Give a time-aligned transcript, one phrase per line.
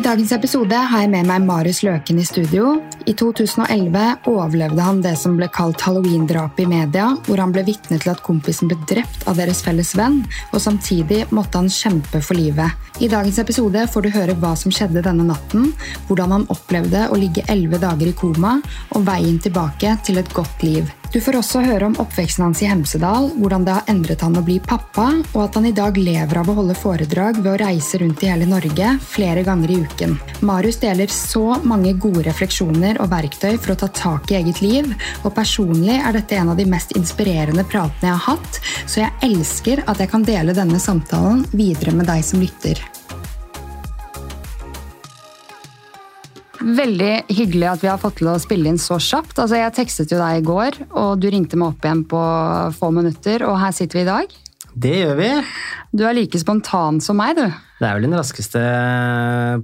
[0.00, 2.70] I dagens episode har jeg med meg Marius Løken i studio.
[3.04, 7.98] I 2011 overlevde han det som ble kalt halloween-drapet i media, hvor han ble vitne
[8.00, 10.22] til at kompisen ble drept av deres felles venn,
[10.54, 12.72] og samtidig måtte han kjempe for livet.
[12.96, 15.74] I dagens episode får du høre hva som skjedde denne natten,
[16.08, 18.56] hvordan han opplevde å ligge elleve dager i koma,
[18.96, 20.88] og veien tilbake til et godt liv.
[21.10, 24.44] Du får også høre om oppveksten hans i Hemsedal, hvordan det har endret han å
[24.46, 27.98] bli pappa, og at han i dag lever av å holde foredrag ved å reise
[27.98, 30.14] rundt i hele Norge flere ganger i uken.
[30.46, 34.94] Marius deler så mange gode refleksjoner og verktøy for å ta tak i eget liv,
[35.24, 39.32] og personlig er dette en av de mest inspirerende pratene jeg har hatt, så jeg
[39.32, 42.86] elsker at jeg kan dele denne samtalen videre med deg som lytter.
[46.60, 49.38] Veldig hyggelig at vi har fått til å spille inn så kjapt.
[49.38, 52.20] Altså, jeg tekstet jo deg i går, og du ringte meg opp igjen på
[52.76, 54.34] få minutter, og her sitter vi i dag.
[54.70, 55.30] Det gjør vi.
[55.96, 57.46] Du er like spontan som meg, du.
[57.80, 58.60] Det er vel den raskeste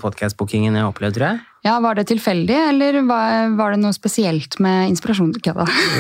[0.01, 1.45] podkast-bookingen jeg har opplevd, tror jeg.
[1.67, 5.35] Ja, Var det tilfeldig, eller var, var det noe spesielt med inspirasjonen?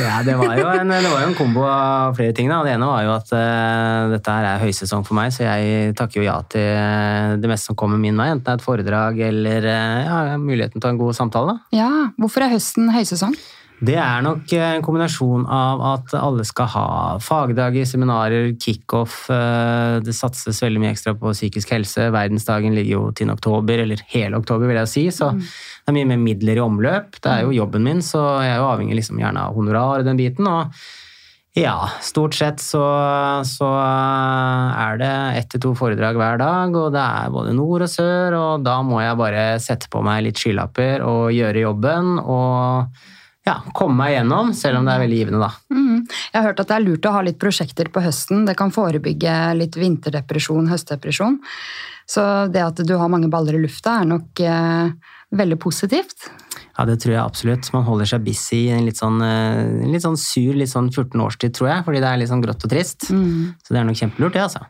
[0.07, 2.51] Ja, det var, jo en, det var jo en kombo av flere ting.
[2.53, 2.61] Da.
[2.63, 6.23] Det ene var jo at uh, dette her er høysesong for meg, så jeg takker
[6.23, 8.29] jo ja til det meste som kommer min vei.
[8.31, 11.57] Enten det er et foredrag eller uh, ja, muligheten til en god samtale.
[11.57, 11.79] Da.
[11.83, 13.35] Ja, Hvorfor er høsten høysesong?
[13.77, 16.89] Det er nok en kombinasjon av at alle skal ha
[17.21, 19.27] fagdager, seminarer, kickoff.
[19.29, 22.07] Eh, det satses veldig mye ekstra på psykisk helse.
[22.15, 25.03] Verdensdagen ligger jo til oktober, eller hele oktober, vil jeg si.
[25.13, 25.43] Så mm.
[25.43, 27.19] det er mye mer midler i omløp.
[27.21, 30.09] Det er jo jobben min, så jeg er jo avhengig liksom gjerne av honorar og
[30.09, 30.49] den biten.
[30.49, 30.73] og
[31.57, 32.83] ja, stort sett så,
[33.49, 37.89] så er det ett til to foredrag hver dag, og det er både nord og
[37.89, 42.19] sør, og da må jeg bare sette på meg litt skylapper og gjøre jobben.
[42.21, 43.16] og
[43.47, 45.51] ja, komme meg gjennom, selv om det er veldig givende, da.
[45.71, 46.01] Mm.
[46.07, 48.47] Jeg har hørt at det er lurt å ha litt prosjekter på høsten.
[48.49, 51.39] Det kan forebygge litt vinterdepresjon, høstdepresjon.
[52.11, 56.29] Så det at du har mange baller i lufta, er nok eh, veldig positivt.
[56.77, 57.71] Ja, det tror jeg absolutt.
[57.75, 61.23] Man holder seg busy i en litt sånn, eh, litt sånn sur, litt sånn 14
[61.25, 61.87] årstid, tror jeg.
[61.87, 63.09] Fordi det er litt sånn grått og trist.
[63.15, 63.55] Mm.
[63.63, 64.67] Så det er nok kjempelurt, det, altså.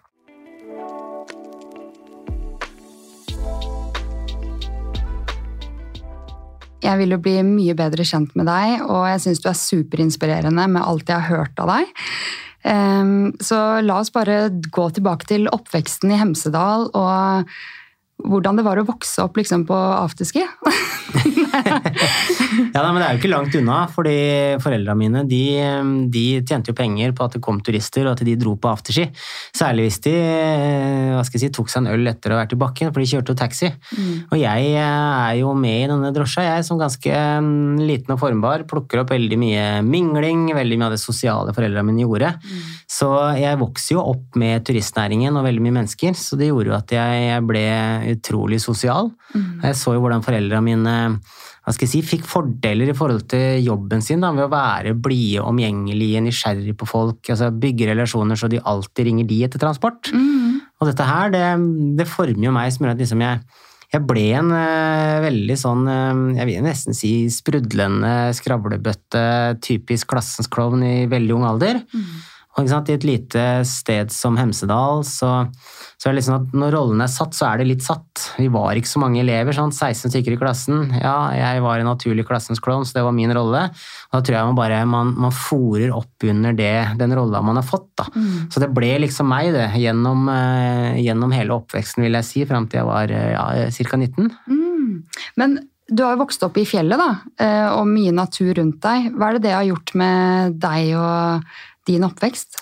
[6.87, 10.67] Jeg vil jo bli mye bedre kjent med deg, og jeg syns du er superinspirerende
[10.71, 11.95] med alt jeg har hørt av deg.
[12.67, 17.51] Ehm, så la oss bare gå tilbake til oppveksten i Hemsedal og
[18.25, 20.43] hvordan det var å vokse opp liksom, på afterski.
[22.75, 24.17] ja, men Det er jo ikke langt unna, fordi
[24.63, 25.43] foreldrene mine de,
[26.13, 29.11] de, tjente jo penger på at det kom turister, og at de dro på afterski.
[29.57, 32.57] Særlig hvis de hva skal jeg si, tok seg en øl etter å ha vært
[32.57, 33.71] i bakken, for de kjørte jo taxi.
[33.97, 34.15] Mm.
[34.31, 38.67] Og jeg er jo med i denne drosja, jeg som ganske mm, liten og formbar.
[38.69, 42.33] Plukker opp veldig mye mingling, veldig mye av det sosiale foreldrene mine gjorde.
[42.41, 42.65] Mm.
[42.97, 46.79] Så jeg vokser jo opp med turistnæringen og veldig mye mennesker, så det gjorde jo
[46.79, 47.67] at jeg ble
[48.15, 49.11] utrolig sosial.
[49.35, 49.51] Mm.
[49.65, 50.97] Jeg så jo hvordan foreldrene mine
[51.67, 54.93] hva skal jeg si, fikk fordeler i forhold til jobben sin da, ved å være
[55.03, 57.19] blide, omgjengelige, nysgjerrige på folk.
[57.27, 60.13] altså Bygge relasjoner så de alltid ringer de etter transport.
[60.15, 60.61] Mm.
[60.79, 61.43] Og dette her, det,
[61.99, 63.43] det, former jo meg som gjør at liksom jeg,
[63.97, 69.27] jeg ble en uh, veldig sånn uh, Jeg vil nesten si sprudlende skravlebøtte,
[69.67, 71.83] typisk klassens klovn i veldig ung alder.
[71.91, 72.09] Mm.
[72.57, 75.31] Og I et lite sted som Hemsedal så,
[76.01, 78.31] så er det liksom at når rollene er satt, så er det litt satt.
[78.41, 80.87] Vi var ikke så mange elever, sånn, 16 stykker i klassen.
[80.97, 83.67] Ja, jeg var en naturlig klassens klovn, så det var min rolle.
[84.09, 87.61] Og da tror jeg man bare man, man fòrer opp under det, den rolla man
[87.61, 87.91] har fått.
[88.01, 88.09] da.
[88.17, 88.49] Mm.
[88.49, 92.71] Så det ble liksom meg, det, gjennom, uh, gjennom hele oppveksten, vil jeg si, fram
[92.73, 94.01] til jeg var uh, ja, ca.
[94.01, 94.33] 19.
[94.49, 94.93] Mm.
[95.37, 99.13] Men du har jo vokst opp i fjellet, da, eh, og mye natur rundt deg.
[99.15, 101.45] Hva er det det har gjort med deg og
[101.87, 102.61] din oppvekst?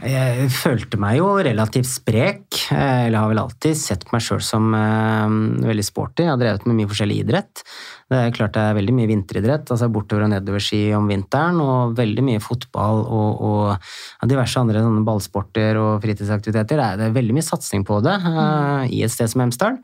[0.00, 2.56] Jeg følte meg jo relativt sprek.
[2.72, 5.28] Eller har vel alltid sett meg sjøl som uh,
[5.66, 6.24] veldig sporty.
[6.24, 7.64] Jeg har drevet med mye forskjellig idrett.
[8.10, 11.60] Det er klart det er veldig mye vinteridrett, altså bortover- og nedoverski om vinteren.
[11.62, 16.80] Og veldig mye fotball og, og diverse andre ballsporter og fritidsaktiviteter.
[16.80, 19.82] Det er, veldig mye satsing på det uh, i et sted som Hemsedal.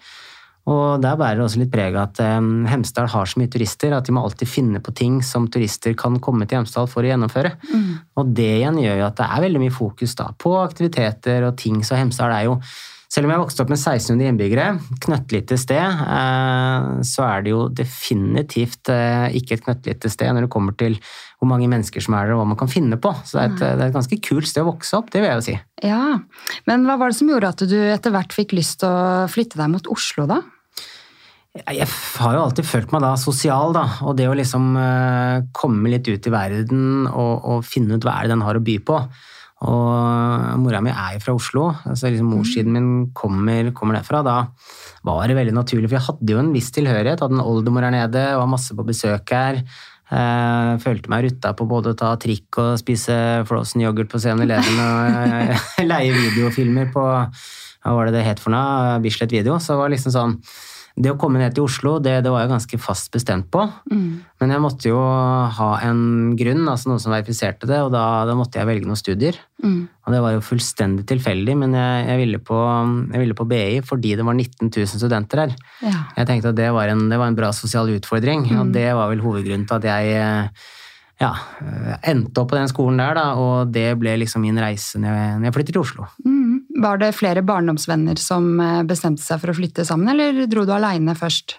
[0.66, 4.08] Og der bærer det også litt preg at um, Hemsedal har så mye turister at
[4.08, 7.54] de må alltid finne på ting som turister kan komme til Hemsedal for å gjennomføre.
[7.70, 7.86] Mm.
[8.18, 11.54] Og det igjen gjør jo at det er veldig mye fokus da, på aktiviteter og
[11.60, 12.58] ting, så Hemsedal er jo
[13.06, 14.64] selv om jeg vokste opp med 1600 innbyggere,
[15.04, 20.52] knøttlite sted, eh, så er det jo definitivt eh, ikke et knøttlite sted når det
[20.52, 20.98] kommer til
[21.38, 23.12] hvor mange mennesker som er der, og hva man kan finne på.
[23.22, 25.30] Så det er, et, det er et ganske kult sted å vokse opp, det vil
[25.30, 25.56] jeg jo si.
[25.86, 26.02] Ja,
[26.66, 29.60] Men hva var det som gjorde at du etter hvert fikk lyst til å flytte
[29.60, 30.42] deg mot Oslo, da?
[31.64, 31.86] Jeg
[32.20, 33.86] har jo alltid følt meg da sosial, da.
[34.06, 38.18] Og det å liksom uh, komme litt ut i verden og, og, finne ut hva
[38.18, 39.00] er det den har å by på.
[39.66, 44.20] Og mora mi er jo fra Oslo, altså liksom morssiden min kommer, kommer derfra.
[44.26, 44.38] Da
[45.06, 47.24] var det veldig naturlig, for jeg hadde jo en viss tilhørighet.
[47.24, 49.62] Hadde en oldemor her nede, var masse på besøk her.
[50.06, 53.16] Uh, følte meg rutta på både å ta trikk og spise
[53.48, 57.02] frossen yoghurt på 7-Eleven og eh, leie videofilmer på
[57.86, 59.00] hva var det det het for noe?
[59.02, 59.58] Bislett Video.
[59.62, 60.36] Så det var liksom sånn
[60.96, 63.66] det å komme ned til Oslo, det, det var jeg ganske fast bestemt på.
[63.92, 64.22] Mm.
[64.40, 68.36] Men jeg måtte jo ha en grunn, altså noen som verifiserte det, og da, da
[68.38, 69.36] måtte jeg velge noen studier.
[69.60, 69.82] Mm.
[70.06, 72.62] Og det var jo fullstendig tilfeldig, men jeg, jeg, ville på,
[73.12, 75.54] jeg, ville på, BI fordi det var 19 000 studenter her.
[75.84, 75.98] Ja.
[76.22, 78.58] Jeg tenkte at det var en, det var en bra sosial utfordring, mm.
[78.62, 80.48] og det var vel hovedgrunnen til at jeg
[81.16, 81.30] ja,
[82.04, 85.36] endte opp på den skolen der, da, og det ble liksom min reise når jeg,
[85.36, 86.08] når jeg flyttet til Oslo.
[86.24, 86.35] Mm.
[86.82, 90.74] Var det flere barndomsvenner som eh, bestemte seg for å flytte sammen, eller dro du
[90.76, 91.58] aleine først?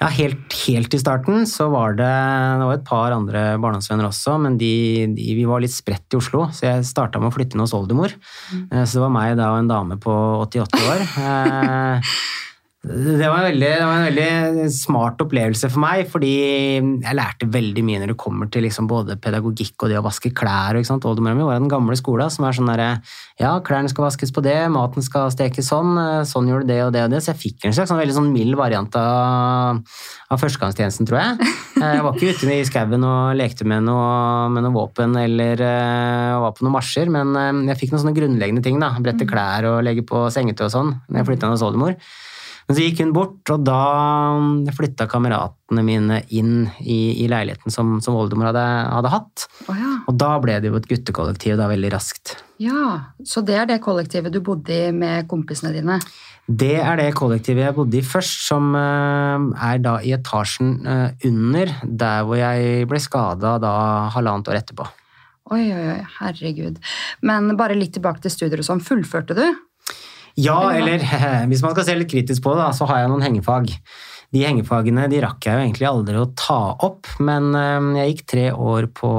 [0.00, 4.38] Ja, helt, helt, i starten så var det, det var et par andre barndomsvenner også,
[4.40, 4.72] men de,
[5.12, 7.76] de, vi var litt spredt i Oslo, så jeg starta med å flytte inn hos
[7.76, 8.14] oldemor.
[8.48, 8.62] Mm.
[8.70, 10.14] Eh, så det var meg da og en dame på
[10.46, 11.04] 88 år.
[12.80, 16.32] Eh, det var, veldig, det var, en veldig smart opplevelse for meg, fordi
[16.80, 20.32] jeg lærte veldig mye når det kommer til liksom både pedagogikk og det å vaske
[20.32, 20.78] klær.
[20.80, 22.88] Oldemora mi var den gamle skolen som er sånn derre
[23.40, 25.92] Ja, klærne skal vaskes på det, maten skal stekes sånn,
[26.28, 27.20] sånn gjorde det og det og det.
[27.24, 29.80] Så jeg fikk en slags sånn veldig sånn mild variant av,
[30.30, 31.52] av førstegangstjenesten, tror jeg.
[31.80, 36.40] Jeg var ikke ute i skauen og lekte med noe, med noe våpen eller uh,
[36.44, 38.80] var på noen marsjer, men jeg fikk noen sånne grunnleggende ting.
[38.82, 39.30] da, Brette mm.
[39.30, 41.96] klær og legge på sengetøy og sånn når jeg flytta hos oldemor.
[42.70, 47.96] Men så gikk hun bort, og da flytta kameratene mine inn i, i leiligheten som,
[47.98, 48.62] som oldemor hadde,
[48.94, 49.46] hadde hatt.
[49.66, 49.88] Oh, ja.
[50.06, 52.36] Og da ble det jo et guttekollektiv da veldig raskt.
[52.62, 55.96] Ja, Så det er det kollektivet du bodde i med kompisene dine?
[56.46, 61.08] Det er det kollektivet jeg bodde i først, som uh, er da i etasjen uh,
[61.26, 63.72] under der hvor jeg ble skada da
[64.14, 64.86] halvannet år etterpå.
[65.50, 66.78] Oi, oi, oi, herregud.
[67.26, 68.84] Men bare litt tilbake til studier og sånn.
[68.86, 69.48] Fullførte du?
[70.40, 71.04] Ja, eller
[71.50, 73.72] hvis man skal se litt kritisk på det, så har jeg noen hengefag.
[74.30, 78.20] De hengefagene de rakk jeg jo egentlig aldri å ta opp, men ehm, jeg gikk
[78.30, 79.10] tre år på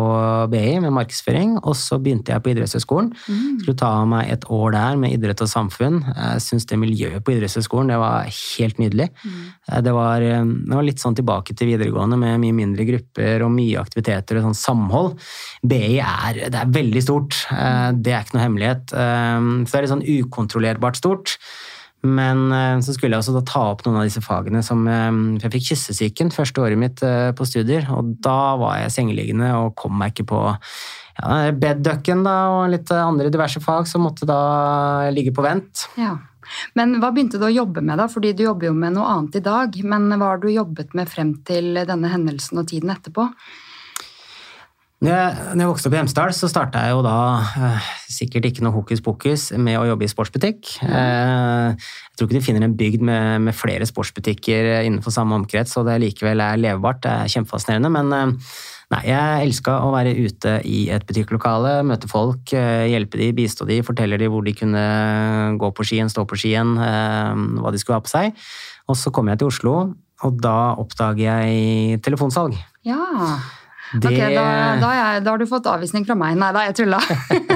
[0.54, 3.10] BI med markedsføring, og så begynte jeg på idrettshøyskolen.
[3.28, 3.58] Mm.
[3.60, 6.00] Skulle ta meg et år der med idrett og samfunn.
[6.08, 9.10] Jeg syns det miljøet på idrettshøyskolen det var helt nydelig.
[9.26, 9.42] Mm.
[9.90, 13.52] Det, var, ehm, det, var, litt sånn tilbake til videregående med mye mindre grupper og
[13.58, 15.20] mye aktiviteter og sånn samhold.
[15.60, 17.44] BI er, det er veldig stort.
[17.52, 18.96] Eh, det er ikke noe hemmelighet.
[18.96, 21.36] Så det er litt sånn ukontrollerbart stort.
[22.02, 25.12] Men eh, så skulle jeg også ta opp noen av disse fagene som eh,
[25.44, 29.76] Jeg fikk kyssesyken første året mitt eh, på studier, og da var jeg sengeliggende og
[29.78, 34.42] kom meg ikke på ja, bedducken og litt andre diverse fag som måtte da
[35.14, 35.86] ligge på vent.
[36.00, 36.16] Ja.
[36.76, 38.08] Men hva begynte du å jobbe med, da?
[38.12, 39.78] Fordi du jobber jo med noe annet i dag.
[39.86, 43.30] Men hva har du jobbet med frem til denne hendelsen og tiden etterpå?
[45.02, 47.16] Når jeg, når jeg, vokste opp i Hemsedal, så starta jeg jo da
[47.58, 50.76] eh, sikkert ikke noe hokus pokus med å jobbe i sportsbutikk.
[50.86, 55.74] Eh, jeg tror ikke du finner en bygd med, med, flere sportsbutikker innenfor samme omkrets,
[55.82, 57.00] og det likevel er levebart.
[57.02, 57.90] Det er kjempefascinerende.
[57.96, 58.52] Men eh,
[58.94, 63.66] nei, jeg elska å være ute i et butikklokale, møte folk, eh, hjelpe de, bistå
[63.72, 64.84] de, fortelle de hvor de kunne
[65.64, 68.38] gå på skien, stå på skien, eh, hva de skulle ha på seg.
[68.86, 69.74] Og så kom jeg til Oslo,
[70.22, 72.54] og da oppdager jeg telefonsalg.
[72.86, 73.02] Ja,
[73.94, 74.08] det...
[74.08, 74.44] Ok, da,
[74.80, 76.38] da, jeg, da, har du fått avvisning fra meg.
[76.40, 77.00] Nei da, jeg tulla.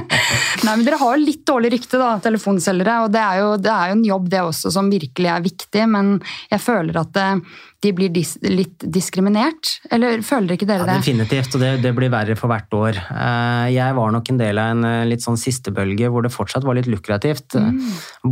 [0.66, 2.98] Nei, men Dere har jo litt dårlig rykte, da, telefonselgere.
[3.06, 5.86] Og det er, jo, det er, jo, en jobb det også som virkelig er viktig,
[5.92, 6.18] men
[6.52, 7.30] jeg føler at det,
[7.86, 9.78] de blir dis litt diskriminert?
[9.94, 10.98] Eller føler ikke dere det?
[10.98, 13.00] Ja, definitivt, og det, det, blir verre for hvert år.
[13.14, 16.66] Eh, jeg var nok en del av en eh, litt sånn sistebølge hvor det fortsatt
[16.68, 17.58] var litt lukrativt.
[17.60, 17.78] Mm.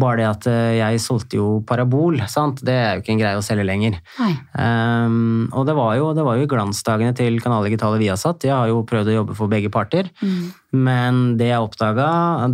[0.01, 2.63] Bare det at eh, jeg solgte jo parabol, sant?
[2.65, 4.00] det er jo ikke en greie å selge lenger.
[4.53, 8.48] Um, og det var, jo, det var jo glansdagene til Kanal Digitale Viasat.
[8.48, 10.10] Jeg har jo prøvd å jobbe for begge parter.
[10.24, 10.51] Mm.
[10.74, 12.07] Men det jeg oppdaga,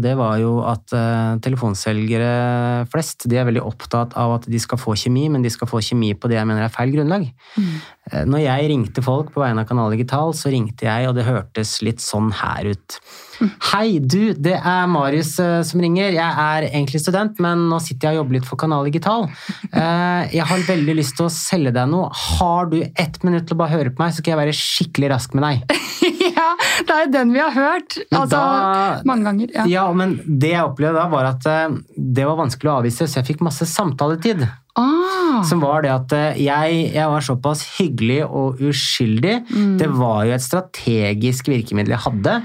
[0.03, 4.81] det var jo at uh, telefonselgere flest de er veldig opptatt av at de skal
[4.81, 7.27] få kjemi, men de skal få kjemi på det jeg mener er feil grunnlag.
[7.55, 7.71] Mm.
[8.09, 11.27] Uh, når jeg ringte folk på vegne av Kanal Digital, så ringte jeg, og det
[11.27, 12.99] hørtes litt sånn her ut.
[13.39, 13.51] Mm.
[13.69, 16.11] Hei, du, det er Marius uh, som ringer.
[16.15, 19.29] Jeg er egentlig student, men nå sitter jeg og jobber litt for Kanal Digital.
[19.69, 22.09] jeg har veldig lyst til å selge deg noe.
[22.15, 25.13] Har du ett minutt til å bare høre på meg, så skal jeg være skikkelig
[25.13, 25.79] rask med deg.
[26.37, 26.47] ja,
[26.87, 27.97] det er den vi har hørt.
[28.09, 29.53] Altså, da, mange ganger.
[29.55, 29.67] Ja.
[29.69, 29.85] ja.
[29.95, 33.29] men det jeg opplevde da, var at eh, det var vanskelig å avvise, så jeg
[33.33, 34.45] fikk masse samtaletid.
[34.77, 35.41] Ah.
[35.47, 39.35] Som var det at eh, jeg, jeg var såpass hyggelig og uskyldig.
[39.49, 39.75] Mm.
[39.81, 42.39] Det var jo et strategisk virkemiddel jeg hadde,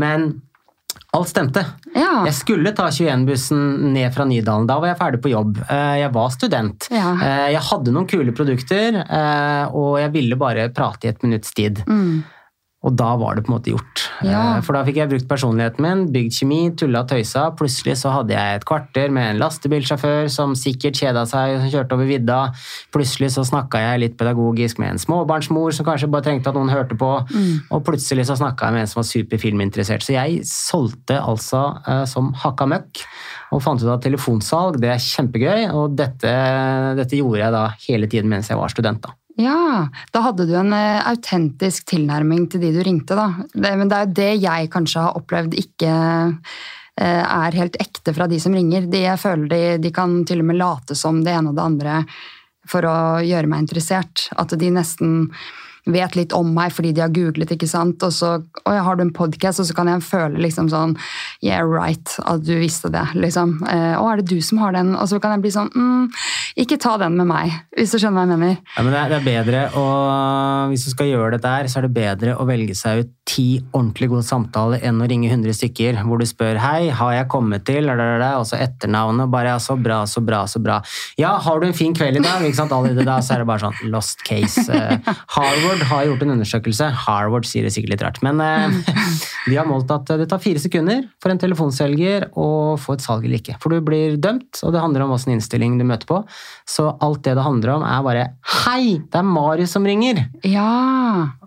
[0.00, 0.32] men
[1.14, 1.62] Alt stemte.
[1.90, 2.20] Ja.
[2.22, 4.68] Jeg skulle ta 21-bussen ned fra Nydalen.
[4.70, 5.56] Da var jeg ferdig på jobb.
[5.64, 6.86] Eh, jeg var student.
[6.94, 7.08] Ja.
[7.50, 9.00] Jeg hadde noen kule produkter,
[9.74, 11.82] og jeg ville bare prate i et minutts tid.
[11.90, 12.20] Mm.
[12.80, 14.06] Og da var det på en måte gjort.
[14.24, 14.56] Ja.
[14.56, 17.42] Eh, For da fikk jeg brukt personligheten min, bygd kjemi, tulla og tøysa.
[17.58, 21.98] Plutselig så hadde jeg et kvarter med en lastebilsjåfør som sikkert kjeda seg, som kjørte
[21.98, 22.38] over vidda.
[22.96, 26.72] Plutselig så snakka jeg litt pedagogisk med en småbarnsmor som kanskje bare trengte at noen
[26.72, 27.12] hørte på.
[27.68, 30.06] Og plutselig så snakka jeg med en som var superfilminteressert.
[30.08, 33.04] Så jeg solgte altså eh, som hakka møkk.
[33.52, 36.32] Og fant ut at telefonsalg det er kjempegøy, og dette,
[36.96, 39.02] dette gjorde jeg da hele tiden mens jeg var student.
[39.04, 39.19] da.
[39.40, 43.30] Ja, da hadde du en uh, autentisk tilnærming til de du ringte, da.
[43.54, 48.14] Det, men det er jo det jeg kanskje har opplevd ikke uh, er helt ekte
[48.16, 48.90] fra de som ringer.
[48.90, 51.66] De, jeg føler de, de kan til og med late som det ene og det
[51.66, 52.02] andre
[52.68, 54.28] for å gjøre meg interessert.
[54.38, 55.30] At de nesten
[55.88, 58.02] vet litt om meg fordi de har googlet, ikke sant.
[58.06, 58.36] Og så
[58.68, 60.96] Oi, har du en podkast, og så kan jeg føle liksom sånn
[61.44, 63.56] Yeah, right, at du visste det, liksom.
[63.68, 64.92] Eh, Å, er det du som har den?
[64.98, 66.10] Og så kan jeg bli sånn mm,
[66.60, 68.58] Ikke ta den med meg, hvis du skjønner hva jeg mener.
[68.76, 69.86] Ja, men det er, det er bedre å,
[70.72, 73.60] Hvis du skal gjøre dette her, så er det bedre å velge seg ut ti
[73.70, 77.64] ordentlig gode samtaler enn å ringe 100 stykker hvor du spør hei, har jeg kommet
[77.68, 80.80] til, og så etternavnet, bare ja, så bra, så bra, så bra.
[81.20, 82.42] Ja, har du en fin kveld i dag?
[82.46, 82.74] Ikke sant?
[82.74, 84.66] Allerede da så er det bare sånn lost case.
[84.70, 85.10] Eh,
[85.80, 86.88] Harvard har gjort en undersøkelse.
[87.06, 88.76] Harvard sier det sikkert litt rart, men eh,
[89.48, 93.26] de har målt at det tar fire sekunder for en telefonselger å få et salg
[93.26, 93.56] eller ikke.
[93.62, 96.22] For du blir dømt, og det handler om åssen innstilling du møter på.
[96.68, 98.26] Så alt det det handler om, er bare
[98.60, 100.26] Hei, det er Marius som ringer!
[100.46, 101.39] Ja.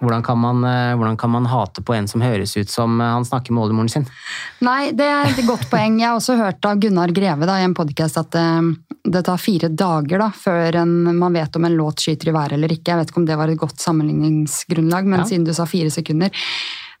[0.00, 3.10] Hvordan kan, man, eh, hvordan kan man hate på en som høres ut som eh,
[3.12, 4.06] han snakker med oldemoren sin?
[4.64, 5.98] Nei, det er et godt poeng.
[6.00, 8.46] Jeg har også hørt av Gunnar Greve da, i en podkast at det,
[9.04, 12.56] det tar fire dager da, før en, man vet om en låt skyter i været
[12.56, 12.88] eller ikke.
[12.94, 15.28] Jeg vet ikke om det var et godt sammenligningsgrunnlag, men Ja.
[15.28, 16.30] siden du sa fire sekunder.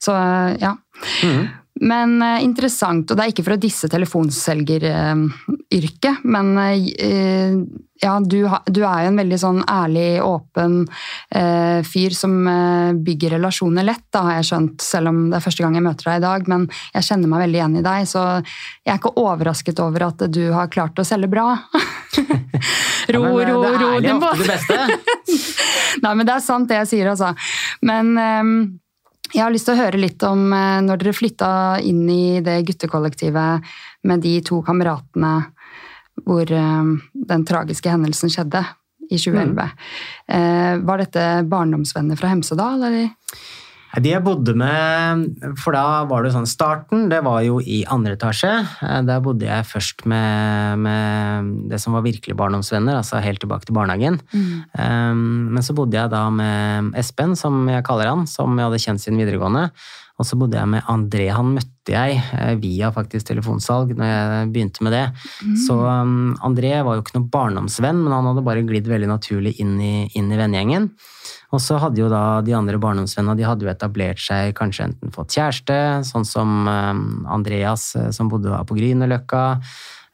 [0.00, 0.56] Så ja.
[0.60, 0.76] ja.
[1.24, 1.48] Mhm.
[1.80, 7.54] Men eh, interessant, og det er ikke for å disse telefonselgeryrket, men eh,
[8.00, 10.88] ja, du, ha- du er jo en veldig sånn ærlig, åpen
[11.36, 15.44] eh, fyr som eh, bygger relasjoner lett, da har jeg skjønt, selv om det er
[15.46, 16.60] første gang jeg møter deg i dag, men
[16.96, 20.44] jeg kjenner meg veldig igjen i deg, så jeg er ikke overrasket over at du
[20.56, 21.48] har klart å selge bra.
[23.14, 24.76] ro, Ja, men, ro, ro, det ro ærlige er ærlig ofte det beste.
[26.04, 27.28] Nei, men det er sant det jeg sier, altså.
[27.86, 28.52] Men ehm,
[29.34, 31.52] jeg har lyst til å høre litt om eh, når dere flytta
[31.86, 33.70] inn i det guttekollektivet
[34.08, 35.34] med de to kameratene
[36.26, 38.60] hvor ehm, den tragiske hendelsen skjedde
[39.10, 39.70] i 2011.
[40.30, 40.82] Mm.
[40.86, 43.08] var dette barndomsvenner fra Hemsedal, eller?
[43.98, 45.24] De jeg bodde med,
[45.58, 48.52] for da var det sånn Starten det var jo i andre etasje.
[48.86, 53.66] Eh, Der bodde jeg først med, med det som var virkelig barndomsvenner, altså helt tilbake
[53.66, 54.20] til barnehagen.
[54.30, 55.50] Mm.
[55.56, 59.02] Men så bodde jeg da med Espen, som jeg kaller han, som jeg hadde kjent
[59.02, 59.70] siden videregående.
[60.20, 61.30] Og så bodde jeg med André.
[61.32, 65.06] Han møtte jeg eh, via faktisk telefonsalg når jeg begynte med det.
[65.64, 69.56] Så um, André var jo ikke noen barndomsvenn, men han hadde bare glidd veldig naturlig
[69.64, 70.90] inn i, inn i vennegjengen.
[71.50, 75.14] Og så hadde jo da de andre barndomsvennene de hadde jo etablert seg, kanskje enten
[75.14, 79.44] fått kjæreste, sånn som um, Andreas eh, som bodde på Grünerløkka.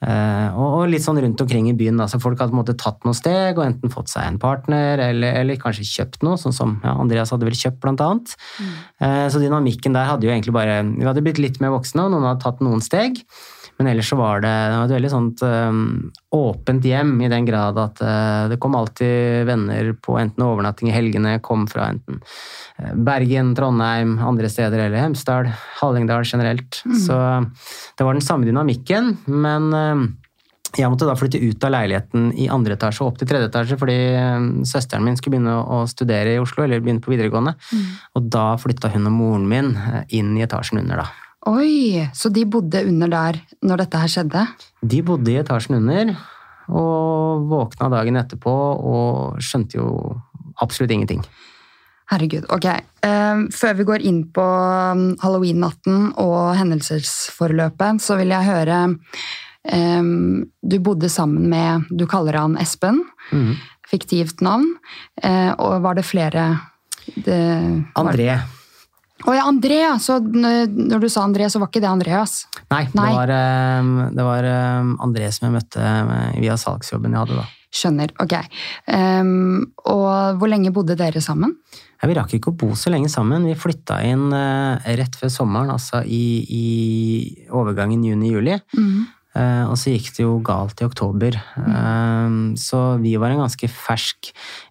[0.04, 1.96] Eh, og, litt sånn rundt omkring i byen.
[2.00, 2.08] Da.
[2.10, 5.86] Så folk hadde tatt noen steg og enten fått seg en partner eller, eller kanskje
[5.88, 8.36] kjøpt noe, sånn som ja, Andreas hadde vel kjøpt, blant annet.
[9.00, 12.12] Eh, så dynamikken der hadde jo egentlig bare Vi hadde blitt litt mer voksne, og
[12.12, 13.22] noen hadde tatt noen steg.
[13.76, 15.80] Men ellers så var det, det var et veldig sånt um,
[16.32, 20.94] åpent hjem, i den grad at uh, det kom alltid venner på enten overnatting i
[20.94, 25.50] helgene, kom fra enten uh, Bergen, Trondheim, andre steder, eller Hemsedal,
[25.82, 26.80] Hallingdal generelt.
[27.04, 27.18] Så
[27.98, 30.06] det var den samme dynamikken, men uh,
[30.76, 33.76] jeg måtte da flytte ut av leiligheten i andre etasje og opp til tredje etasje,
[33.80, 37.52] fordi um, søsteren min skulle begynne å studere i Oslo, eller begynne på videregående.
[38.16, 41.25] Og da flytta hun og moren min uh, inn i etasjen under, da.
[41.46, 44.46] Oi, så de bodde under der når dette her skjedde?
[44.82, 46.14] De bodde i etasjen under,
[46.66, 49.86] og våkna dagen etterpå og skjønte jo
[50.62, 51.22] absolutt ingenting.
[52.10, 52.44] Herregud.
[52.54, 52.66] Ok.
[53.06, 58.76] Eh, før vi går inn på um, halloween-natten og hendelsesforløpet, så vil jeg høre
[59.66, 60.10] eh,
[60.62, 63.02] Du bodde sammen med Du kaller han Espen.
[63.34, 63.56] Mm.
[63.90, 64.68] Fiktivt navn.
[65.22, 66.46] Eh, og var det flere
[67.16, 67.40] det,
[67.94, 68.38] var- André.
[69.26, 69.80] Å ja, André!
[70.02, 72.44] Så når du sa André, så var ikke det Andreas?
[72.70, 73.08] Nei, Nei.
[73.10, 73.32] det var,
[74.14, 74.48] det var
[74.80, 75.94] um, André som jeg møtte
[76.38, 77.46] via salgsjobben jeg hadde da.
[77.76, 78.14] Skjønner.
[78.22, 78.36] Ok.
[78.86, 81.56] Um, og hvor lenge bodde dere sammen?
[81.98, 83.48] Ja, vi rakk ikke å bo så lenge sammen.
[83.50, 86.64] Vi flytta inn uh, rett før sommeren, altså i, i
[87.50, 88.60] overgangen juni-juli.
[89.36, 91.34] Eh, og så gikk det jo galt i oktober.
[91.60, 92.54] Mm.
[92.56, 94.30] Så vi var en ganske fersk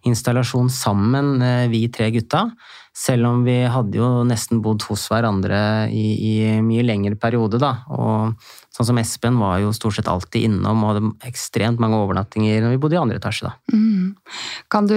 [0.10, 1.36] installasjon sammen,
[1.70, 2.48] vi tre gutta.
[2.96, 5.58] Selv om vi hadde jo nesten bodd hos hverandre
[5.92, 7.74] i, i mye lengre periode, da.
[7.92, 8.38] Og
[8.72, 12.76] sånn som Espen var jo stort sett alltid innom og hadde ekstremt mange overnattinger når
[12.76, 13.76] vi bodde i andre etasje, da.
[13.76, 14.16] Mm.
[14.72, 14.96] Kan du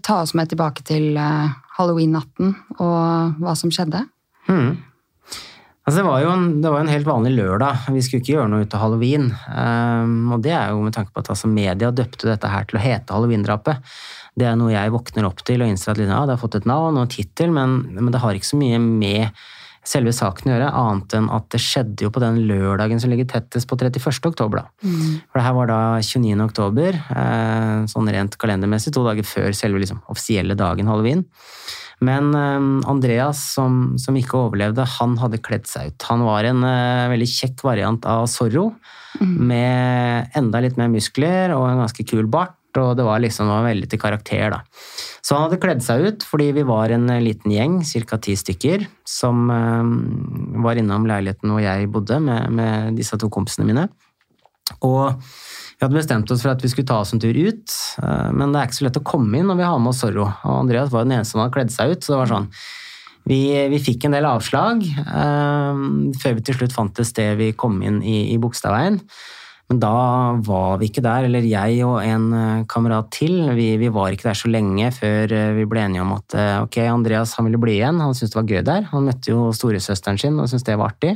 [0.00, 4.06] ta oss med tilbake til uh, halloween-natten og hva som skjedde?
[4.48, 4.80] Mm.
[5.84, 7.90] Altså, det, var jo en, det var en helt vanlig lørdag.
[7.92, 9.28] Vi skulle ikke gjøre noe ut av halloween.
[9.52, 12.80] Um, og det er jo med tanke på at altså, media døpte dette her til
[12.80, 13.96] å hete halloween-drapet.
[14.34, 16.66] Det er noe jeg våkner opp til og innser at ja, det har fått et
[16.66, 19.44] navn og en tittel, men, men, det har ikke så mye med
[19.84, 23.28] selve saken å gjøre, annet enn at det skjedde jo på den lørdagen som ligger
[23.28, 24.08] tettest på 31.
[24.30, 24.62] oktober.
[24.62, 24.88] Da.
[24.88, 25.20] Mm.
[25.28, 26.40] For det her var da 29.
[26.46, 31.26] oktober, eh, sånn rent kalendermessig, to dager før selve liksom, offisielle dagen halloween.
[32.04, 36.08] Men eh, Andreas, som, som, ikke overlevde, han hadde kledd seg ut.
[36.08, 38.70] Han var en eh, veldig kjekk variant av Zorro,
[39.20, 39.38] mm.
[39.52, 43.66] med enda litt mer muskler og en ganske kul bart og det var liksom var
[43.66, 44.62] veldig til karakter, da.
[45.24, 47.78] Så han hadde kledd seg ut fordi vi var en eh, liten gjeng,
[48.08, 48.18] ca.
[48.20, 49.94] ti stykker, som um,
[50.64, 53.86] var innom leiligheten hvor jeg bodde med, med, disse to kompisene mine.
[54.84, 58.30] Og vi hadde bestemt oss for at vi skulle ta oss en tur ut, uh,
[58.36, 60.28] men det er ikke så lett å komme inn når vi har med oss Zorro.
[60.28, 62.50] Og Andreas var den eneste som hadde kledd seg ut, så det var sånn
[63.24, 63.40] vi,
[63.72, 65.72] vi fikk en del avslag uh,
[66.20, 69.00] før vi til slutt fant et sted vi kom inn i, i Bogstadveien.
[69.72, 69.92] Men da
[70.44, 73.38] var vi ikke der, eller jeg og en eh, kamerat til.
[73.56, 76.56] Vi, vi, var ikke der så lenge før eh, vi ble enige om at eh,
[76.66, 78.02] ok, Andreas han ville bli igjen.
[78.04, 78.90] Han syntes det var gøy der.
[78.92, 81.14] Han møtte jo storesøsteren sin og syntes det var artig.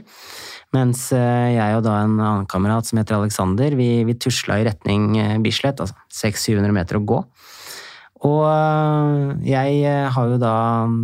[0.77, 5.15] Mens jeg og da en annen kamerat som heter Alexander, vi, vi tusla i retning
[5.41, 7.21] Bislett, altså 600-700 meter å gå.
[8.29, 8.43] Og
[9.49, 10.53] jeg har jo da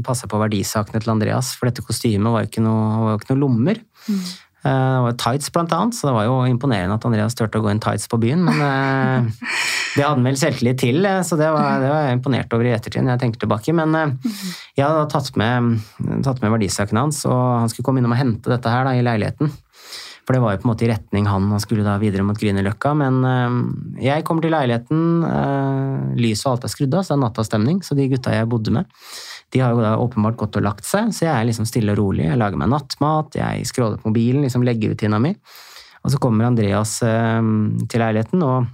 [0.04, 3.42] passa på verdisakene til Andreas, for dette kostymet var jo ikke noe, jo ikke noe
[3.46, 3.80] lommer.
[4.04, 4.20] Mm.
[4.64, 7.64] Eh, det var tights, blant annet, så det var jo imponerende at Andreas turte å
[7.64, 8.46] gå inn tights på byen.
[8.46, 9.50] Men eh,
[9.96, 12.70] det hadde han vel selvtillit til, eh, så det var, det var, jeg imponert over
[12.70, 13.04] i ettertid.
[13.04, 13.74] når jeg tenker tilbake.
[13.76, 13.92] Men
[14.72, 15.84] jeg hadde tatt med,
[16.24, 19.04] tatt med verdisaken hans, og han skulle komme innom og hente dette her da, i
[19.04, 19.52] leiligheten.
[20.24, 22.38] For det var jo på en måte i retning han, han skulle da videre mot
[22.40, 22.94] Grünerløkka.
[22.96, 23.18] Men
[24.00, 25.02] jeg kommer til leiligheten,
[26.16, 27.82] lyset og alt er skrudd av, så det er nattastemning.
[27.84, 28.88] Så de gutta jeg bodde med,
[29.52, 32.00] de har jo da åpenbart gått og lagt seg, så jeg er liksom stille og
[32.00, 32.26] rolig.
[32.26, 35.34] Jeg lager meg nattmat, jeg scroller på mobilen, liksom legger rutina mi.
[36.04, 37.50] Og så kommer Andreas eh,
[37.88, 38.66] til leiligheten, og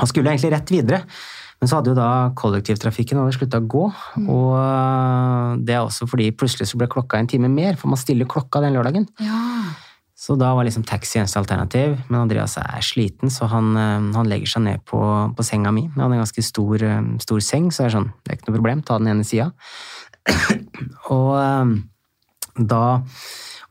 [0.00, 1.04] han skulle egentlig rett videre.
[1.60, 3.84] Men så hadde jo da kollektivtrafikken slutta å gå.
[4.16, 4.28] Mm.
[4.32, 8.00] Og eh, det er også fordi plutselig så ble klokka en time mer, for man
[8.00, 9.08] stiller klokka den lørdagen.
[9.20, 9.40] Ja.
[10.20, 11.94] Så da var liksom taxi eneste alternativ.
[12.10, 15.00] Men Andreas er sliten, så han, eh, han legger seg ned på,
[15.36, 15.86] på senga mi.
[15.94, 18.58] Han har en ganske stor, eh, stor, seng, så er sånn, det er ikke noe
[18.58, 19.48] problem, ta den ene sida.
[21.16, 21.72] Og um,
[22.60, 23.00] da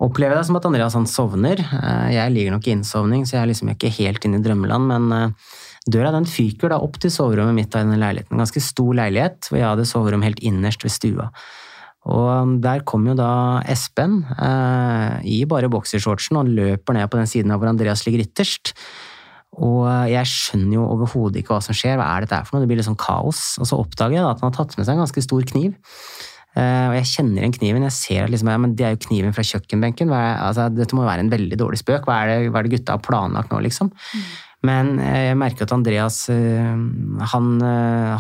[0.01, 1.61] opplever jeg det som at Andreas han sovner.
[2.09, 5.33] Jeg ligger nok i innsovning, så jeg er liksom ikke helt inne i drømmeland, men
[5.91, 8.33] døra den fyker da opp til soverommet mitt av denne leiligheten.
[8.37, 11.27] En ganske stor leilighet, hvor jeg hadde soverom helt innerst ved stua.
[12.07, 17.19] Og um, der kom jo da Espen eh, i bare boksershortsen og løper ned på
[17.19, 18.71] den siden av hvor Andreas ligger ytterst.
[19.59, 22.63] Og jeg skjønner jo overhodet ikke hva som skjer, hva er dette for noe?
[22.63, 23.57] Det blir sånn kaos.
[23.59, 25.73] Og så oppdager jeg da at han har tatt med seg en ganske stor kniv.
[26.57, 27.87] Eh, og jeg kjenner igjen kniven.
[27.89, 30.13] Jeg ser at liksom, ja, men det er jo kniven fra kjøkkenbenken.
[30.15, 32.07] Er, altså, dette må jo være en veldig dårlig spøk.
[32.07, 33.91] Hva er det, hva er det gutta har planlagt nå, liksom?
[33.91, 34.29] Mm.
[34.67, 36.77] Men eh, jeg merker at Andreas eh,
[37.33, 37.51] han,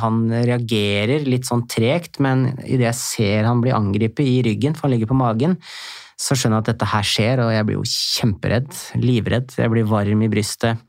[0.03, 4.87] han reagerer litt sånn tregt, men idet jeg ser han blir angrepet i ryggen, for
[4.87, 5.57] han ligger på magen,
[6.19, 8.71] så skjønner jeg at dette her skjer, og jeg blir jo kjemperedd.
[8.99, 9.53] Livredd.
[9.55, 10.81] Jeg blir varm i brystet.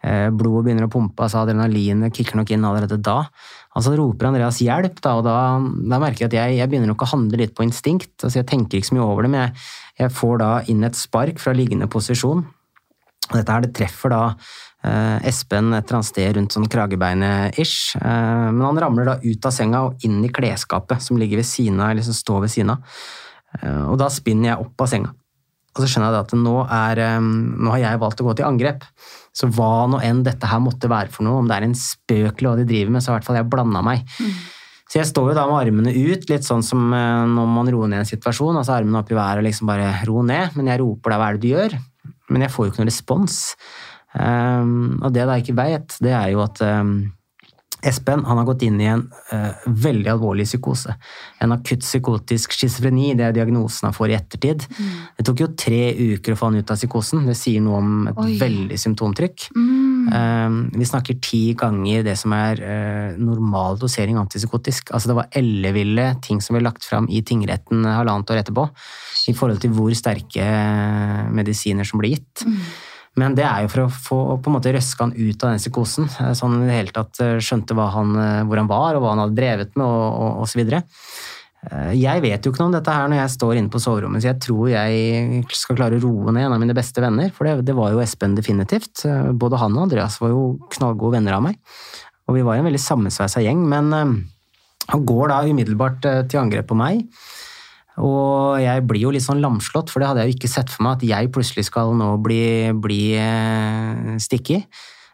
[0.00, 3.18] Blodet begynner å pumpe, altså adrenalinet kicker nok inn allerede da.
[3.78, 7.04] Altså roper Andreas hjelp, da, og da, da merker jeg at jeg, jeg, begynner nok
[7.06, 8.16] å handle litt på instinkt.
[8.18, 9.68] Altså, jeg tenker ikke så mye over det, men jeg,
[10.00, 12.42] jeg, får da inn et spark fra liggende posisjon.
[13.30, 17.98] Og dette her, det treffer da eh, Espen et eller annet sted rundt sånn kragebeinet-ish.
[18.00, 21.48] Eh, men han ramler da ut av senga og inn i klesskapet som ligger ved
[21.48, 23.00] siden av, eller som står ved siden av.
[23.60, 25.12] Eh, og da spinner jeg opp av senga.
[25.70, 28.48] Og så skjønner jeg at nå, er, eh, nå har jeg valgt å gå til
[28.48, 28.86] angrep.
[29.36, 32.40] Så hva nå enn dette her måtte være for noe, om det er en spøk
[32.40, 34.02] eller hva de driver med, så har i hvert fall jeg blanda meg.
[34.18, 34.32] Mm.
[34.90, 37.92] Så jeg står jo da med armene ut, litt sånn som eh, når man roer
[37.92, 38.58] ned en situasjon.
[38.58, 40.56] altså Armene opp i været og liksom bare ro ned.
[40.58, 41.78] Men jeg roper da hva er det du gjør?
[42.30, 43.38] Men jeg får jo ikke noen respons.
[44.10, 46.94] Um, og det jeg ikke veit, det er jo at um,
[47.86, 50.92] Espen han har gått inn i en uh, veldig alvorlig psykose.
[51.40, 54.66] En akutt psykotisk schizofreni, det er diagnosen han får i ettertid.
[54.68, 54.90] Mm.
[55.16, 57.24] Det tok jo tre uker å få han ut av psykosen.
[57.28, 58.34] Det sier noe om et Oi.
[58.42, 59.46] veldig symptomtrykk.
[59.56, 60.10] Mm.
[60.10, 64.92] Um, vi snakker ti ganger det som er uh, normal dosering antipsykotisk.
[64.92, 68.68] Altså det var elleville ting som ble lagt fram i tingretten halvannet år etterpå,
[69.32, 70.44] i forhold til hvor sterke
[71.32, 72.44] medisiner som ble gitt.
[72.44, 72.62] Mm.
[73.18, 75.60] Men det er jo for å få på en måte røske han ut av den
[75.62, 78.96] psykosen, eh, så han i det hele tatt eh, skjønte han, eh, hvor han var
[78.96, 80.62] og hva han hadde drevet med og osv.
[81.92, 84.30] Jeg vet jo ikke noe om dette her når jeg står inne på soverommet, så
[84.30, 87.66] jeg tror jeg skal klare å roe ned en av mine beste venner, for det,
[87.68, 89.02] det var jo Espen definitivt.
[89.36, 91.58] Både han og Andreas var jo knallgode venner av meg,
[92.24, 93.60] og vi var en veldig sammensveisa gjeng.
[93.68, 96.00] Men han går da umiddelbart
[96.32, 97.04] til angrep på meg.
[98.04, 100.86] Og jeg blir jo litt sånn lamslått, for det hadde jeg jo ikke sett for
[100.86, 102.44] meg, at jeg plutselig skal nå bli,
[102.80, 104.64] bli uh, stikkig.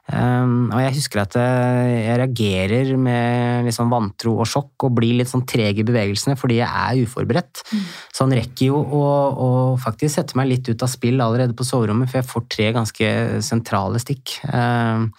[0.06, 4.92] Um, og jeg husker at eh, jeg reagerer med litt sånn vantro og sjokk og
[5.00, 7.64] blir litt sånn treg i bevegelsene fordi jeg er uforberedt.
[7.72, 7.80] Mm.
[8.14, 9.02] Så han rekker jo å,
[9.34, 9.48] å,
[9.82, 13.10] faktisk sette meg litt ut av spill allerede på soverommet, for jeg får tre ganske
[13.48, 14.38] sentrale stikk.
[14.46, 15.10] Um,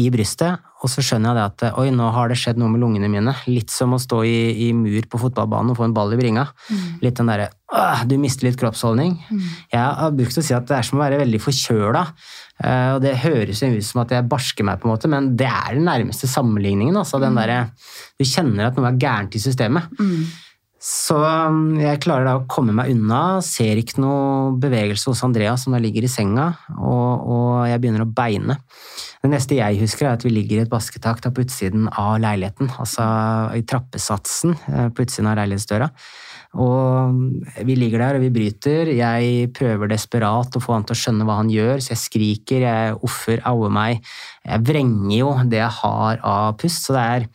[0.00, 0.62] i brystet.
[0.84, 3.32] Og så skjønner jeg det at oi, nå har det skjedd noe med lungene mine.
[3.48, 6.44] Litt som å stå i, i mur på fotballbanen og få en ball i bringa.
[6.68, 6.88] Mm.
[7.04, 7.50] Litt den derre
[8.06, 9.16] du mister litt kroppsholdning.
[9.30, 9.44] Mm.
[9.72, 12.04] Jeg har brukt å si at det er som å være veldig forkjøla.
[12.62, 15.48] Uh, og det høres ut som at jeg barsker meg, på en måte, men det
[15.50, 17.00] er den nærmeste sammenligningen.
[17.00, 17.40] Altså, den mm.
[17.40, 19.90] der, du kjenner at noe er gærent i systemet.
[19.98, 20.28] Mm.
[20.84, 25.64] Så um, jeg klarer da å komme meg unna, ser ikke noe bevegelse hos Andreas
[25.64, 28.58] som da ligger i senga, og, og, jeg begynner å beine.
[29.22, 32.68] Det neste jeg husker, er at vi ligger i et basketak på utsiden av leiligheten,
[32.76, 33.06] altså
[33.56, 35.88] i trappesatsen eh, på utsiden av leilighetsdøra.
[36.60, 37.24] Og um,
[37.64, 38.92] vi ligger der og vi bryter.
[38.94, 42.68] Jeg prøver desperat å få han til å skjønne hva han gjør, så jeg skriker,
[42.68, 44.04] jeg offer, auer meg.
[44.44, 47.30] Jeg vrenger jo det jeg har av pust, så det er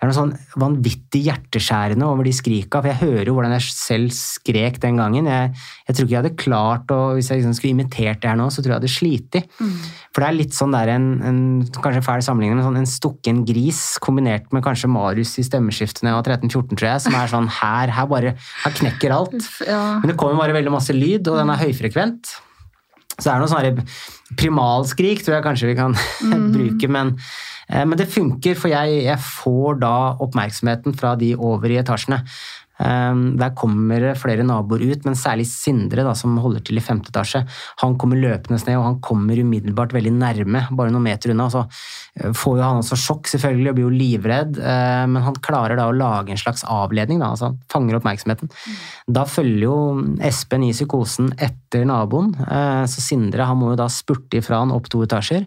[0.00, 3.66] det er noe sånn vanvittig hjerteskjærende over de skrika, for jeg hører jo hvordan jeg
[3.68, 5.28] selv skrek den gangen.
[5.28, 5.50] Jeg,
[5.84, 8.46] jeg tror ikke jeg hadde klart å Hvis jeg liksom skulle imitert det her nå,
[8.48, 9.38] så tror jeg jeg hadde slitt.
[9.60, 9.74] Mm.
[10.08, 11.42] For det er litt sånn der en, en
[11.84, 16.24] kanskje fæl sammenligning, men sånn en stukken gris kombinert med kanskje Marius i stemmeskiftene av
[16.24, 18.32] 13-14, tror jeg, som er sånn her, her bare
[18.64, 19.36] Her knekker alt.
[19.68, 19.82] Ja.
[20.00, 22.38] Men det kommer bare veldig masse lyd, og den er høyfrekvent.
[23.20, 23.84] Så det er noe sånn
[24.40, 25.92] primalskrik, tror jeg kanskje vi kan
[26.24, 26.50] mm.
[26.56, 27.18] bruke, men
[27.70, 32.24] men det funker, for jeg, jeg, får da oppmerksomheten fra de over i etasjene.
[32.80, 37.12] Ehm, der kommer flere naboer ut, men særlig Sindre, da, som holder til i femte
[37.12, 37.42] etasje.
[37.82, 41.50] Han kommer løpende ned, og han kommer umiddelbart veldig nærme, bare noen meter unna.
[41.52, 45.40] Så eh, får jo han også sjokk, selvfølgelig, og blir jo livredd, eh, men han
[45.44, 48.50] klarer da å lage en slags avledning, da, altså han fanger oppmerksomheten.
[48.50, 48.80] Mm.
[49.10, 49.76] Da følger jo
[50.26, 54.74] Espen i psykosen etter naboen, eh, så Sindre han må jo da spurte ifra han
[54.74, 55.46] opp to etasjer.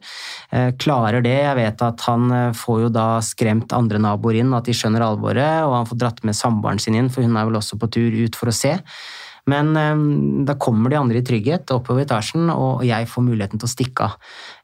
[0.82, 1.36] Klarer det.
[1.40, 5.64] Jeg vet at han får jo da skremt andre naboer inn, at de skjønner alvoret,
[5.66, 7.10] og han får dratt med samboeren sin inn.
[7.10, 8.76] for hun er vel også på tur ut for å se.
[9.52, 10.04] Men um,
[10.48, 14.06] da kommer de andre i trygghet oppover etasjen, og jeg får muligheten til å stikke
[14.06, 14.14] av.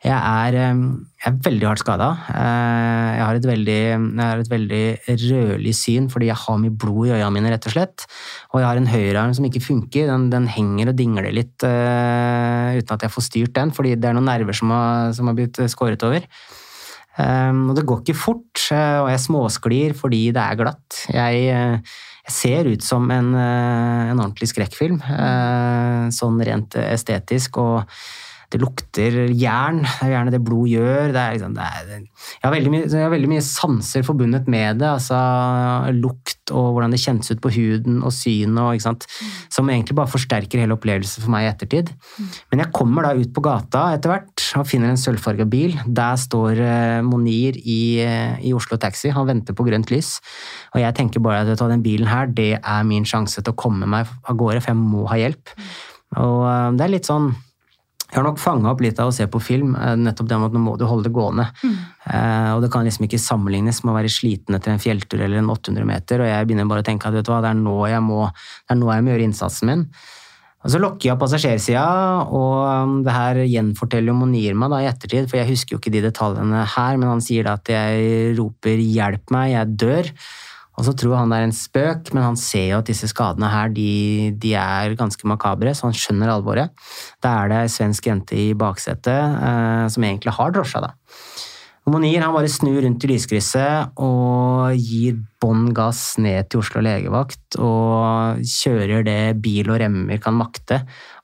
[0.06, 0.86] Jeg er, um,
[1.20, 2.08] jeg er veldig hardt skada.
[2.30, 3.82] Uh, eh, jeg, har et veldig,
[4.22, 4.84] har veldig
[5.26, 8.08] rødlig syn fordi jeg har mye blod i øynene mine, rett og slett.
[8.54, 10.08] Og jeg har en høyrearm som ikke funker.
[10.13, 14.08] Den, den henger og dingler litt uh, uten at jeg får styrt den, fordi det
[14.08, 16.24] er noen nerver som har, som har blitt skåret over.
[17.20, 21.02] Og det går ikke fort, og jeg småsklir fordi det er glatt.
[21.12, 21.50] Jeg
[22.32, 27.58] ser ut som en, eh, en ordentlig skrekkfilm, eh, sånn rent estetisk.
[27.58, 27.84] og
[28.50, 29.84] det lukter jern.
[29.84, 31.12] Det er gjerne det blod gjør.
[31.14, 34.80] Det er, liksom, det er, jeg, har mye, jeg, har veldig mye, sanser forbundet med
[34.82, 34.88] det.
[34.90, 35.20] altså
[35.94, 39.06] Lukt og hvordan det kjennes ut på huden og synet.
[39.54, 41.92] Som egentlig bare forsterker hele opplevelsen for meg i ettertid.
[42.50, 45.76] Men jeg kommer da ut på gata etter hvert og finner en sølvfarga bil.
[45.86, 49.12] Der står uh, Monir i, uh, i, Oslo Taxi.
[49.14, 50.16] Han venter på grønt lys.
[50.74, 53.86] Og jeg tenker bare at den bilen her, det er min sjanse til å komme
[53.90, 55.54] meg av gårde, for jeg må ha hjelp.
[56.18, 57.30] Og uh, det er litt sånn
[58.10, 60.50] jeg har nok fanga opp litt av å se på film, eh, nettopp det med
[60.50, 61.45] at nå må du holde det gående.
[61.62, 61.76] Mm.
[62.10, 65.38] Eh, og det kan liksom ikke sammenlignes med å være sliten etter en fjelltur eller
[65.38, 66.24] en 800 meter.
[66.24, 68.24] Og jeg begynner bare å tenke at vet du hva, det er nå jeg må,
[68.34, 69.86] det er nå jeg må gjøre innsatsen min.
[70.60, 71.86] Og Så lokker jeg av passasjersida,
[72.36, 75.93] og um, det her gjenforteller Monir meg da i ettertid, for jeg husker jo ikke
[75.93, 80.12] de detaljene her, men han sier da at jeg roper 'hjelp meg, jeg dør'.
[80.80, 83.52] Og så tror han det er en spøk, men han ser jo at disse skadene
[83.52, 86.72] her de, de er ganske makabre, så han skjønner alvoret.
[87.24, 90.96] Da er det ei svensk jente i baksetet eh, som egentlig har drosja, da.
[91.89, 97.58] Monir han bare snur rundt i lyskrysset og gir bånn gass ned til Oslo legevakt
[97.58, 100.84] og kjører det bil og remmer kan makte.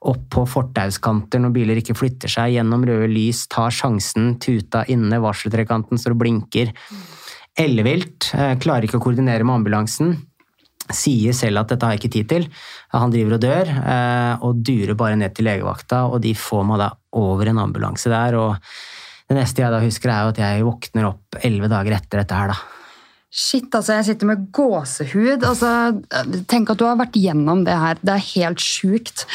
[0.09, 5.21] Opp på fortauskanter når biler ikke flytter seg, gjennom røde lys, tar sjansen, tuta inne,
[5.21, 6.73] varseltrekanten står og blinker.
[6.73, 7.14] Mm
[7.59, 10.15] ellevilt, eh, klarer ikke å koordinere med ambulansen.
[10.85, 12.47] Sier selv at dette har jeg ikke tid til.
[12.93, 16.79] Han driver og dør, eh, og durer bare ned til legevakta, og de får meg
[16.83, 18.35] da over en ambulanse der.
[18.35, 18.57] og
[19.27, 22.35] Det neste jeg da husker, er jo at jeg våkner opp elleve dager etter dette
[22.35, 22.57] her, da.
[23.35, 25.43] Shit, altså, jeg sitter med gåsehud.
[25.43, 26.01] Altså,
[26.47, 27.97] tenk at du har vært gjennom det her.
[27.99, 29.25] Det er helt sjukt.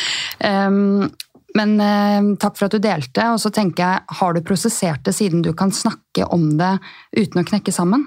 [0.40, 1.10] Um,
[1.58, 3.26] Men eh, takk for at du delte.
[3.34, 6.76] Og så tenker jeg, har du prosessert det siden du kan snakke om det
[7.16, 8.06] uten å knekke sammen?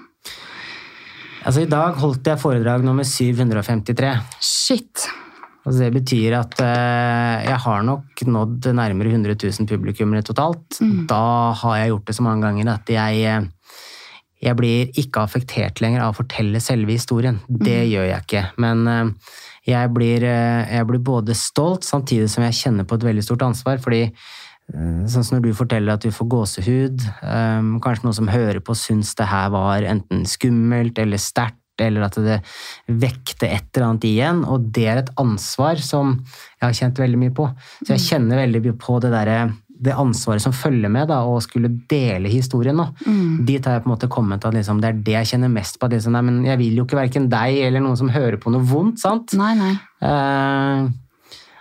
[1.44, 4.14] Altså, I dag holdt jeg foredrag nummer 753.
[4.40, 5.08] Shit.
[5.64, 10.80] Altså, det betyr at eh, jeg har nok nådd nærmere 100 000 publikummere totalt.
[11.08, 11.24] Da
[11.62, 13.84] har jeg gjort det så mange ganger at jeg, eh,
[14.44, 17.40] jeg blir ikke affektert lenger av å fortelle selve historien.
[17.48, 18.44] Det gjør jeg ikke.
[18.64, 19.34] Men eh,
[19.70, 23.46] jeg blir, eh, jeg blir både stolt samtidig som jeg kjenner på et veldig stort
[23.48, 23.80] ansvar.
[23.80, 28.32] fordi eh, Sånn som når du forteller at du får gåsehud, eh, kanskje noen som
[28.32, 32.42] hører på syns det her var enten skummelt eller sterkt, eller at det
[32.86, 36.20] vekte et eller annet igjen, og det er et ansvar som
[36.60, 37.48] jeg har kjent veldig mye på.
[37.82, 39.40] Så jeg kjenner veldig mye på det derre
[39.84, 42.78] det ansvaret som følger med da, å skulle dele historien.
[42.80, 42.88] nå.
[43.46, 45.80] Dit har jeg på en måte kommet at liksom, det er det jeg kjenner mest
[45.80, 45.88] på.
[45.90, 48.54] at Liksom, nei, men jeg vil jo ikke verken deg eller noen som hører på
[48.54, 49.02] noe vondt.
[49.04, 49.36] sant?
[49.40, 49.74] Nei, nei.
[50.04, 50.88] Eh,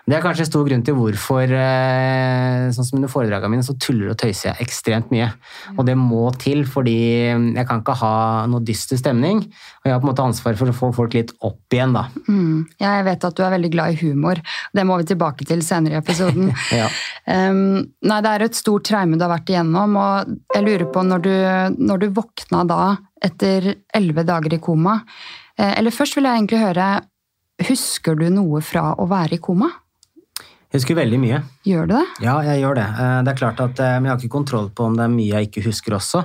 [0.03, 4.11] det er kanskje stor grunn til hvorfor eh, sånn som under foredragene mine, så tuller
[4.11, 5.29] og tøyser jeg ekstremt mye.
[5.77, 6.97] Og det må til, fordi
[7.31, 8.15] jeg kan ikke ha
[8.51, 9.45] noe dyster stemning.
[9.47, 12.09] Og jeg har på en måte ansvar for å få folk litt opp igjen, da.
[12.27, 12.65] Mm.
[12.83, 14.43] Jeg vet at du er veldig glad i humor.
[14.75, 16.51] Det må vi tilbake til senere i episoden.
[16.73, 16.87] Ja.
[17.29, 21.03] Um, nei, det er et stort traume du har vært igjennom, og jeg lurer på
[21.05, 21.35] når du,
[21.85, 22.81] når du våkna da
[23.23, 24.97] etter elleve dager i koma
[25.59, 26.89] eh, Eller først vil jeg egentlig høre,
[27.69, 29.69] husker du noe fra å være i koma?
[30.73, 31.39] Jeg husker veldig mye.
[31.69, 32.03] Gjør du det?
[32.25, 32.89] Ja, jeg gjør det.
[32.97, 35.29] Eh, Det er klart at eh, Jeg har ikke kontroll på om det er mye
[35.29, 36.25] jeg ikke husker også.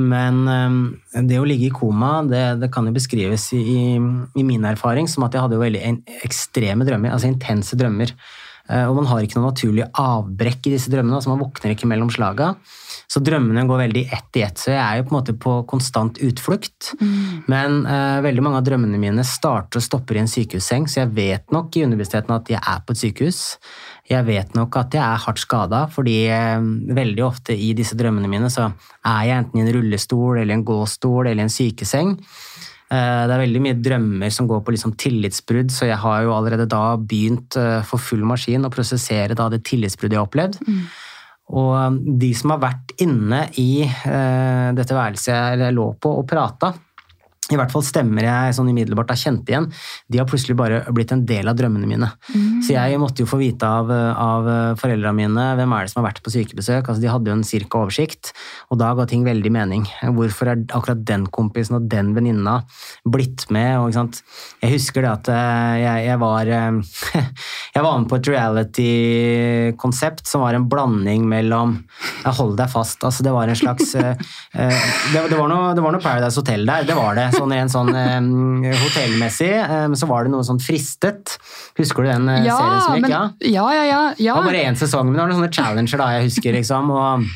[0.00, 4.64] Men eh, det å ligge i koma, det, det kan jo beskrives i, i, min
[4.64, 8.16] erfaring som at jeg hadde jo veldig en, ekstreme drømmer, altså intense drømmer.
[8.66, 12.08] Og man har ikke noe naturlig avbrekk i disse drømmene, altså man våkner ikke mellom
[12.10, 12.48] slaga.
[13.06, 15.52] Så drømmene går veldig ett i ett, så jeg er jo på en måte på
[15.70, 16.90] konstant utflukt.
[17.46, 21.14] Men uh, veldig mange av drømmene mine starter og stopper i en sykehusseng, så jeg
[21.14, 23.40] vet nok i underbevisstheten at jeg er på et sykehus.
[24.10, 26.66] Jeg vet nok at jeg er hardt skada, fordi uh,
[26.98, 28.72] veldig ofte i disse drømmene mine så
[29.06, 32.16] er jeg enten i en rullestol eller en gåstol eller en sykeseng.
[32.86, 36.34] Eh, Det er veldig mye drømmer som går på liksom tillitsbrudd, så jeg har jo
[36.34, 40.60] allerede da begynt for full maskin å prosessere det tillitsbruddet jeg har opplevd.
[41.54, 46.26] Og um, de som har vært inne i eh, dette værelset jeg lå på og
[46.26, 46.72] prata,
[47.52, 49.68] i hvert fall stemmer jeg sånn umiddelbart har kjent igjen,
[50.10, 52.08] de har plutselig bare blitt en del av drømmene mine.
[52.64, 54.48] Så jeg måtte jo få vite av, av
[54.80, 56.88] foreldrene mine hvem er det som har vært på sykebesøk.
[56.88, 58.32] Altså, de hadde jo en cirka oversikt,
[58.70, 59.86] og da ga ting veldig mening.
[60.16, 62.58] Hvorfor er akkurat den kompisen og den venninna
[63.06, 63.78] blitt med?
[63.78, 63.94] Og?
[64.62, 66.72] Jeg husker det at eh, jeg, jeg var eh,
[67.76, 71.76] Jeg var med på et reality-konsept som var en blanding mellom
[72.26, 73.04] Hold deg fast.
[73.04, 74.16] altså Det var en slags eh,
[74.56, 77.28] eh, det, det, var noe, det var noe Paradise Hotel der, det var det.
[77.36, 79.52] Sånn en sånn um, hotellmessig.
[79.70, 81.36] um, så var det noe sånn Fristet.
[81.78, 83.06] Husker du den ja, serien som gikk?
[83.06, 83.22] men, ja?
[83.52, 84.34] ja, ja, ja.
[84.34, 86.56] Det var bare én sesong, men det var noen sånne challenger da, jeg husker.
[86.56, 87.26] liksom, og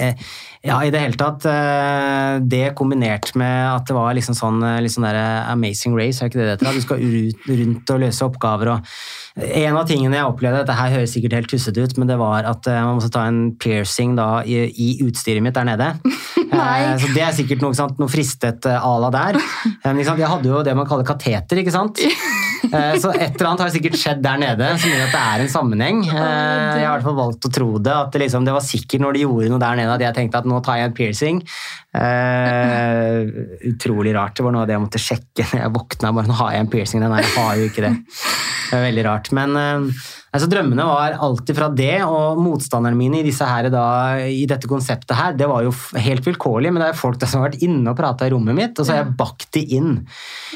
[0.00, 0.30] eh,
[0.66, 1.46] ja, i det hele tatt.
[1.48, 5.16] eh, Det kombinert med at det var liksom sånn, liksom der
[5.48, 6.76] Amazing Race, er ikke det det heter?
[6.76, 7.06] Du skal
[7.62, 8.74] rundt og løse oppgaver.
[8.74, 8.80] og
[9.38, 12.48] En av tingene jeg opplevde, dette her høres sikkert helt tussete ut, men det var
[12.50, 15.92] at eh, man måtte ta en piercing da i, i utstyret mitt der nede.
[16.50, 17.94] Eh, Så det er sikkert noe, sant?
[18.02, 19.36] noe fristet eh, à la der.
[19.84, 20.18] Eh, Men sant?
[20.18, 22.00] jeg hadde jo det man kaller kateter, ikke sant?
[22.02, 25.44] Eh, Så et eller annet har sikkert skjedd der nede som gjør at det er
[25.44, 26.02] en sammenheng.
[26.10, 27.94] Eh, Jeg har i hvert fall valgt å tro det.
[27.94, 30.42] At det, liksom, det var sikkert når de gjorde noe der nede at jeg tenkte
[30.42, 31.40] at nå tar jeg en piercing.
[31.90, 33.20] Eh,
[33.66, 34.36] utrolig rart.
[34.36, 36.12] Det var noe av det jeg måtte sjekke når jeg våkna.
[36.14, 37.02] Bare, nå har jeg en piercing.
[37.02, 37.94] Nei, jeg har jo ikke det.
[38.70, 39.32] Det er veldig rart.
[39.36, 43.84] Men eh, altså, drømmene var alltid fra det, og motstanderne mine i, disse her, da,
[44.26, 47.42] i dette konseptet her, det var jo helt vilkårlig, men det er folk der som
[47.42, 49.96] har vært inne og prata i rommet mitt, og så har jeg bakt de inn.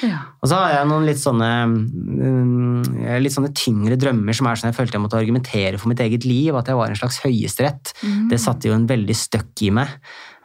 [0.04, 0.20] Ja.
[0.40, 2.92] Og så har jeg noen litt sånne, mm,
[3.24, 6.26] litt sånne tyngre drømmer som er sånn jeg følte jeg måtte argumentere for mitt eget
[6.28, 7.94] liv, at jeg var en slags høyesterett.
[8.30, 9.92] Det satte jo en veldig støkk i meg.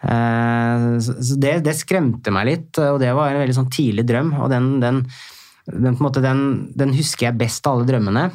[0.02, 4.34] Eh, Så det, det skremte meg litt, og det var en veldig sånn tidlig drøm.
[4.40, 5.02] Og den, den,
[5.70, 8.30] den, på en måte, den, den husker jeg best av alle drømmene.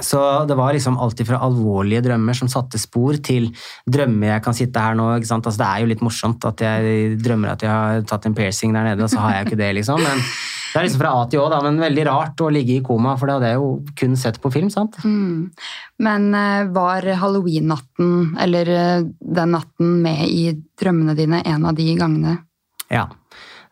[0.00, 3.50] Så det var liksom alltid fra alvorlige drømmer som satte spor, til
[3.84, 5.10] drømmer jeg kan sitte her nå.
[5.18, 5.46] ikke sant?
[5.46, 8.72] Altså, det er jo litt morsomt at jeg drømmer at jeg har tatt en piercing
[8.72, 10.00] der nede, og så har jeg ikke det, liksom.
[10.00, 10.24] Men
[10.72, 13.18] det er liksom fra A til Å, da, men veldig rart å ligge i koma,
[13.20, 14.70] for det hadde jeg jo kun sett på film.
[14.72, 14.96] sant?
[15.04, 15.50] Mm.
[16.02, 20.46] Men eh, var halloween-natten, eller eh, den natten med i
[20.80, 22.38] drømmene dine, en av de gangene?
[22.88, 23.10] Ja.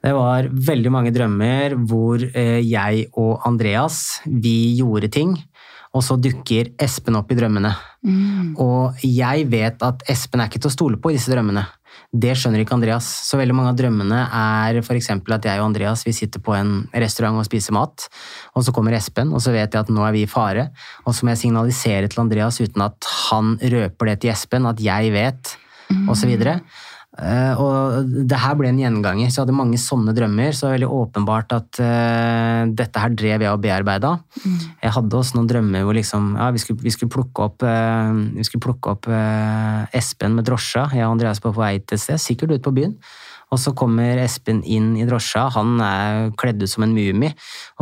[0.01, 5.35] Det var veldig mange drømmer hvor eh, jeg og Andreas, vi gjorde ting,
[5.91, 7.73] og så dukker Espen opp i drømmene.
[8.07, 8.55] Mm.
[8.63, 11.65] Og jeg vet at Espen er ikke til å stole på i disse drømmene.
[12.11, 13.07] Det skjønner ikke Andreas.
[13.27, 15.11] Så veldig mange av drømmene er f.eks.
[15.15, 18.07] at jeg og Andreas vi sitter på en restaurant og spiser mat,
[18.55, 20.69] og så kommer Espen, og så vet jeg at nå er vi i fare,
[21.05, 24.83] og så må jeg signalisere til Andreas uten at han røper det til Espen, at
[24.83, 25.55] jeg vet,
[25.91, 26.07] mm.
[26.15, 26.35] osv.
[26.39, 26.87] Uh,
[27.61, 30.55] og det her ble en gjenganger, så jeg hadde mange sånne drømmer.
[30.55, 34.15] Så det var veldig åpenbart at uh, dette her drev jeg og bearbeida.
[34.41, 34.59] Mm.
[34.85, 38.15] Jeg hadde også noen drømmer hvor liksom, ja, vi, skulle, vi skulle plukke opp, uh,
[38.37, 39.11] vi skulle plukke opp
[39.97, 40.89] Espen med drosja.
[40.97, 42.97] Jeg og Andreas på vei til et sted, sikkert ut på byen.
[43.51, 47.33] Og så kommer Espen inn i drosja, han er kledd ut som en mumie.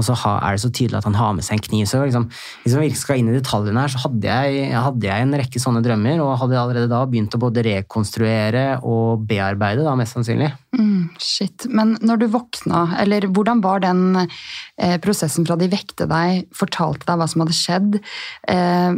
[0.01, 1.85] Og så er det så tydelig at han har med seg en kniv.
[1.91, 2.25] Så liksom,
[2.63, 5.63] hvis man virkelig skal inn i detaljene her, så hadde jeg, hadde jeg, en rekke
[5.63, 10.51] sånne drømmer, og hadde allerede da begynt å både rekonstruere og bearbeide, da, mest sannsynlig.
[10.79, 11.69] Mm, shit.
[11.69, 17.09] Men når du våkna, eller hvordan var den eh, prosessen fra de vekte deg, fortalte
[17.09, 18.01] deg hva som hadde skjedd?
[18.49, 18.97] Eh,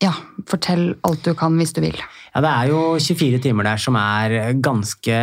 [0.00, 0.14] ja,
[0.48, 1.98] fortell alt du kan hvis du vil.
[2.30, 5.16] Ja, Det er jo 24 timer der som er ganske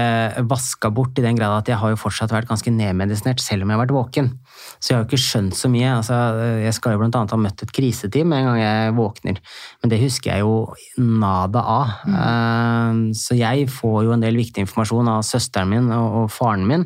[0.46, 3.72] vaska bort, i den grad at jeg har jo fortsatt vært ganske nedmedisinert selv om
[3.72, 4.32] jeg har vært våken.
[4.78, 5.94] Så jeg har jo ikke skjønt så mye.
[5.96, 6.18] Altså,
[6.62, 9.40] jeg skal jo annet ha møtt et kriseteam en gang jeg våkner,
[9.82, 10.58] men det husker jeg jo
[10.98, 11.96] nada av.
[12.06, 12.18] Mm.
[12.18, 16.86] Uh, så jeg får jo en del viktig informasjon av søsteren min og faren min.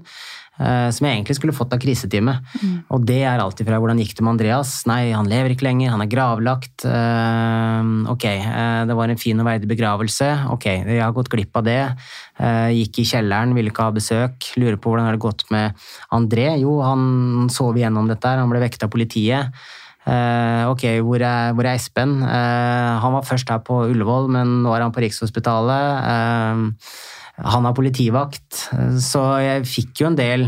[0.61, 2.45] Eh, som jeg egentlig skulle fått av kriseteamet.
[2.61, 2.75] Mm.
[2.93, 4.73] Og det er alltid fra hvordan gikk det med Andreas?
[4.89, 6.85] Nei, han lever ikke lenger, han er gravlagt.
[6.85, 10.29] Uh, ok, uh, det var en fin og verdig begravelse.
[10.53, 11.81] Ok, jeg har gått glipp av det.
[12.41, 14.47] Gikk i kjelleren, ville ikke ha besøk.
[14.57, 15.77] Lurer på hvordan har det gått med
[16.15, 16.47] André?
[16.61, 19.61] Jo, han sov igjennom dette, han ble vekket av politiet.
[20.01, 22.15] Uh, ok, hvor er, hvor er Espen?
[22.25, 26.81] Uh, han var først her på Ullevål, men nå er han på Rikshospitalet.
[27.37, 28.67] Han har politivakt,
[29.01, 30.45] så jeg fikk jo en del,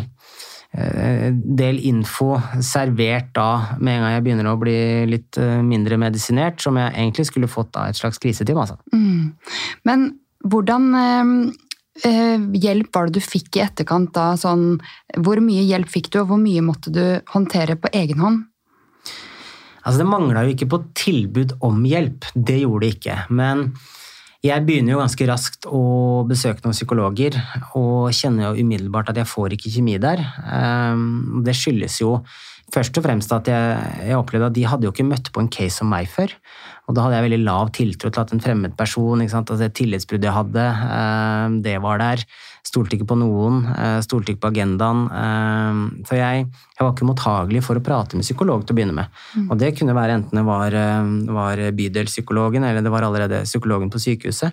[0.76, 4.78] eh, del info servert da, med en gang jeg begynner å bli
[5.10, 8.62] litt eh, mindre medisinert, som jeg egentlig skulle fått av et slags kriseteam.
[8.66, 8.78] Altså.
[8.94, 9.34] Mm.
[9.90, 10.08] Men
[10.44, 10.90] hvordan
[12.04, 14.34] eh, hjelp var det du fikk i etterkant da?
[14.40, 14.76] Sånn,
[15.24, 18.44] hvor mye hjelp fikk du, og hvor mye måtte du håndtere på egen hånd?
[19.84, 23.18] Altså, det mangla jo ikke på tilbud om hjelp, det gjorde det ikke.
[23.36, 23.66] Men
[24.44, 25.84] jeg begynner jo ganske raskt å
[26.28, 27.38] besøke noen psykologer,
[27.80, 30.20] og kjenner jo umiddelbart at jeg får ikke kjemi der.
[30.52, 32.18] Ehm, det skyldes jo
[32.74, 35.52] først og fremst at jeg, jeg opplevde at de hadde jo ikke møtt på en
[35.54, 36.34] case som meg før.
[36.90, 39.52] Og da hadde jeg veldig lav tiltro til at en fremmed person, ikke sant?
[39.54, 40.66] altså det tillitsbruddet jeg hadde,
[40.98, 42.24] ehm, det var der.
[42.68, 45.06] Stolte ikke på noen, eh, stolte ikke på agendaen.
[45.22, 48.98] Ehm, så jeg, jeg, var ikke mottagelig for å prate med psykolog til å begynne
[48.98, 49.22] med.
[49.38, 49.48] Mm.
[49.48, 50.76] Og det kunne være enten det var,
[51.40, 54.52] var bydelspsykologen eller det var allerede psykologen på sykehuset.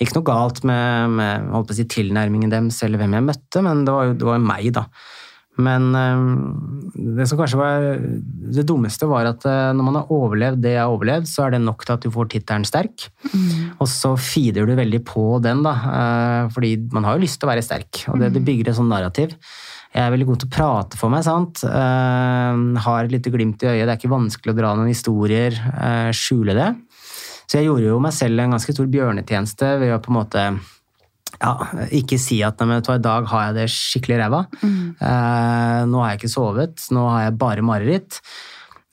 [0.00, 4.10] Ikke noe galt med, med si, tilnærmingen deres eller hvem jeg møtte, men det var
[4.10, 4.88] jo det var meg, da.
[5.56, 5.88] Men
[6.96, 7.86] det som kanskje var
[8.56, 11.54] det dummeste, var at eh, når man har overlevd det jeg har overlevd, så er
[11.54, 13.06] det nok til at du får tittelen sterk.
[13.32, 13.78] Mm.
[13.80, 15.74] Og så feeder du veldig på den, da.
[15.92, 18.48] Eh, fordi man har jo lyst til å være sterk, og det, det mm.
[18.50, 19.36] bygger et sånt narrativ.
[19.96, 21.62] Jeg er veldig god til å prate for meg, sant.
[21.64, 23.86] Har et lite glimt i øyet.
[23.86, 25.56] Det er ikke vanskelig å dra noen historier,
[26.12, 26.66] skjule det.
[27.46, 30.42] Så jeg gjorde jo meg selv en ganske stor bjørnetjeneste ved å på en måte
[31.40, 31.52] ja,
[31.94, 34.42] ikke si at nei, i dag har jeg det skikkelig ræva.
[34.62, 34.82] Mm.
[35.00, 38.20] Eh, nå har jeg ikke sovet, nå har jeg bare mareritt.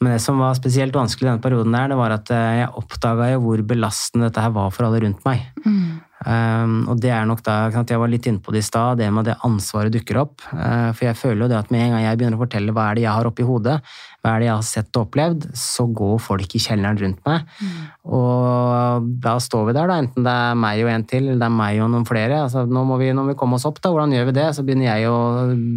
[0.03, 2.73] Men det som var spesielt vanskelig i denne perioden, der, det var at eh, jeg
[2.81, 5.45] oppdaga hvor belastende dette her var for alle rundt meg.
[5.63, 6.01] Mm.
[6.23, 9.09] Um, og det er nok da jeg var litt inne på det i stad, det
[9.11, 10.43] med at det ansvaret dukker opp.
[10.53, 12.89] Uh, for jeg føler jo det at med en gang jeg begynner å fortelle hva
[12.89, 13.79] er det jeg har oppi hodet,
[14.23, 17.49] hva er det jeg har sett og opplevd, så går folk i kjelleren rundt meg.
[17.59, 17.81] Mm.
[18.19, 21.49] Og da står vi der, da, enten det er meg og en til, eller det
[21.49, 22.45] er meg og noen flere.
[22.45, 24.47] Altså, nå må vi, når vi komme oss opp, da, hvordan gjør vi det?
[24.55, 25.19] Så begynner jeg å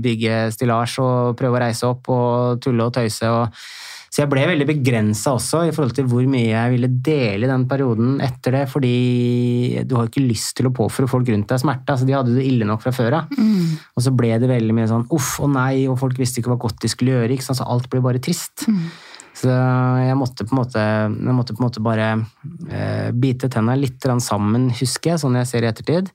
[0.04, 3.32] bygge stillas og prøve å reise opp og tulle og tøyse.
[3.35, 3.66] og
[4.16, 7.50] så jeg ble veldig begrensa også i forhold til hvor mye jeg ville dele i
[7.50, 11.61] den perioden etter det, fordi du har ikke lyst til å påføre folk rundt deg
[11.61, 11.92] smerte.
[11.92, 13.35] altså De hadde det ille nok fra før av.
[13.37, 13.74] Mm.
[13.92, 16.57] Og så ble det veldig mye sånn uff og nei, og folk visste ikke hva
[16.64, 17.29] godt de skulle gjøre.
[17.37, 17.61] ikke sant?
[17.61, 18.64] Så alt ble bare trist.
[18.72, 18.88] Mm.
[19.37, 20.87] Så jeg måtte på en måte,
[21.37, 22.09] måtte på en måte bare
[22.72, 26.09] eh, bite tenna litt sammen, husker jeg, sånn jeg ser i ettertid.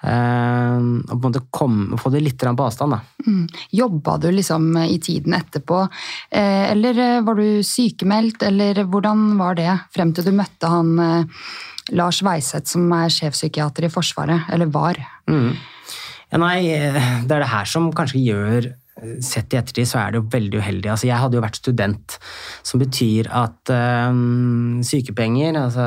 [0.00, 2.96] Uh, og på en måte kom, få det litt på avstand.
[2.96, 3.00] da.
[3.26, 3.48] Mm.
[3.76, 5.82] Jobba du liksom i tiden etterpå,
[6.30, 10.94] eh, eller eh, var du sykemeldt, eller hvordan var det frem til du møtte han
[11.04, 11.48] eh,
[11.96, 15.00] Lars Weiseth, som er sjefpsykiater i Forsvaret, eller var?
[15.30, 15.52] Mm.
[16.30, 16.60] Ja, nei,
[17.26, 18.70] det er det her som kanskje gjør
[19.24, 20.90] sett i ettertid så er det jo veldig uheldig.
[20.92, 22.16] Altså, jeg hadde jo vært student,
[22.66, 24.22] som betyr at øh,
[24.86, 25.86] sykepenger, altså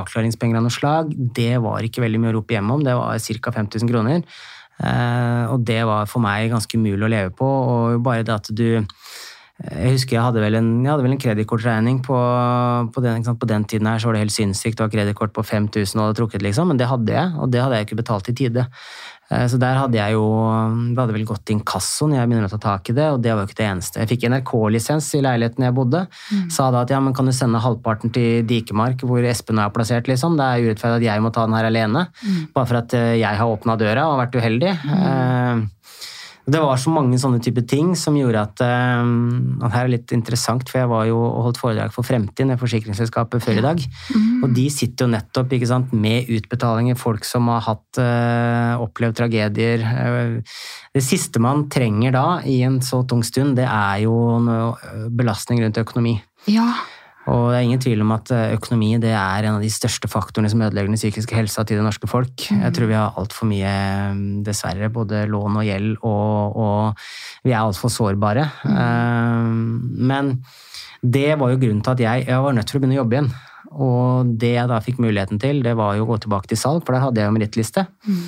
[0.00, 2.86] avklaringspenger av noe slag, det var ikke veldig mye å rope hjemme om.
[2.86, 3.54] Det var ca.
[3.60, 4.24] 5000 kroner.
[4.80, 7.44] Uh, og det var for meg ganske umulig å leve på.
[7.44, 8.80] Og bare det at du
[9.60, 12.16] jeg husker jeg hadde vel en, jeg kredittkortregning på,
[12.94, 16.00] på, på, den, tiden her, så var det helt sinnssykt å ha kredittkort på 5000
[16.00, 16.72] og hadde trukket, liksom.
[16.72, 18.64] Men det hadde jeg, og det hadde jeg ikke betalt i tide.
[19.30, 20.24] Eh, så der hadde jeg jo
[20.90, 23.32] Det hadde vel gått inkasso når jeg begynner å ta tak i det, og det
[23.32, 24.02] var jo ikke det eneste.
[24.02, 26.04] Jeg fikk NRK-lisens i leiligheten jeg bodde.
[26.30, 26.46] Mm.
[26.52, 30.10] Sa da at ja, men kan du sende halvparten til Dikemark, hvor Espen er plassert,
[30.10, 30.38] liksom.
[30.40, 32.06] Det er urettferdig at jeg må ta den her alene.
[32.22, 32.40] Mm.
[32.56, 34.74] Bare for at eh, jeg har åpna døra og vært uheldig.
[34.86, 35.68] Mm.
[36.50, 40.68] Det var så mange sånne type ting som gjorde at og Her er litt interessant,
[40.70, 43.82] for jeg var jo og holdt foredrag for Fremtiden, det forsikringsselskapet, før i dag.
[44.14, 44.44] Mm.
[44.44, 49.84] Og de sitter jo nettopp sant, med utbetalinger, folk som har hatt uh, opplevd tragedier.
[49.84, 50.56] Uh,
[50.96, 54.16] det siste man trenger da, i en så tung stund, det er jo
[55.14, 56.16] belastning rundt økonomi.
[56.50, 56.72] Ja.
[57.30, 60.10] Og det er ingen tvil om at eh, økonomi det er en av de største
[60.10, 62.46] faktorene som ødelegger den psykiske helsa til det norske folk.
[62.50, 62.64] Mm.
[62.64, 63.74] Jeg tror vi har altfor mye,
[64.16, 68.48] mm, dessverre, både lån og gjeld, og, og vi er altfor sårbare.
[68.64, 68.80] Mm.
[68.80, 70.34] Uh, men
[71.00, 73.18] det var jo grunnen til at jeg, jeg var nødt til å begynne å jobbe
[73.18, 73.32] igjen.
[73.70, 76.82] Og det jeg da fikk muligheten til, det var jo å gå tilbake til salg,
[76.82, 77.86] for der hadde jeg jo merittliste.
[78.08, 78.24] Mm.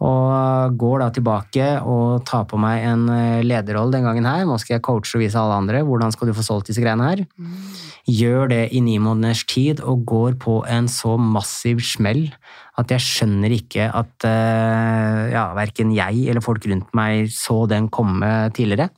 [0.00, 4.46] Og går da tilbake og tar på meg en eh, lederrolle den gangen her.
[4.48, 7.04] Nå skal jeg coache og vise alle andre hvordan skal du få solgt disse greiene
[7.04, 7.24] her.
[7.36, 7.58] Mm.
[8.08, 12.30] Gjør det i ni måneders tid og går på en så massiv smell
[12.80, 17.90] at jeg skjønner ikke at uh, ja, verken jeg eller folk rundt meg så den
[17.92, 18.88] komme tidligere.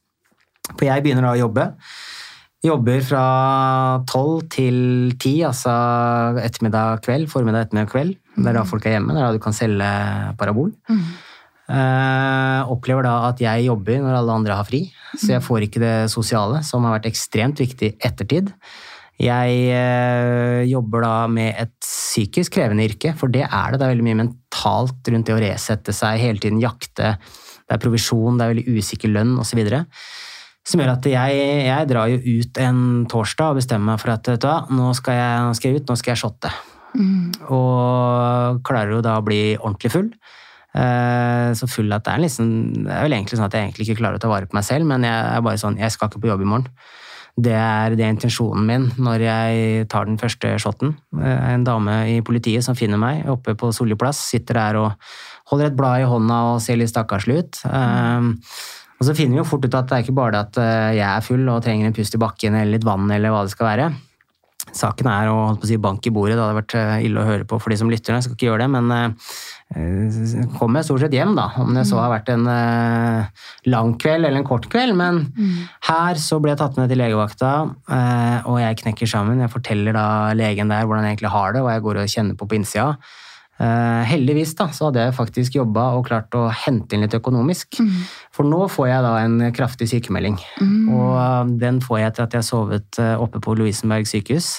[0.76, 1.66] For jeg begynner da å jobbe.
[2.62, 3.24] Jobber fra
[4.06, 4.76] tolv til
[5.18, 5.72] ti, altså
[6.38, 8.12] ettermiddag kveld, formiddag ettermiddag kveld.
[8.36, 9.88] Det er da folk er hjemme, det er da du kan selge
[10.38, 10.70] parabol.
[10.86, 11.02] Mm.
[11.72, 14.84] Uh, opplever da at jeg jobber når alle andre har fri,
[15.16, 18.54] så jeg får ikke det sosiale, som har vært ekstremt viktig ettertid.
[19.22, 23.80] Jeg uh, jobber da med et psykisk krevende yrke, for det er det.
[23.80, 27.16] Det er veldig mye mentalt rundt det å resette seg, hele tiden jakte.
[27.66, 29.64] Det er provisjon, det er veldig usikker lønn osv.
[30.68, 34.28] Som gjør at jeg, jeg, drar jo ut en torsdag og bestemmer meg for at
[34.30, 36.52] vet du hva, nå skal jeg, nå skal jeg ut, nå skal jeg shotte.
[36.92, 37.32] Mm.
[37.50, 40.10] Og klarer jo da å bli ordentlig full.
[40.72, 42.46] Eh, så full at det er liksom
[42.86, 44.64] Det er vel egentlig sånn at jeg egentlig ikke klarer å ta vare på meg
[44.64, 46.70] selv, men jeg er bare sånn Jeg skal ikke på jobb i morgen.
[47.32, 50.94] Det er, det er intensjonen min når jeg tar den første shoten.
[51.18, 55.12] Eh, en dame i politiet som finner meg oppe på Solli plass, sitter der og
[55.52, 57.62] holder et blad i hånda og ser litt stakkarslig ut.
[57.66, 58.34] Mm.
[59.03, 60.94] Og så finner vi jo fort ut at det er ikke bare det at eh,
[61.00, 63.50] jeg er full og trenger en pust i bakken eller litt vann eller hva det
[63.50, 63.92] skal være.
[64.70, 66.36] Saken er å å si bank i bordet.
[66.38, 68.14] Det hadde vært eh, ille å høre på for de som lytter.
[68.14, 71.48] Jeg skal ikke gjøre det, men uh, kom jeg stort sett hjem, da.
[71.64, 73.42] Om det så har vært en uh,
[73.74, 74.94] lang kveld eller en kort kveld.
[75.00, 75.59] Men mm.
[75.90, 77.53] her så ble jeg tatt med til legevakta,
[77.90, 79.42] uh, og jeg knekker sammen.
[79.42, 80.07] Jeg forteller da
[80.38, 82.92] legen der hvordan jeg egentlig har det, og jeg går og kjenner på på innsida.
[83.62, 87.78] Uh, heldigvis da, så hadde jeg faktisk jobba og klart å hente inn litt økonomisk.
[87.78, 88.00] Mm.
[88.34, 90.40] For nå får jeg da en kraftig sykemelding.
[90.58, 90.88] Mm.
[90.90, 94.56] Og uh, den får jeg etter at jeg har sovet uh, oppe på Lovisenberg sykehus.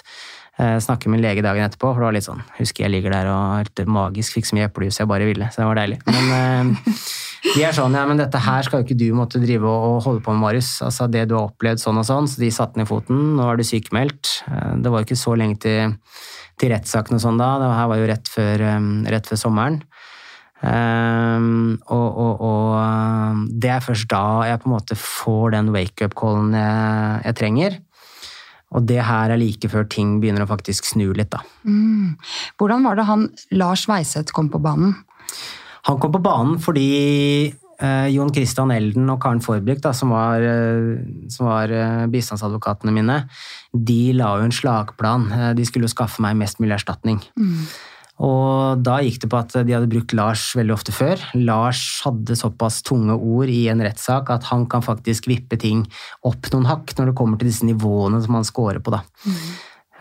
[0.54, 3.56] Snakker med lege dagen etterpå, for det var litt sånn Husker jeg ligger der og
[3.58, 5.48] helt magisk fikk så mye eplejus jeg bare ville.
[5.50, 5.98] Så det var deilig.
[6.06, 6.76] Men
[7.56, 10.22] de er sånn ja, men dette her skal jo ikke du måtte drive og holde
[10.22, 10.70] på med, Marius.
[10.86, 13.34] Altså det du har opplevd sånn og sånn, så de satte ned foten.
[13.40, 14.36] Nå er du sykemeldt.
[14.78, 15.98] Det var jo ikke så lenge til
[16.62, 17.56] til rettssaken og sånn da.
[17.62, 19.80] Det her var jo rett før, um, rett før sommeren.
[20.64, 26.54] Um, og, og, og, det er først da jeg på en måte får den wake-up-callen
[26.56, 27.82] jeg, jeg, trenger.
[28.74, 31.44] Og det her er like før ting begynner å faktisk snu litt, da.
[31.68, 32.16] Mm.
[32.58, 34.96] Hvordan var det han Lars Weiseth kom på banen?
[35.90, 37.52] Han kom på banen fordi
[37.84, 42.94] Eh, Jon Christian Elden og Karen Forbrik, da, som var, eh, som var eh, bistandsadvokatene
[42.96, 43.24] mine,
[43.74, 45.28] de la jo en slagplan.
[45.58, 47.20] De skulle jo skaffe meg mest mulig erstatning.
[47.36, 47.66] Mm.
[48.24, 51.20] Og da gikk det på at de hadde brukt Lars veldig ofte før.
[51.34, 55.82] Lars hadde såpass tunge ord i en rettssak at han kan faktisk vippe ting
[56.24, 58.94] opp noen hakk når det kommer til disse nivåene som han scorer på.
[58.94, 59.02] da.
[59.26, 59.42] Mm.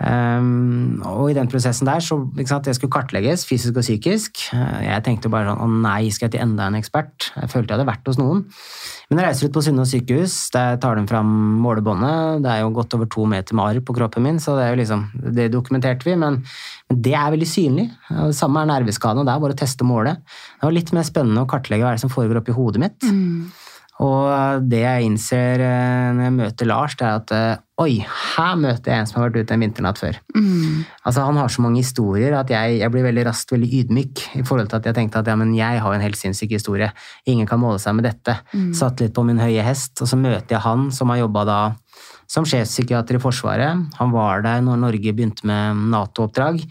[0.03, 2.17] Um, og i den prosessen der så
[2.49, 4.41] sant, jeg skulle kartlegges fysisk og psykisk.
[4.51, 7.31] Jeg tenkte bare sånn å nei, skal jeg til enda en ekspert?
[7.37, 8.43] Jeg følte jeg hadde vært hos noen.
[9.09, 11.31] Men jeg reiser ut på Sunnaas sykehus, der tar de fram
[11.63, 12.43] målebåndet.
[12.43, 14.73] Det er jo godt over to meter med arr på kroppen min, så det er
[14.75, 15.07] jo liksom,
[15.39, 16.19] det dokumenterte vi.
[16.19, 16.41] Men,
[16.91, 17.89] men det er veldig synlig.
[18.09, 20.17] Det samme er nerveskaden, det er bare å teste og måle.
[20.25, 22.99] Det var litt mer spennende å kartlegge hva er det som foregår oppi hodet mitt.
[23.07, 23.53] Mm.
[24.01, 28.55] Og det jeg innser eh, når jeg møter Lars, det er at eh, oi, her
[28.57, 30.17] møter jeg en som har vært ute en vinternatt før.
[30.33, 30.87] Mm.
[31.05, 34.47] Altså Han har så mange historier at jeg, jeg, blir veldig raskt veldig ydmyk i
[34.49, 36.89] forhold til at jeg tenkte at ja, men jeg har en helt sinnssyk historie.
[37.29, 38.39] Ingen kan måle seg med dette.
[38.55, 38.73] Mm.
[38.79, 41.61] Satt litt på min høye hest, og så møter jeg han som har jobba da
[42.33, 43.87] som sjefspsykiater i Forsvaret.
[43.99, 46.63] Han var der når Norge begynte med Nato-oppdrag.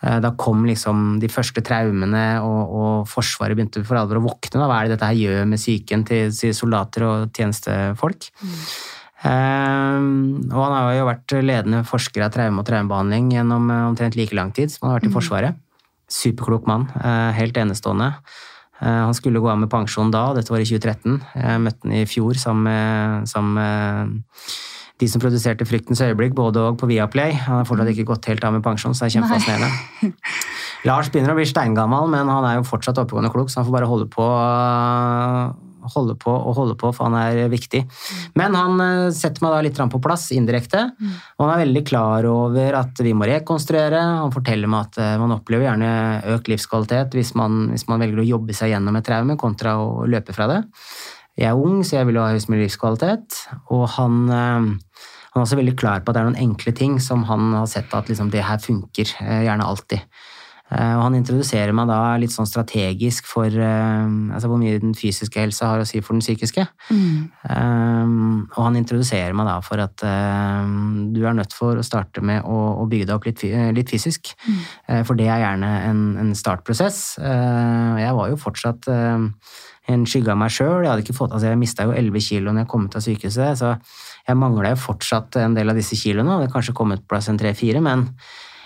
[0.00, 4.56] Eh, da kom liksom de første traumene, og, og, Forsvaret begynte for alvor å våkne.
[4.56, 4.68] Da.
[4.68, 8.30] Hva er det dette her gjør med psyken til, til soldater og tjenestefolk?
[8.40, 8.60] Mm.
[9.20, 10.04] Um,
[10.48, 14.32] og han har jo vært ledende forsker av traume og traumebehandling gjennom uh, omtrent like
[14.36, 15.58] lang tid som han har vært i Forsvaret.
[16.10, 16.88] Superklok mann.
[17.36, 18.08] Helt enestående.
[18.80, 21.20] Han skulle gå av med pensjon da, dette var i 2013.
[21.36, 24.16] Jeg møtte han i fjor sammen med, sammen med
[25.00, 27.32] de som produserte 'Fryktens øyeblikk', både og på Viaplay.
[27.32, 30.12] Han har fortsatt ikke gått helt av med pensjon, så det er kjempefascinerende.
[30.88, 33.76] Lars begynner å bli steingammal, men han er jo fortsatt oppegående klok, så han får
[33.80, 34.28] bare holde på
[35.88, 37.82] holde på og holde på, for han er viktig.
[38.38, 40.82] Men han eh, setter meg da litt på plass indirekte,
[41.38, 44.00] og han er veldig klar over at vi må rekonstruere.
[44.20, 45.92] Han forteller meg at eh, man opplever gjerne
[46.36, 50.04] økt livskvalitet hvis man, hvis man velger å jobbe seg gjennom et traume, kontra å
[50.10, 50.60] løpe fra det.
[51.40, 53.38] Jeg er ung, så jeg vil ha høyest mulig livskvalitet,
[53.72, 54.68] og han eh,
[55.30, 57.68] han er også veldig klar på at det er noen enkle ting som han har
[57.70, 59.12] sett at liksom, det her funker.
[59.22, 60.02] Gjerne alltid.
[60.70, 64.92] Eh, og han introduserer meg da litt sånn strategisk for uh, altså hvor mye den
[64.94, 66.66] fysiske helsa har å si for den psykiske.
[66.94, 67.16] Mm.
[67.42, 72.22] Um, og han introduserer meg da for at um, du er nødt for å starte
[72.22, 73.42] med å, å bygge deg opp litt,
[73.74, 74.30] litt fysisk.
[74.46, 74.60] Mm.
[74.86, 77.02] Uh, for det er gjerne en, en startprosess.
[77.20, 78.86] jeg var jo fortsatt
[79.88, 80.84] en skygge av meg sjøl.
[80.84, 83.74] Jeg, altså jeg mista jo 11 kilo når jeg kom ut av sykehuset, så
[84.28, 86.28] jeg mangla jo fortsatt en del av disse kiloene.
[86.28, 88.08] Det hadde kanskje kommet på plass en tre-fire, men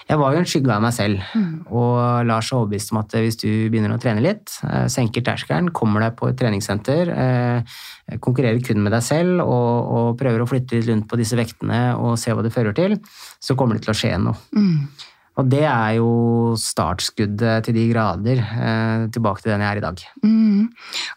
[0.04, 1.22] jeg var jo en skygge av meg selv.
[1.32, 1.52] Mm.
[1.72, 5.72] Og Lars er overbevist om at hvis du begynner å trene litt, eh, senker terskelen,
[5.72, 10.48] kommer deg på et treningssenter, eh, konkurrerer kun med deg selv og, og, prøver å
[10.48, 12.98] flytte litt rundt på disse vektene og se hva det fører til,
[13.40, 14.36] så kommer det til å skje noe.
[14.52, 14.88] Mm.
[15.34, 19.82] Og det er jo startskuddet til de grader eh, tilbake til den jeg er i
[19.82, 20.02] dag.
[20.22, 20.68] Mm.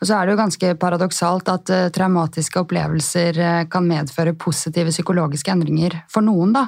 [0.01, 4.93] Og så er det jo ganske paradoksalt at eh, traumatiske opplevelser eh, kan medføre positive
[4.93, 6.65] psykologiske endringer for noen, da.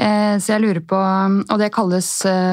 [0.00, 2.08] Uh, så jeg lurer på Og det kalles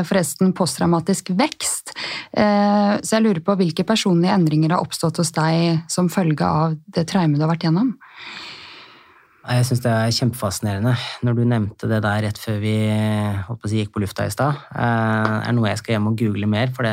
[0.07, 1.93] forresten posttraumatisk vekst.
[2.35, 7.07] så jeg lurer på hvilke personlige endringer har oppstått hos deg som følge av det
[7.09, 7.93] traumet du har vært gjennom?
[9.47, 10.91] Jeg syns det er kjempefascinerende.
[11.23, 12.73] Når du nevnte det der rett før vi
[13.69, 16.73] si, gikk på lufta i stad, eh, er noe jeg skal hjem og google mer,
[16.75, 16.91] for det,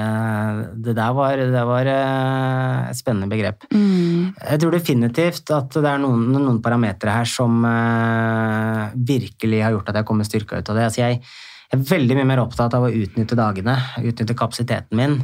[0.87, 3.67] det der var, det var eh, et spennende begrep.
[3.75, 4.37] Mm.
[4.39, 9.91] Jeg tror definitivt at det er noen, noen parametere her som uh, virkelig har gjort
[9.91, 10.89] at jeg kommer styrka ut av det.
[10.93, 15.19] Altså jeg, jeg, er veldig mye mer opptatt av å utnytte dagene, utnytte kapasiteten min.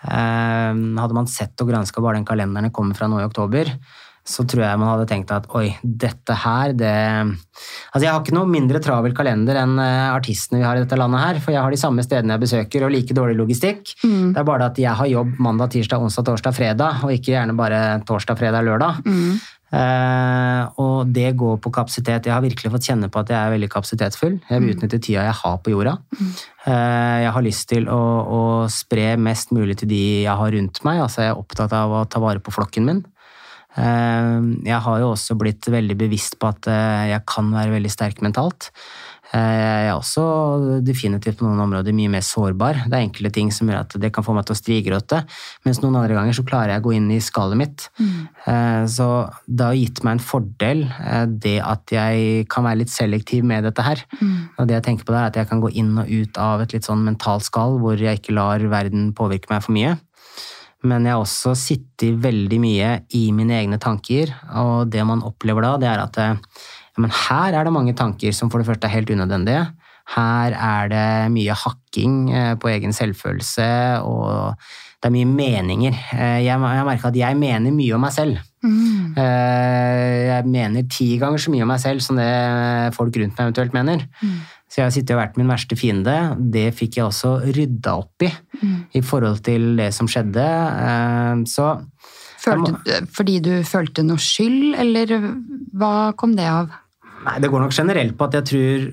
[0.00, 3.68] Hadde man sett og granska bare den kalenderen jeg kommer fra nå i oktober,
[4.26, 6.96] så tror jeg man hadde tenkt at oi, dette her, det
[7.90, 10.96] Altså, jeg har ikke noe mindre travel kalender enn eh, artistene vi har i dette
[10.96, 13.92] landet her, for jeg har de samme stedene jeg besøker, og like dårlig logistikk.
[14.00, 14.30] Mm.
[14.32, 17.56] Det er bare at jeg har jobb mandag, tirsdag, onsdag, torsdag, fredag, og ikke gjerne
[17.58, 19.02] bare torsdag, fredag, lørdag.
[19.04, 19.40] Mm.
[19.70, 22.26] Uh, og det går på kapasitet.
[22.26, 24.40] Jeg har virkelig fått kjenne på at jeg er veldig kapasitetsfull.
[24.48, 24.72] Jeg vil mm.
[24.74, 25.94] utnytte tida jeg har på jorda.
[26.66, 28.40] Uh, jeg har lyst til å, å,
[28.72, 31.04] spre mest mulig til de jeg har rundt meg.
[31.04, 33.04] Altså, jeg er opptatt av å ta vare på flokken min.
[33.78, 37.92] Eh, jeg har jo også blitt veldig bevisst på at eh, jeg kan være veldig
[37.92, 38.70] sterk mentalt.
[39.30, 40.24] Eh, jeg er også
[40.82, 42.82] definitivt på noen områder mye mer sårbar.
[42.90, 45.22] Det er enkelte ting som gjør at det kan få meg til å strigråte,
[45.68, 47.86] mens noen andre ganger så klarer jeg å gå inn i skallet mitt.
[48.00, 48.88] Mm.
[48.90, 49.06] Så
[49.46, 50.82] det har gitt meg en fordel,
[51.30, 54.02] det at jeg kan være litt selektiv med dette her.
[54.18, 54.34] Mm.
[54.56, 56.64] Og det jeg tenker på det er at jeg kan gå inn og ut av
[56.64, 59.94] et litt sånn mentalt skall hvor jeg ikke lar verden påvirke meg for mye
[60.86, 65.66] men jeg har også sittet veldig mye i mine egne tanker, og det man opplever
[65.66, 66.30] da, det er at ja,
[67.00, 69.66] men her er det mange tanker som for det første er helt unødvendige.
[70.10, 73.66] Her er det mye hakking eh, på egen selvfølelse,
[74.02, 74.56] og
[75.00, 75.98] det er mye meninger.
[76.16, 78.40] Eh, jeg har merka at jeg mener mye om meg selv.
[78.64, 79.14] Mm.
[79.16, 82.30] Eh, jeg mener ti ganger så mye om meg selv som det
[82.96, 84.02] folk rundt meg eventuelt mener.
[84.20, 84.40] Mm.
[84.70, 86.16] Så jeg har sittet og vært min verste fiende.
[86.38, 88.76] Det fikk jeg også rydda opp i mm.
[88.98, 90.44] i forhold til det som skjedde.
[91.50, 91.72] Så
[92.42, 93.00] følte, må...
[93.14, 95.16] Fordi du følte noe skyld, eller
[95.74, 96.70] hva kom det av?
[97.26, 98.86] Nei, Det går nok generelt på at jeg tror,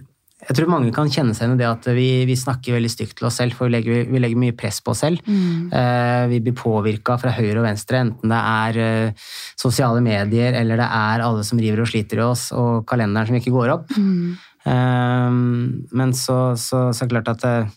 [0.48, 3.18] jeg tror mange kan kjenne seg igjen i det at vi, vi, snakker veldig stygt
[3.20, 5.20] til oss selv, for vi legger, vi legger mye press på oss selv.
[5.28, 5.70] Mm.
[5.74, 8.82] Uh, vi blir påvirka fra høyre og venstre, enten det er
[9.12, 9.30] uh,
[9.60, 13.39] sosiale medier eller det er alle som river og sliter i oss, og kalenderen som
[13.41, 13.91] ikke går opp.
[14.00, 14.38] Mm.
[14.68, 17.76] Ehm, men så, så, så klart at eh,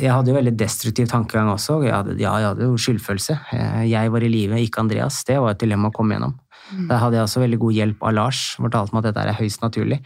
[0.00, 1.80] jeg hadde jo veldig destruktiv tankegang også.
[1.86, 3.38] Jeg hadde, ja, jeg hadde jo skyldfølelse.
[3.56, 5.22] Eh, jeg var i live, ikke Andreas.
[5.28, 6.36] Det var et dilemma å komme gjennom.
[6.72, 6.86] Mm.
[6.88, 9.64] Der hadde jeg også veldig god hjelp av Lars, fortalte meg at dette er høyst
[9.64, 10.00] naturlig.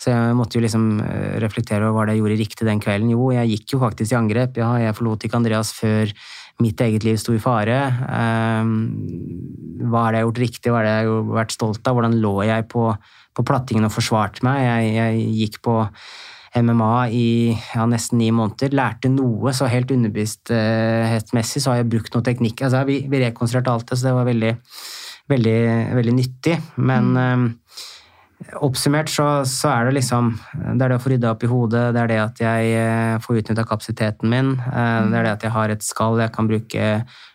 [0.00, 3.12] Så jeg måtte jo liksom eh, reflektere over hva det jeg gjorde riktig den kvelden.
[3.12, 4.60] Jo, jeg gikk jo faktisk i angrep.
[4.60, 6.12] Ja, jeg forlot ikke Andreas før
[6.60, 7.78] mitt eget liv sto i fare.
[8.04, 8.74] Um,
[9.88, 11.96] hva er det jeg har gjort riktig, hva er det jeg har vært stolt av?
[11.96, 12.90] Hvordan lå jeg på
[13.36, 14.62] på plattingen og forsvarte meg.
[14.64, 15.76] Jeg, jeg gikk på
[16.60, 18.74] MMA i ja, nesten ni måneder.
[18.74, 22.64] Lærte noe, så helt underbevissthetsmessig så har jeg brukt noe teknikk.
[22.66, 24.52] Altså, vi, vi rekonstruerte alt det, så det var veldig,
[25.30, 25.60] veldig,
[26.00, 26.58] veldig nyttig.
[26.82, 27.46] Men mm.
[28.64, 31.90] Oppsummert så, så, er det liksom Det er det å få rydda opp i hodet,
[31.94, 35.44] det er det at jeg eh, får utnytta kapasiteten min, eh, det er det at
[35.44, 36.86] jeg har et skall jeg kan bruke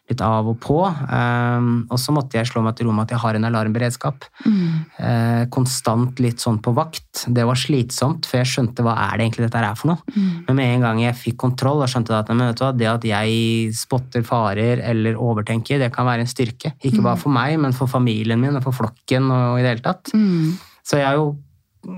[0.05, 0.77] litt av og på.
[0.85, 4.27] Um, og så måtte jeg slå meg til ro med at jeg har en alarmberedskap.
[4.45, 5.47] Mm.
[5.49, 7.23] Konstant litt sånn på vakt.
[7.25, 10.13] Det var slitsomt, for jeg skjønte hva er det egentlig dette er for noe.
[10.13, 10.27] Mm.
[10.45, 14.21] Men med en gang jeg fikk kontroll og skjønte at hva, det at jeg spotter
[14.27, 16.75] farer eller overtenker, det kan være en styrke.
[16.83, 17.25] Ikke bare mm.
[17.25, 20.13] for meg, men for familien min og for flokken og i det hele tatt.
[20.13, 20.53] Mm.
[20.85, 21.33] Så jeg har, jo,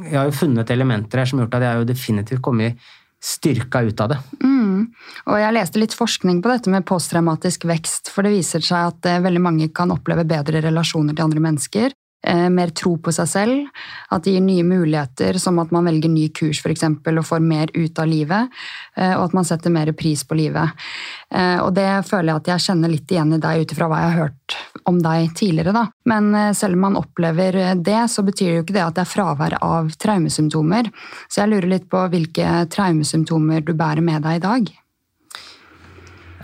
[0.06, 2.88] jeg har jo funnet elementer her som har gjort at jeg har jo definitivt kommet
[3.24, 4.18] styrka ut av det.
[4.44, 4.90] Mm.
[5.28, 9.10] Og jeg leste litt forskning på dette med posttraumatisk vekst, for det viser seg at
[9.10, 11.96] eh, veldig mange kan oppleve bedre relasjoner til andre mennesker.
[12.26, 13.84] Eh, mer tro på seg selv.
[14.12, 17.44] At det gir nye muligheter, som at man velger ny kurs for eksempel, og får
[17.46, 18.56] mer ut av livet.
[18.98, 20.88] Eh, og at man setter mer pris på livet.
[21.30, 24.00] Eh, og det føler jeg at jeg kjenner litt igjen i deg ut ifra hva
[24.02, 24.58] jeg har hørt
[24.90, 25.76] om deg tidligere.
[25.76, 25.86] Da.
[26.10, 29.12] Men selv om man opplever det, så betyr det jo ikke det at det er
[29.12, 30.90] fravær av traumesymptomer.
[31.28, 34.74] Så jeg lurer litt på hvilke traumesymptomer du bærer med deg i dag.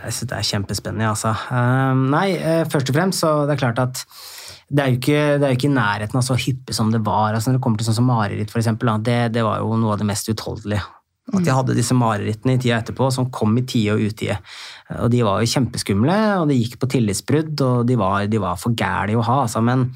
[0.03, 1.31] Jeg synes det er kjempespennende, altså.
[2.11, 2.35] Nei,
[2.67, 4.03] først og fremst så det er klart at
[4.69, 7.33] det er jo ikke, det er ikke i nærheten av så hyppig som det var.
[7.33, 9.95] Altså når det kommer til sånn som mareritt, for eksempel, det, det var jo noe
[9.95, 10.83] av det mest utholdelige.
[11.31, 14.35] At jeg hadde disse marerittene i tida etterpå som kom i tide og utide.
[14.99, 18.59] Og de var jo kjempeskumle, og det gikk på tillitsbrudd, og de var, de var
[18.59, 19.37] for gæli å ha.
[19.45, 19.63] Altså.
[19.63, 19.87] Men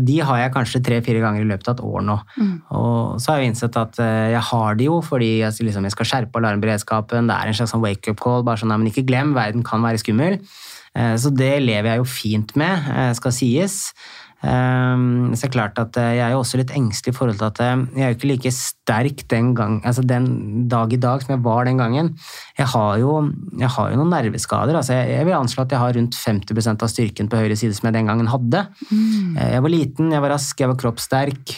[0.00, 2.16] de har jeg kanskje tre-fire ganger i løpet av et år nå.
[2.40, 2.54] Mm.
[2.78, 5.96] Og så har jeg innsett at eh, jeg har de jo fordi jeg, liksom, jeg
[5.96, 7.28] skal skjerpe alarmberedskapen.
[7.28, 8.46] Det er en slags sånn wake-up call.
[8.46, 10.38] bare sånn, nei, men Ikke glem, verden kan være skummel.
[10.96, 13.92] Eh, så det lever jeg jo fint med, eh, skal sies.
[14.44, 14.96] Eh,
[15.32, 17.60] så det er klart at jeg er jo også litt engstelig i forhold til at
[17.62, 21.44] jeg er jo ikke like sterk den, gang, altså den dag i dag som jeg
[21.46, 22.12] var den gangen.
[22.58, 23.14] Jeg har jo,
[23.58, 24.76] jeg har jo noen nerveskader.
[24.76, 27.78] Altså jeg, jeg, vil anslå at jeg har rundt 50% av styrken på høyre side
[27.78, 28.66] som jeg den gangen hadde.
[28.90, 29.36] Mm.
[29.40, 31.56] Jeg var liten, jeg var rask, jeg var kroppssterk.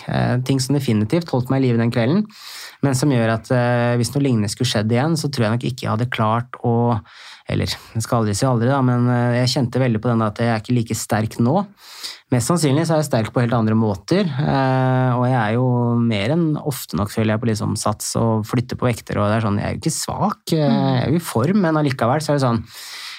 [0.48, 2.24] Ting som definitivt holdt meg i live den kvelden.
[2.84, 3.48] Men som gjør at
[3.98, 6.76] hvis noe lignende skulle skjedd igjen, så tror jeg nok ikke jeg hadde klart å
[7.48, 10.40] eller jeg skal aldri si aldri, da, men eh, jeg kjente veldig på den at
[10.42, 11.62] jeg er ikke like sterk nå.
[12.28, 15.66] Mest sannsynlig så er jeg sterk på helt andre måter, eh, og jeg er jo
[16.02, 19.38] mer enn ofte nok, føler jeg, på liksom sats og flytter på vekter, og det
[19.38, 22.24] er sånn, jeg er jo ikke svak, eh, jeg er jo i form, men allikevel
[22.24, 22.64] så er det sånn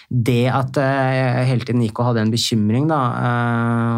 [0.09, 2.97] det at jeg hele tiden gikk og hadde en bekymring, da,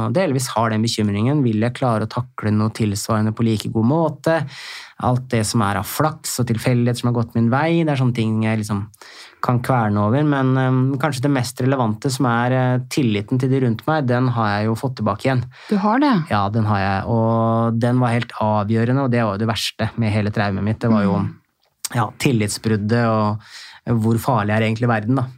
[0.09, 3.87] og delvis har den bekymringen, vil jeg klare å takle noe tilsvarende på like god
[3.87, 4.33] måte?
[5.07, 8.01] Alt det som er av flaks og tilfeldigheter som har gått min vei, det er
[8.01, 8.83] sånne ting jeg liksom
[9.43, 10.23] kan kverne over.
[10.27, 14.29] Men um, kanskje det mest relevante, som er uh, tilliten til de rundt meg, den
[14.35, 15.43] har jeg jo fått tilbake igjen.
[15.69, 16.13] Du har det?
[16.31, 17.03] Ja, den har jeg.
[17.11, 20.81] Og den var helt avgjørende, og det var jo det verste med hele traumet mitt.
[20.83, 21.29] Det var jo mm.
[21.97, 25.29] ja, tillitsbruddet og hvor farlig er egentlig verden, da.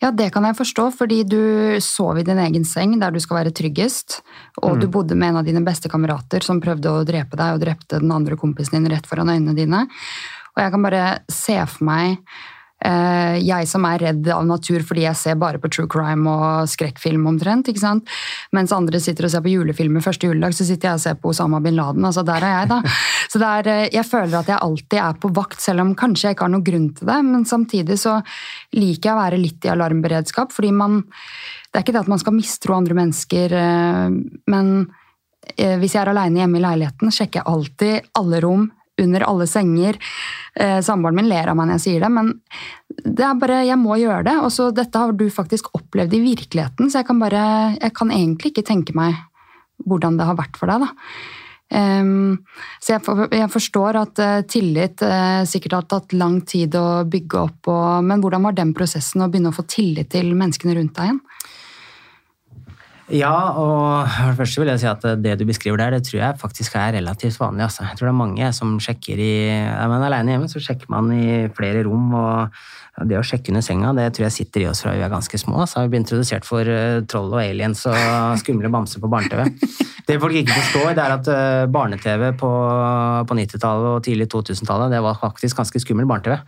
[0.00, 1.40] Ja, det kan jeg forstå, fordi du
[1.84, 4.22] sov i din egen seng der du skal være tryggest,
[4.62, 4.80] og mm.
[4.80, 8.00] du bodde med en av dine beste kamerater som prøvde å drepe deg og drepte
[8.00, 9.82] den andre kompisen din rett foran øynene dine.
[10.56, 12.16] Og jeg kan bare se for meg
[12.80, 17.26] jeg som er redd av natur fordi jeg ser bare på true crime og skrekkfilm
[17.28, 17.68] omtrent.
[17.68, 18.08] ikke sant?
[18.56, 21.32] Mens andre sitter og ser på julefilmer første juledag, så sitter jeg og ser på
[21.32, 22.04] Osama bin Laden.
[22.04, 22.80] altså Der er jeg, da.
[23.30, 26.36] Så er, eh, jeg føler at jeg alltid er på vakt, selv om kanskje jeg
[26.36, 27.18] ikke har noen grunn til det.
[27.24, 28.20] Men samtidig så
[28.76, 31.04] liker jeg å være litt i alarmberedskap, fordi man
[31.70, 34.08] Det er ikke det at man skal mistro andre mennesker, eh,
[34.50, 34.90] men
[35.56, 38.64] hvis jeg er aleine hjemme i leiligheten, sjekker jeg alltid alle rom,
[39.02, 39.98] under alle senger.
[40.54, 42.32] Eh, Samboeren min ler av meg når jeg sier det, men
[43.04, 44.36] det er bare, jeg må gjøre det.
[44.44, 47.44] Og så dette har du faktisk opplevd i virkeligheten, så jeg kan, bare,
[47.78, 49.18] jeg kan egentlig ikke tenke meg
[49.88, 50.86] hvordan det har vært for deg.
[50.86, 50.94] da.
[51.70, 52.40] Um,
[52.82, 57.44] så jeg, jeg, forstår at uh, tillit uh, sikkert har tatt lang tid å bygge
[57.44, 60.96] opp, og, men hvordan var den prosessen å begynne å få tillit til menneskene rundt
[60.98, 61.20] deg igjen?
[63.10, 64.06] Ja, og
[64.38, 67.40] først vil jeg si at det du beskriver der, det tror jeg faktisk er relativt
[67.40, 67.64] vanlig.
[67.66, 67.82] Altså.
[67.88, 71.10] Jeg tror det er mange som sjekker i Er man alene hjemme, så sjekker man
[71.16, 72.14] i flere rom.
[72.14, 72.60] og
[73.06, 75.38] det å sjekke under senga det tror jeg sitter i oss fra vi er ganske
[75.40, 75.62] små.
[75.66, 77.96] Så har vi blitt introdusert for uh, troll og aliens og
[78.42, 79.46] skumle bamser på barne-TV.
[80.10, 82.50] Det folk ikke forstår, det er at uh, barne-TV på,
[83.30, 86.40] på 90-tallet og tidlig 2000-tallet det var faktisk ganske skummel barne-TV.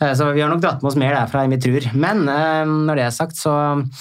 [0.00, 1.90] Uh, så vi har nok dratt med oss mer derfra enn vi tror.
[1.92, 3.52] Men når det er sagt, så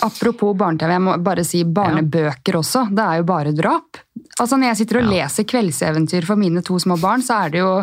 [0.05, 2.63] Apropos barne-TV, jeg må bare si barnebøker ja.
[2.63, 2.87] også.
[2.91, 4.01] Det er jo bare drap.
[4.39, 5.11] Altså Når jeg sitter og ja.
[5.25, 7.73] leser kveldseventyr for mine to små barn, så er det jo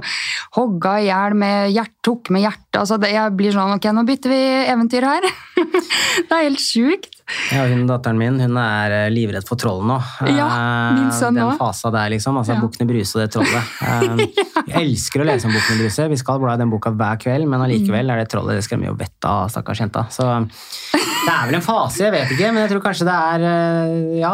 [0.57, 4.33] hogga i hjel med hjert, tok med hjertet altså Jeg blir sånn Ok, nå bytter
[4.33, 4.43] vi
[4.73, 5.29] eventyr her.
[6.29, 7.18] det er helt sjukt.
[7.53, 9.99] Ja, hun Datteren min hun er eh, livredd for troll nå.
[10.33, 10.49] Ja,
[10.97, 11.59] min sønn Den også.
[11.61, 12.39] fasa der, liksom.
[12.41, 12.63] altså ja.
[12.63, 13.75] Bukkene Bruse og det trollet.
[13.89, 14.21] Um,
[14.69, 16.05] jeg elsker å lese om Bukkene Bruse.
[16.13, 18.91] Vi skal bla i den boka hver kveld, men allikevel er det trollet det skremmer
[18.91, 20.05] jo vettet av stakkars jenta.
[20.13, 23.47] Så Det er vel en fase, jeg vet ikke, men jeg tror kanskje det er
[23.49, 24.33] eh, ja,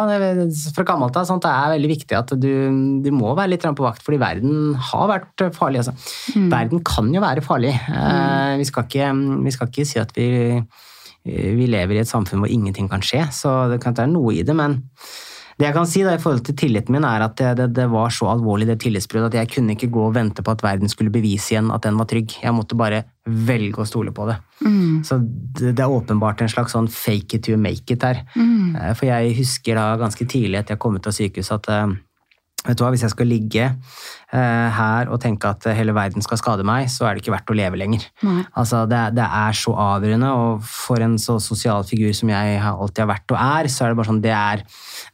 [0.76, 2.51] fra gammelt av sånt, det er veldig viktig at du,
[3.05, 5.84] du må være litt på vakt, fordi verden har vært farlig.
[5.84, 5.95] Altså.
[6.36, 6.49] Mm.
[6.53, 7.74] Verden kan jo være farlig.
[7.88, 8.61] Mm.
[8.61, 9.12] Vi, skal ikke,
[9.47, 10.28] vi, skal ikke, si at vi,
[11.25, 14.43] vi lever i et samfunn hvor ingenting kan skje, så det kan være noe i
[14.45, 14.83] det, men
[15.55, 17.85] det jeg kan si da, i forhold til tilliten min, er at det, det, det
[17.93, 20.91] var så alvorlig det tillitsbruddet at jeg kunne ikke gå og vente på at verden
[20.91, 22.35] skulle bevise igjen at den var trygg.
[22.43, 24.41] Jeg måtte bare velge å stole på det.
[24.66, 25.05] Mm.
[25.07, 28.25] Så det, det, er åpenbart en slags sånn fake it to make it her.
[28.35, 28.75] Mm.
[28.81, 31.95] Eh, for jeg husker da ganske tidlig etter jeg kom ut av sykehuset at eh,
[32.64, 36.40] vet du hva, Hvis jeg skal ligge uh, her og tenke at hele verden skal
[36.40, 38.06] skade meg, så er det ikke verdt å leve lenger.
[38.56, 43.04] Altså, det, det, er så avgjørende, og for en så sosial figur som jeg alltid
[43.04, 44.64] har vært og er, så er det bare sånn, det er,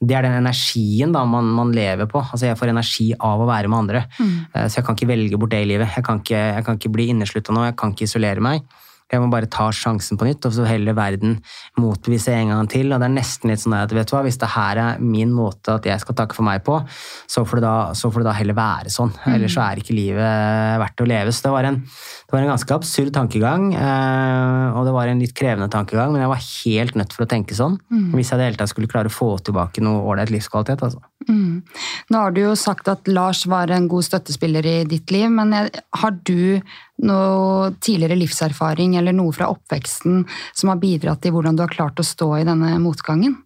[0.01, 2.23] det er den energien da, man, man, lever på.
[2.23, 4.05] Altså, jeg får energi av å være med andre.
[4.21, 4.37] Mm.
[4.55, 5.91] Uh, så jeg kan ikke velge bort det i livet.
[5.97, 8.65] Jeg kan ikke, jeg kan ikke bli inneslutta nå, jeg kan ikke isolere meg.
[9.11, 11.39] Jeg må bare ta sjansen på nytt, og så heller verden
[11.81, 12.93] motbevise en gang til.
[12.93, 15.33] og det er nesten litt sånn at vet du hva, Hvis det her er min
[15.35, 16.79] måte at jeg skal takke for meg på,
[17.27, 19.13] så får det da, får det da heller være sånn.
[19.25, 19.35] Mm.
[19.35, 21.35] Ellers så er ikke livet verdt å leve.
[21.35, 25.23] Så det var en, det var en ganske absurd tankegang, eh, og det var en
[25.23, 27.81] litt krevende tankegang, men jeg var helt nødt for å tenke sånn.
[27.91, 28.11] Mm.
[28.15, 30.87] Hvis jeg i det hele tatt skulle klare å få tilbake noe ålreit livskvalitet.
[30.87, 31.10] altså.
[31.29, 31.61] Mm.
[32.09, 35.53] Nå har du jo sagt at Lars var en god støttespiller i ditt liv, men
[35.53, 36.61] har du
[37.05, 40.25] noe tidligere livserfaring eller noe fra oppveksten
[40.57, 43.37] som har bidratt til hvordan du har klart å stå i denne motgangen?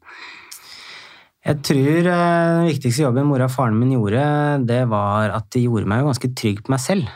[1.45, 4.25] Jeg tror eh, den viktigste jobben mora og faren min gjorde,
[4.64, 7.11] det var at de gjorde meg ganske trygg på meg selv.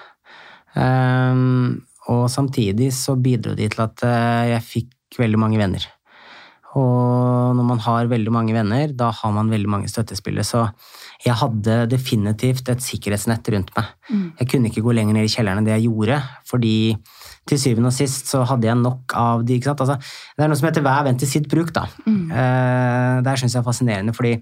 [0.75, 5.87] Um, og samtidig så bidro de til at eh, jeg fikk veldig mange venner.
[6.77, 10.45] Og når man har veldig mange venner, da har man veldig mange støttespillere.
[10.45, 10.67] Så
[11.25, 13.95] jeg hadde definitivt et sikkerhetsnett rundt meg.
[14.11, 14.27] Mm.
[14.41, 16.75] Jeg kunne ikke gå lenger ned i kjelleren enn det jeg gjorde, fordi
[17.49, 19.59] til syvende og sist så hadde jeg nok av de.
[19.59, 19.85] ikke sant?
[19.85, 19.99] Altså,
[20.37, 21.73] det er noe som heter hver venn til sitt bruk.
[21.77, 21.87] da.
[22.07, 22.27] Mm.
[22.31, 24.37] Eh, det syns jeg er fascinerende, fordi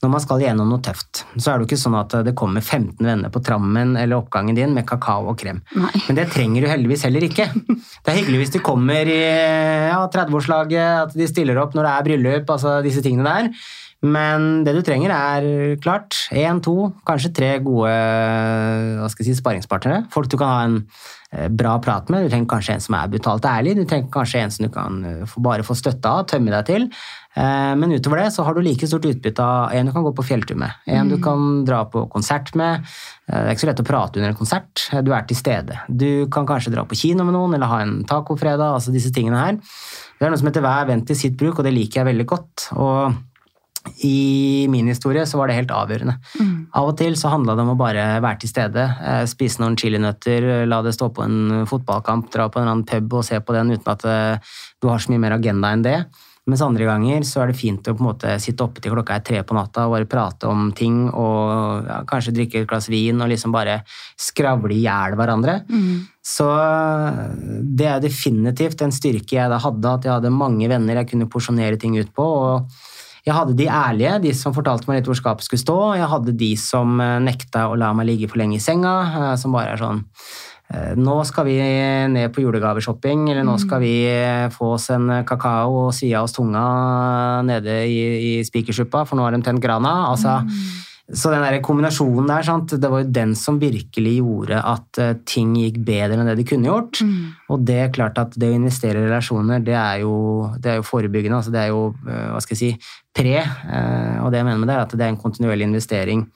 [0.00, 2.64] når man skal gjennom noe tøft, så er det jo ikke sånn at det kommer
[2.64, 5.60] 15 venner på trammen eller oppgangen din med kakao og krem.
[5.76, 5.92] Nei.
[6.06, 7.50] Men det trenger du heldigvis heller ikke.
[8.00, 11.90] Det er hyggelig hvis de kommer i ja, 30-årslaget, at de stiller opp når det
[11.92, 13.50] er bryllup, altså disse tingene der.
[14.00, 19.40] Men det du trenger, er klart én, to, kanskje tre gode hva skal jeg si,
[19.42, 20.06] sparringspartnere.
[20.12, 20.78] Folk du kan ha en
[21.36, 22.24] eh, bra prat med.
[22.24, 23.76] Du trenger kanskje en som er brutalt ærlig.
[23.76, 26.88] Du trenger kanskje en som du kan eh, bare få støtte av, tømme deg til.
[27.36, 30.16] Eh, men utover det så har du like stort utbytte av en du kan gå
[30.16, 31.12] på fjelltur med, en mm.
[31.12, 32.88] du kan dra på konsert med.
[33.28, 34.88] Det er ikke så lett å prate under en konsert.
[35.04, 35.76] Du er til stede.
[35.92, 38.80] Du kan kanskje dra på kino med noen eller ha en tacofredag.
[38.80, 39.60] altså disse tingene her.
[40.16, 42.32] Det er noe som heter hver venn til sitt bruk, og det liker jeg veldig
[42.32, 42.72] godt.
[42.80, 43.28] og
[44.04, 46.16] i min historie så var det helt avgjørende.
[46.36, 46.54] Mm.
[46.76, 49.78] Av og til så handla det om å bare være til stede, eh, spise noen
[49.80, 53.40] chilinøtter, la det stå på en fotballkamp, dra på en eller annen pub og se
[53.40, 56.00] på den uten at eh, du har så mye mer agenda enn det.
[56.48, 59.18] Mens andre ganger så er det fint å på en måte sitte oppe til klokka
[59.18, 62.88] er tre på natta og bare prate om ting og ja, kanskje drikke et glass
[62.90, 63.82] vin og liksom bare
[64.18, 65.60] skravle i hjel hverandre.
[65.68, 66.08] Mm.
[66.26, 66.48] Så
[67.76, 71.28] det er definitivt en styrke jeg da hadde, at jeg hadde mange venner jeg kunne
[71.30, 72.24] porsjonere ting ut på.
[72.24, 72.88] og
[73.26, 75.78] jeg hadde de ærlige, de som fortalte meg litt hvor skapet skulle stå.
[75.98, 79.34] Jeg hadde de som eh, nekta å la meg ligge for lenge i senga, eh,
[79.40, 80.02] som bare er sånn
[80.72, 81.56] eh, nå skal vi
[82.14, 83.94] ned på julegaveshopping, eller nå skal vi
[84.54, 86.66] få oss en kakao og svi av oss tunga
[87.46, 87.98] nede i,
[88.30, 89.98] i spikersuppa, for nå har de tent grana.
[90.12, 92.74] Altså, mm så den der kombinasjonen der, sant?
[92.78, 96.46] det var jo den som virkelig gjorde at uh, ting gikk bedre enn det de
[96.46, 97.00] kunne gjort.
[97.02, 97.32] Mm.
[97.50, 100.14] Og det er klart at det å investere i relasjoner, det er jo,
[100.62, 101.40] det er jo forebyggende.
[101.40, 103.40] Altså det er jo, uh, hva skal jeg si, pre.
[103.42, 106.28] Uh, og det jeg mener med det, er at det er en kontinuerlig investering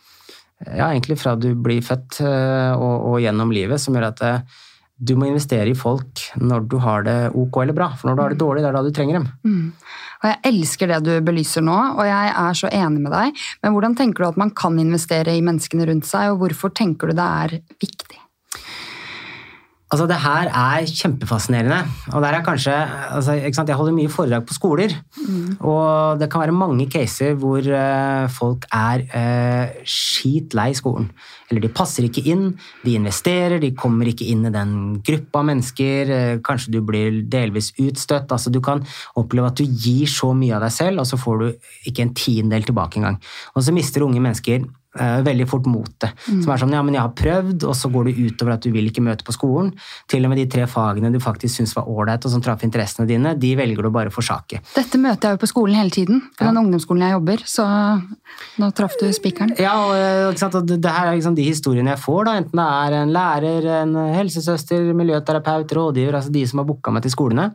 [0.65, 4.23] ja, egentlig fra du blir født og, og, gjennom livet, som gjør at
[5.05, 7.91] du må investere i folk når du har det ok eller bra.
[7.99, 9.29] For når du har det dårlig, det er da du trenger dem.
[9.45, 9.65] Mm.
[10.25, 13.41] Og Jeg elsker det du belyser nå, og jeg er så enig med deg.
[13.63, 17.13] Men hvordan tenker du at man kan investere i menneskene rundt seg, og hvorfor tenker
[17.13, 18.14] du det er viktig?
[19.95, 21.77] Altså, det her er kjempefascinerende.
[22.13, 22.73] Og der er kanskje,
[23.15, 25.57] altså, Jeg holder mye foredrag på skoler, mm.
[25.61, 31.11] og det kan være mange caser hvor uh, folk er uh, skitlei skolen.
[31.49, 36.11] Eller de passer ikke inn, de investerer, de kommer ikke inn i den gruppa mennesker.
[36.11, 38.33] Uh, kanskje du blir delvis utstøtt.
[38.33, 38.83] altså Du kan
[39.15, 41.53] oppleve at du gir så mye av deg selv, og så får du
[41.87, 43.23] ikke en tiendedel tilbake engang.
[43.55, 46.11] Og så mister unge mennesker eh, veldig fort mot det.
[46.27, 48.71] Som er sånn ja, men jeg har prøvd, og så går det utover at du
[48.75, 49.73] vil ikke møte på skolen.
[50.11, 53.09] Til og med de tre fagene du faktisk syns var ålreit, og som traff interessene
[53.09, 54.61] dine, de velger du bare å forsake.
[54.75, 57.67] Dette møter jeg jo på skolen hele tiden, på den ungdomsskolen jeg jobber, så
[58.63, 59.55] nå traff du spikeren.
[59.61, 62.63] Ja, og, eh, og det, det her er liksom de historiene jeg får, da, enten
[62.63, 67.15] det er en lærer, en helsesøster, miljøterapeut, rådgiver, altså de som har booka meg til
[67.15, 67.51] skolene.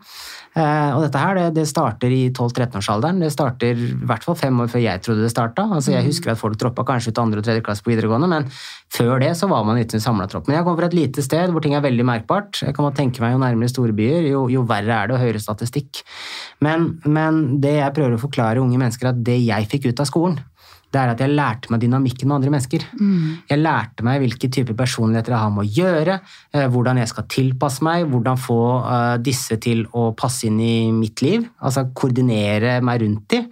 [0.59, 3.21] Eh, og dette her, det, det starter i 12-13-årsalderen.
[3.23, 5.65] Det starter i hvert fall fem år før jeg trodde det starta.
[5.77, 8.49] Altså, jeg husker at folk droppa kanskje ut andre og tredje klasse på videregående, men
[8.93, 10.49] før det så var man ikke en samla tropp.
[10.49, 12.63] Men jeg kommer fra et lite sted hvor ting er veldig merkbart.
[12.65, 16.03] Jeg kan tenke meg Jo nærmere storbyer, jo, jo verre er det, og høyere statistikk.
[16.65, 20.09] Men, men det jeg prøver å forklare unge mennesker, at det jeg fikk ut av
[20.09, 20.39] skolen,
[20.89, 22.85] det er at jeg lærte meg dynamikken med andre mennesker.
[23.51, 26.15] Jeg lærte meg hvilke typer personligheter jeg har med å gjøre,
[26.53, 30.89] eh, hvordan jeg skal tilpasse meg, hvordan få eh, disse til å passe inn i
[30.95, 31.45] mitt liv.
[31.61, 33.43] Altså koordinere meg rundt de.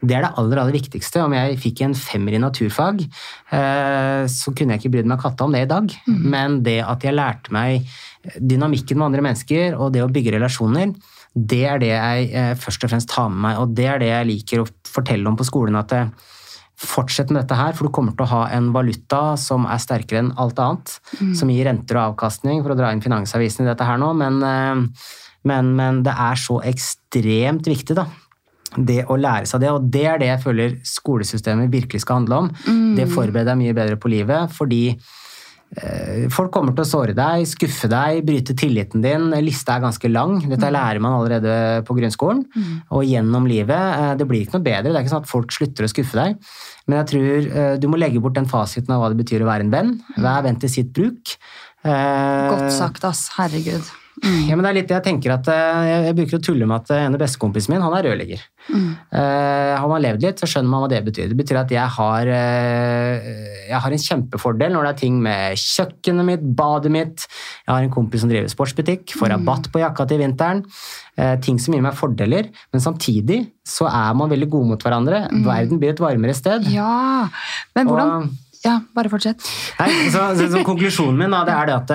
[0.00, 1.20] Det er det aller aller viktigste.
[1.26, 5.44] Om jeg fikk en femmer i naturfag, eh, så kunne jeg ikke brydd meg katta
[5.44, 5.92] om det i dag.
[6.08, 7.84] Men det at jeg lærte meg
[8.40, 10.96] dynamikken med andre mennesker og det å bygge relasjoner,
[11.36, 13.60] det er det jeg først og fremst tar med meg.
[13.60, 15.76] Og det er det jeg liker å fortelle om på skolen.
[15.76, 15.92] at
[16.80, 20.22] Fortsett med dette her, for du kommer til å ha en valuta som er sterkere
[20.22, 20.94] enn alt annet.
[21.36, 24.14] Som gir renter og avkastning, for å dra inn Finansavisen i dette her nå.
[24.16, 25.06] Men, eh,
[25.50, 28.08] men, men det er så ekstremt viktig, da.
[28.76, 32.44] Det å lære seg det, og det er det jeg føler skolesystemet virkelig skal handle
[32.44, 32.50] om.
[32.96, 34.84] Det forbereder deg mye bedre på livet, fordi
[36.34, 39.28] Folk kommer til å såre deg, skuffe deg, bryte tilliten din.
[39.46, 40.40] Lista er ganske lang.
[40.50, 42.42] Dette lærer man allerede på grunnskolen
[42.90, 43.78] og gjennom livet.
[43.78, 44.90] Eh, Det blir ikke noe bedre.
[44.90, 46.36] Det er ikke sånn at folk slutter å skuffe deg.
[46.90, 49.50] Men jeg tror eh, du må legge bort den fasiten av hva det betyr å
[49.50, 49.94] være en venn.
[50.18, 51.36] Hver venn til sitt bruk.
[51.86, 53.28] Eh, Godt sagt, ass.
[53.38, 53.86] Herregud.
[54.20, 56.82] Ja, men det er litt det jeg tenker at eh, jeg, bruker å tulle med
[56.82, 58.40] at eh, en av bestekompisen min han er rørlegger.
[58.70, 61.30] Eh, har man levd litt, så skjønner man hva det betyr.
[61.30, 63.30] Det betyr at jeg har, eh,
[63.70, 67.24] jeg har en kjempefordel når det er ting med kjøkkenet mitt, badet mitt.
[67.64, 70.64] Jeg har en kompis som driver sportsbutikk, får rabatt på jakka til vinteren.
[71.16, 75.22] Eh, ting som gir meg fordeler, men samtidig så er man veldig gode mot hverandre.
[75.46, 76.68] Verden blir et varmere sted.
[76.74, 77.28] Ja,
[77.76, 78.28] men hvordan Og-
[78.60, 79.40] Ja, bare fortsett.
[79.78, 81.92] Nei, så, så, så konklusjonen min da, det er det at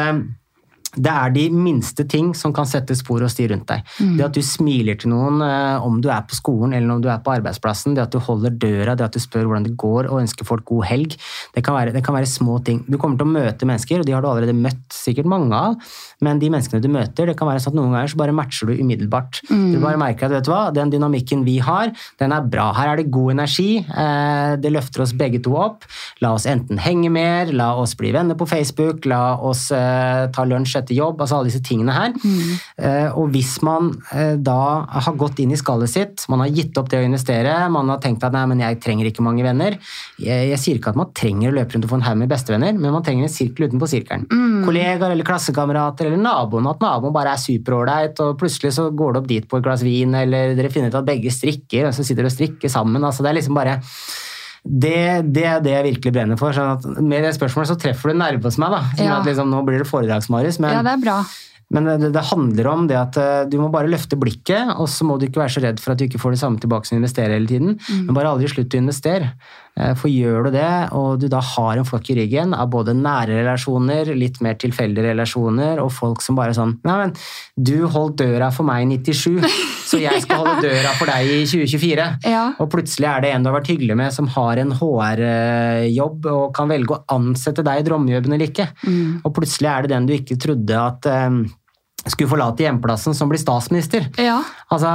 [0.95, 3.83] det er de minste ting som kan sette spor og de rundt deg.
[4.17, 7.09] Det at du smiler til noen eh, om du er på skolen eller om du
[7.11, 10.09] er på arbeidsplassen, det at du holder døra, det at du spør hvordan det går
[10.09, 11.17] og ønsker folk god helg,
[11.55, 12.83] det kan være, det kan være små ting.
[12.87, 15.75] Du kommer til å møte mennesker, og de har du allerede møtt sikkert mange av,
[16.25, 18.71] men de menneskene du møter, det kan være sånn at noen ganger så bare matcher
[18.71, 19.41] du umiddelbart.
[19.75, 21.91] Du bare merker at vet du hva, den dynamikken vi har,
[22.21, 22.69] den er bra.
[22.77, 25.85] Her er det god energi, eh, det løfter oss begge to opp.
[26.23, 30.47] La oss enten henge mer, la oss bli venner på Facebook, la oss eh, ta
[30.47, 32.13] lunsj etter jobb, altså alle disse tingene her.
[32.25, 32.53] Mm.
[33.17, 36.89] og hvis man eh, da har gått inn i skallet sitt, man har gitt opp
[36.91, 39.77] det å investere, man har tenkt at nei, men jeg trenger ikke mange venner.
[40.21, 42.31] Jeg, jeg sier ikke at man trenger å løpe rundt og få en haug med
[42.31, 44.27] bestevenner, men man trenger en sirkel utenpå sirkelen.
[44.65, 49.23] Kollegaer eller klassekamerater eller naboen, at naboen bare er superålreit, og plutselig så går det
[49.23, 52.05] opp dit på et glass vin, eller dere finner ut at begge strikker, og så
[52.05, 53.03] sitter dere og strikker sammen.
[53.03, 53.79] altså Det er liksom bare
[54.65, 56.51] det, det er det jeg virkelig brenner for.
[56.51, 58.71] sånn Med det spørsmålet så treffer du nerve hos meg.
[58.71, 58.81] da.
[58.97, 59.19] Sånn Ja.
[59.19, 61.23] at liksom, Nå blir det foredrags-Marius, men, Ja, det er bra.
[61.71, 65.03] men det, det handler om det at eh, du må bare løfte blikket, og så
[65.05, 66.95] må du ikke være så redd for at du ikke får det samme tilbake som
[66.97, 67.79] du investerer hele tiden.
[68.05, 69.31] Men bare aldri slutt å investere.
[69.77, 72.93] Eh, For gjør du det, og du da har en flokk i ryggen av både
[72.95, 77.13] nære relasjoner, litt mer tilfeldige relasjoner, og folk som bare sånn Nei, men
[77.61, 79.41] du holdt døra for meg i 97,
[79.85, 82.07] så jeg skal holde døra for deg i 2024.
[82.29, 82.45] Ja.
[82.59, 86.47] Og plutselig er det en du har vært hyggelig med, som har en HR-jobb og
[86.57, 88.69] kan velge å ansette deg i drømmejobben eller ikke.
[89.23, 91.43] Og plutselig er det den du ikke trodde at um,
[92.05, 94.03] skulle forlate hjemplassen, som blir statsminister.
[94.21, 94.37] Ja.
[94.69, 94.91] Altså,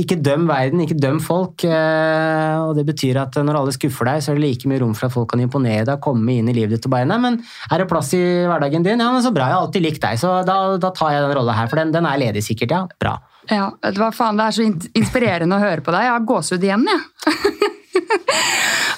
[0.00, 1.64] Ikke døm verden, ikke døm folk.
[1.68, 4.94] eh, og Det betyr at når alle skuffer deg, så er det like mye rom
[4.96, 7.20] for at folk kan imponere deg, og komme inn i livet ditt og bare Nei,
[7.20, 7.36] men
[7.70, 9.00] er det plass i hverdagen din?
[9.04, 11.36] Ja, men så bra, jeg har alltid likt deg, så da, da tar jeg den
[11.36, 11.68] rolla her.
[11.68, 12.86] For den, den er ledig sikkert, ja.
[13.00, 13.18] Bra.
[13.50, 14.66] Ja, vet du hva faen, Det er så
[14.96, 16.06] inspirerende å høre på deg.
[16.06, 17.70] Jeg har gåsehud igjen, jeg.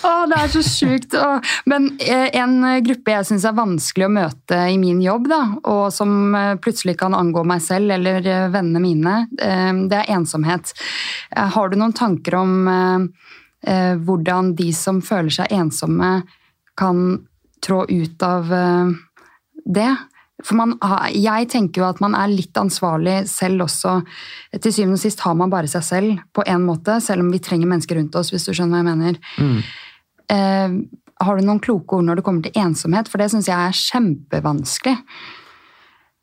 [0.07, 1.15] Åh, det er så sjukt.
[1.69, 5.87] Men eh, en gruppe jeg syns er vanskelig å møte i min jobb, da, og
[5.95, 10.73] som eh, plutselig kan angå meg selv eller eh, vennene mine, det er ensomhet.
[11.35, 12.53] Har du noen tanker om
[13.67, 16.11] hvordan de som føler seg ensomme,
[16.79, 17.01] kan
[17.65, 18.53] trå ut av
[19.65, 19.91] det?
[20.47, 20.77] For man
[21.15, 23.99] jeg tenker jo at man er litt ansvarlig selv også.
[24.55, 27.43] Til syvende og sist har man bare seg selv på en måte, selv om vi
[27.43, 29.19] trenger mennesker rundt oss, hvis du skjønner hva jeg mener.
[30.33, 30.79] Eh,
[31.27, 33.11] har du noen kloke ord når det kommer til ensomhet?
[33.11, 34.97] For det syns jeg er kjempevanskelig.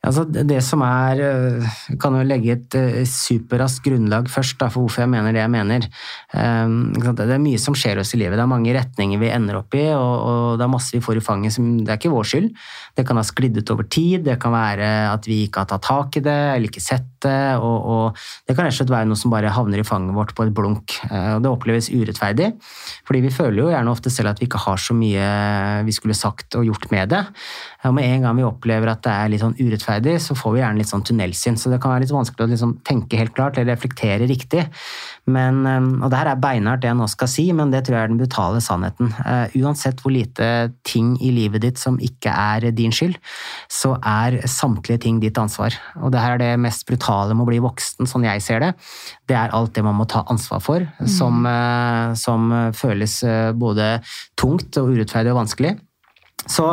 [0.03, 2.75] Altså, det som er Jeg kan jo legge et
[3.07, 5.87] superraskt grunnlag først da, for hvorfor jeg mener det jeg mener.
[6.33, 8.35] Det er mye som skjer oss i livet.
[8.35, 11.23] Det er mange retninger vi ender opp i, og det er masse vi får i
[11.23, 12.51] fanget som Det er ikke vår skyld.
[12.99, 15.87] Det kan ha sklidd ut over tid, det kan være at vi ikke har tatt
[15.87, 17.41] tak i det eller ikke sett det.
[17.57, 20.35] Og, og det kan rett og slett være noe som bare havner i fanget vårt
[20.37, 20.97] på et blunk.
[21.09, 22.51] Og det oppleves urettferdig,
[23.07, 25.27] fordi vi føler jo gjerne ofte selv at vi ikke har så mye
[25.87, 27.23] vi skulle sagt og gjort med det.
[27.87, 30.61] Og med en gang vi opplever at det er litt sånn urettferdig, så får vi
[30.63, 31.59] gjerne litt sånn tunnelsyn.
[31.59, 34.67] Så det kan være litt vanskelig å liksom tenke helt klart eller reflektere riktig.
[35.23, 37.95] Men, ehm, og det her er beinhardt det jeg nå skal si, men det tror
[37.95, 39.13] jeg er den brutale sannheten.
[39.23, 40.49] Uh, uansett hvor lite
[40.87, 43.15] ting i livet ditt som ikke er din skyld,
[43.71, 45.77] så er samtlige ting ditt ansvar.
[46.01, 48.73] Og det her er det mest brutale med å bli voksen, sånn jeg ser det.
[49.31, 51.09] Det er alt det man må ta ansvar for, mm.
[51.15, 53.95] som, uh, som føles uh, både
[54.39, 55.77] tungt og urettferdig og vanskelig.
[56.49, 56.65] Så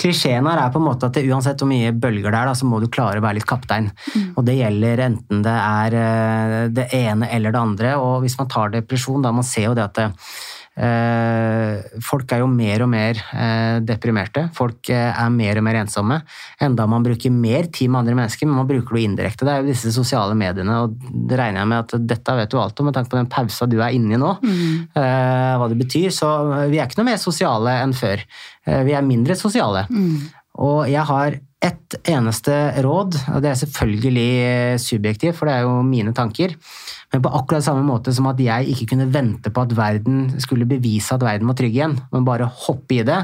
[0.00, 2.56] klisjeen her er på en måte at det, uansett hvor mye bølger det er, da,
[2.58, 3.90] så må du klare å være litt kaptein.
[4.14, 4.26] Mm.
[4.36, 7.96] Og det gjelder enten det er eh, det ene eller det andre.
[8.02, 12.42] Og hvis man tar depresjon, da man ser jo det at det, Eh, folk er
[12.42, 14.46] jo mer og mer eh, deprimerte.
[14.56, 16.18] Folk eh, er mer og mer ensomme.
[16.62, 19.46] Enda man bruker mer tid med andre mennesker, men man bruker det indirekte.
[19.48, 22.60] Det er jo disse sosiale mediene, og det regner jeg med at dette vet du
[22.60, 24.34] alt om med tanke på den pausa du er inne i nå.
[24.44, 24.92] Mm.
[24.96, 26.10] Hva det betyr.
[26.14, 26.28] Så
[26.70, 28.22] vi er ikke noe mer sosiale enn før.
[28.66, 29.86] Vi er mindre sosiale.
[29.88, 30.28] Mm.
[30.66, 32.52] Og jeg har ett eneste
[32.84, 36.52] råd, og det er selvfølgelig subjektivt, for det er jo mine tanker.
[37.14, 40.66] Men på akkurat samme måte som at jeg ikke kunne vente på at verden skulle
[40.68, 43.22] bevise at verden var trygg igjen, men bare hoppe i det,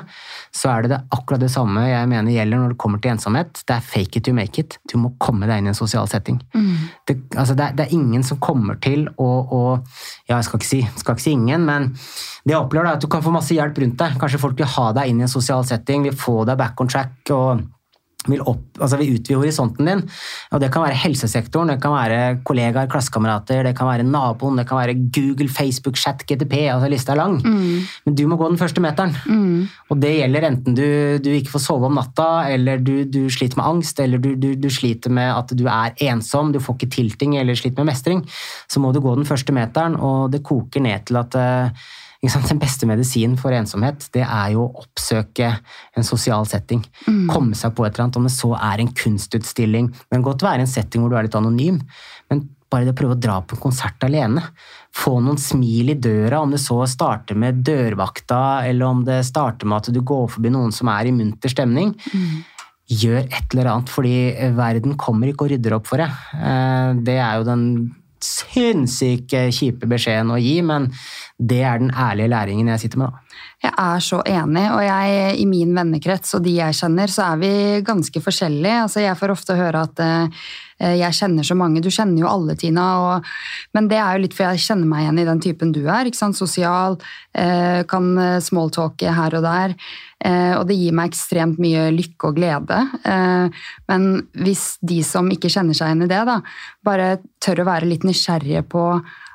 [0.55, 3.65] så er det, det akkurat det samme jeg mener gjelder når det kommer til ensomhet.
[3.69, 4.79] Det er fake it to make it.
[4.89, 6.41] Du må komme deg inn i en sosial setting.
[6.55, 6.73] Mm.
[7.11, 9.63] Det, altså det, det, er ingen som kommer til å, å
[10.31, 11.91] Ja, jeg skal ikke, si, skal ikke si ingen, men
[12.47, 14.17] det jeg opplever er at du kan få masse hjelp rundt deg.
[14.23, 16.91] Kanskje folk vil ha deg inn i en sosial setting, vil få deg back on
[16.91, 17.19] track.
[17.35, 17.67] og
[18.29, 20.03] vil, opp, altså vil utvide horisonten din.
[20.53, 24.67] Og Det kan være helsesektoren, det kan være kollegaer, klassekamerater, det kan være naboen, det
[24.69, 26.69] kan være Google, Facebook, chat, GTP.
[26.73, 27.41] altså Lista er lang.
[27.43, 27.81] Mm.
[28.07, 29.17] Men du må gå den første meteren.
[29.27, 29.69] Mm.
[29.91, 30.87] Og det gjelder enten du,
[31.23, 34.71] du, ikke får sove om natta, eller du, du sliter med angst, eller du, du,
[34.71, 38.23] sliter med at du er ensom, du får ikke til ting, eller sliter med mestring.
[38.71, 41.91] Så må du gå den første meteren, og det koker ned til at uh,
[42.23, 45.49] den beste medisinen for ensomhet, det er jo å oppsøke
[45.97, 46.85] en sosial setting.
[47.09, 47.27] Mm.
[47.31, 49.91] Komme seg på et eller annet, om det så er en kunstutstilling.
[49.91, 51.81] Det kan godt være en setting hvor du er litt anonym,
[52.31, 54.45] men bare det å prøve å dra på en konsert alene.
[54.97, 59.69] Få noen smil i døra, om det så starter med dørvakta, eller om det starter
[59.69, 61.93] med at du går forbi noen som er i munter stemning.
[62.15, 62.39] Mm.
[63.03, 64.15] Gjør et eller annet, fordi
[64.57, 66.23] verden kommer ikke og rydder opp for deg.
[66.39, 67.67] Eh, det er jo den
[68.27, 70.91] sinnssykt kjipe beskjeden å gi, men
[71.43, 73.41] det er den ærlige læringen jeg sitter med, da.
[73.63, 77.43] Jeg er så enig, og jeg, i min vennekrets og de jeg kjenner, så er
[77.43, 77.53] vi
[77.87, 78.81] ganske forskjellige.
[78.89, 80.49] Altså, jeg får ofte høre at uh,
[80.81, 81.83] jeg kjenner så mange.
[81.85, 82.87] Du kjenner jo alle, Tina.
[83.03, 83.33] Og,
[83.77, 86.11] men det er jo litt fordi jeg kjenner meg igjen i den typen du er.
[86.13, 86.99] Sosial,
[87.39, 88.09] uh, kan
[88.45, 89.77] smalltalke her og der.
[90.23, 92.77] Og det gir meg ekstremt mye lykke og glede.
[93.91, 94.05] men
[94.39, 96.37] hvis de som ikke kjenner seg igjen i det, da,
[96.87, 97.09] bare
[97.43, 98.85] tør å være litt nysgjerrige på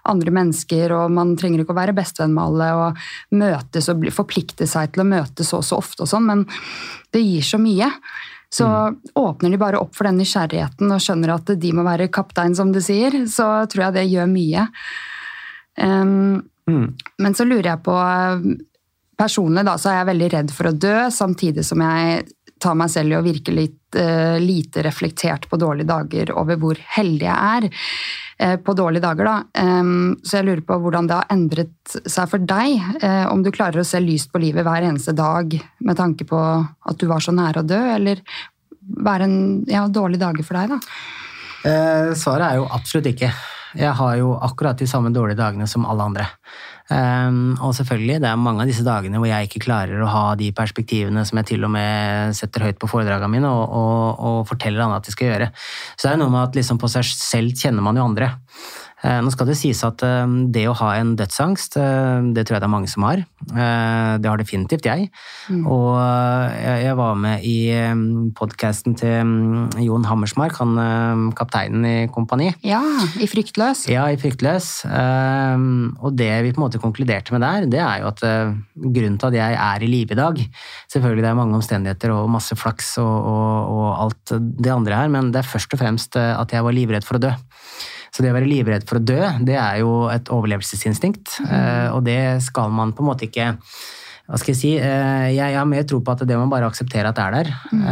[0.07, 3.03] andre mennesker, og man trenger ikke å være bestevenn med alle og
[3.37, 6.45] møtes og forplikte seg til å møtes så så ofte og sånn, men
[7.15, 7.89] det gir så mye.
[8.53, 8.99] Så mm.
[9.19, 12.71] åpner de bare opp for den nysgjerrigheten og skjønner at de må være kaptein, som
[12.71, 14.67] du sier, så tror jeg det gjør mye.
[15.77, 16.39] Um,
[16.69, 16.87] mm.
[17.23, 17.99] Men så lurer jeg på
[19.17, 22.19] Personlig da, så er jeg veldig redd for å dø, samtidig som jeg
[22.61, 26.79] tar meg selv i å virke litt uh, lite reflektert på dårlige dager over hvor
[26.97, 27.67] heldig jeg er.
[28.43, 29.29] uh, på dårlige dager.
[29.29, 29.67] Da.
[30.23, 32.77] Så jeg lurer på hvordan det har endret seg for deg.
[33.03, 36.37] uh, om du klarer å se lyst på livet hver eneste dag med tanke på
[36.37, 38.21] at du var så nær å dø, eller
[39.03, 42.13] være en ja, dårlig dager for deg, da?
[42.15, 43.31] Svaret er jo absolutt ikke.
[43.75, 46.27] Jeg har jo akkurat de samme dårlige dagene som alle andre.
[46.87, 50.23] Um, og selvfølgelig, det er mange av disse dagene hvor jeg ikke klarer å ha
[50.39, 54.37] de perspektivene som jeg til og med setter høyt på foredragene mine og, og, og
[54.47, 55.49] forteller andre at de skal gjøre.
[55.97, 58.31] Så det er noe med at liksom på seg selv kjenner man jo andre.
[59.07, 62.57] Eh, nå skal det sies at eh, det å ha en dødsangst, eh, det tror
[62.57, 63.23] jeg det er mange som har.
[63.47, 65.07] Det har definitivt jeg.
[65.53, 65.61] Mm.
[65.71, 65.93] Og
[66.57, 67.69] jeg var med i
[68.35, 72.49] podkasten til mm, Jon Hammersmark, han kapteinen i Kompani.
[72.65, 72.81] Ja,
[73.21, 73.85] i Fryktløs.
[73.91, 74.69] Ja, i Fryktløs.
[74.87, 78.25] Og det vi på en måte konkluderte med der, det er jo at
[78.75, 80.41] grunnen til at jeg er i live i dag
[80.91, 85.13] Selvfølgelig det er mange omstendigheter og masse flaks og, og, og alt det andre her,
[85.13, 87.33] men det er først og fremst at jeg var livredd for å dø.
[88.17, 91.35] Så det å være livredd for å dø, det er jo et overlevelsesinstinkt.
[91.45, 91.91] Mm.
[91.93, 93.51] Og det skal man på en måte ikke
[94.27, 97.09] hva skal jeg si, eh, jeg, har mer tro på at det må bare akseptere
[97.09, 97.53] at det er der.
[97.71, 97.85] Mm.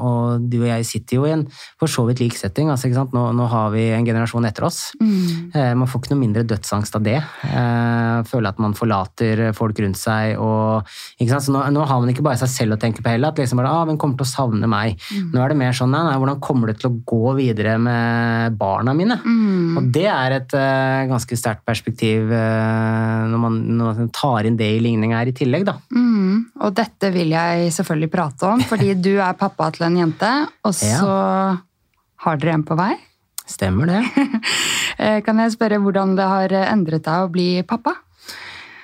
[0.00, 1.44] og du og jeg sitter jo i en
[1.78, 2.70] for så vidt lik setting.
[2.72, 2.90] Altså?
[2.90, 4.80] Nå, nå har vi en generasjon etter oss.
[5.00, 5.78] Mm.
[5.78, 7.18] man får ikke noe mindre dødsangst av det.
[7.46, 10.36] Eh, føle at man forlater folk rundt seg.
[10.40, 10.90] Og?
[11.20, 13.60] Så nå, nå har man ikke bare seg selv å tenke på heller, at liksom
[13.60, 14.98] bare, ah, hvem kommer til å savne meg?
[15.30, 18.58] Nå er det mer sånn, nei, nei, hvordan kommer det til å gå videre med
[18.60, 19.20] barna mine?
[19.78, 24.58] Og det er et eh, ganske sterkt perspektiv eh, når, man, når man tar inn
[24.60, 25.59] det i ligninga her i tillegg.
[25.68, 25.76] Da.
[25.94, 30.30] Mm, og dette vil jeg selvfølgelig prate om, fordi du er pappa til en jente,
[30.64, 31.14] og så
[32.24, 32.94] har dere en på vei.
[33.50, 34.04] Stemmer det.
[35.00, 37.94] Eh, Kan jeg spørre hvordan det har endret deg å bli pappa?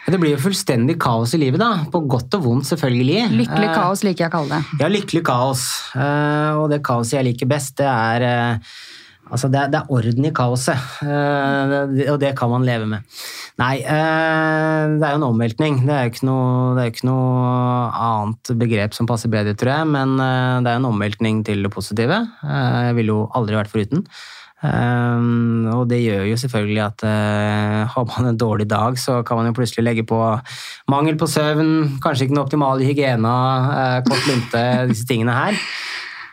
[0.07, 1.83] Det blir jo fullstendig kaos i livet, da.
[1.93, 3.27] På godt og vondt, selvfølgelig.
[3.43, 4.79] Lykkelig Eh, kaos liker jeg å kalle det.
[4.81, 5.65] Ja, lykkelig kaos.
[5.93, 8.25] Eh, og det kaoset jeg liker best, det er
[9.27, 11.75] Altså, det er, det er orden i kaoset, eh,
[12.13, 13.17] og det kan man leve med.
[13.59, 15.81] Nei, eh, det er jo en omveltning.
[15.87, 17.51] Det er jo ikke noe, ikke noe
[18.07, 21.67] annet begrep som passer bedre, tror jeg, men eh, det er jo en omveltning til
[21.67, 22.23] det positive.
[22.47, 24.07] Jeg ville jo aldri vært foruten.
[24.65, 25.27] Eh,
[25.75, 29.51] og det gjør jo selvfølgelig at uh, har man en dårlig dag, så kan man
[29.51, 30.19] jo plutselig legge på
[30.89, 33.35] mangel på søvn, kanskje ikke den optimale hygiena,
[33.69, 35.61] uh, kort lunte, disse tingene her.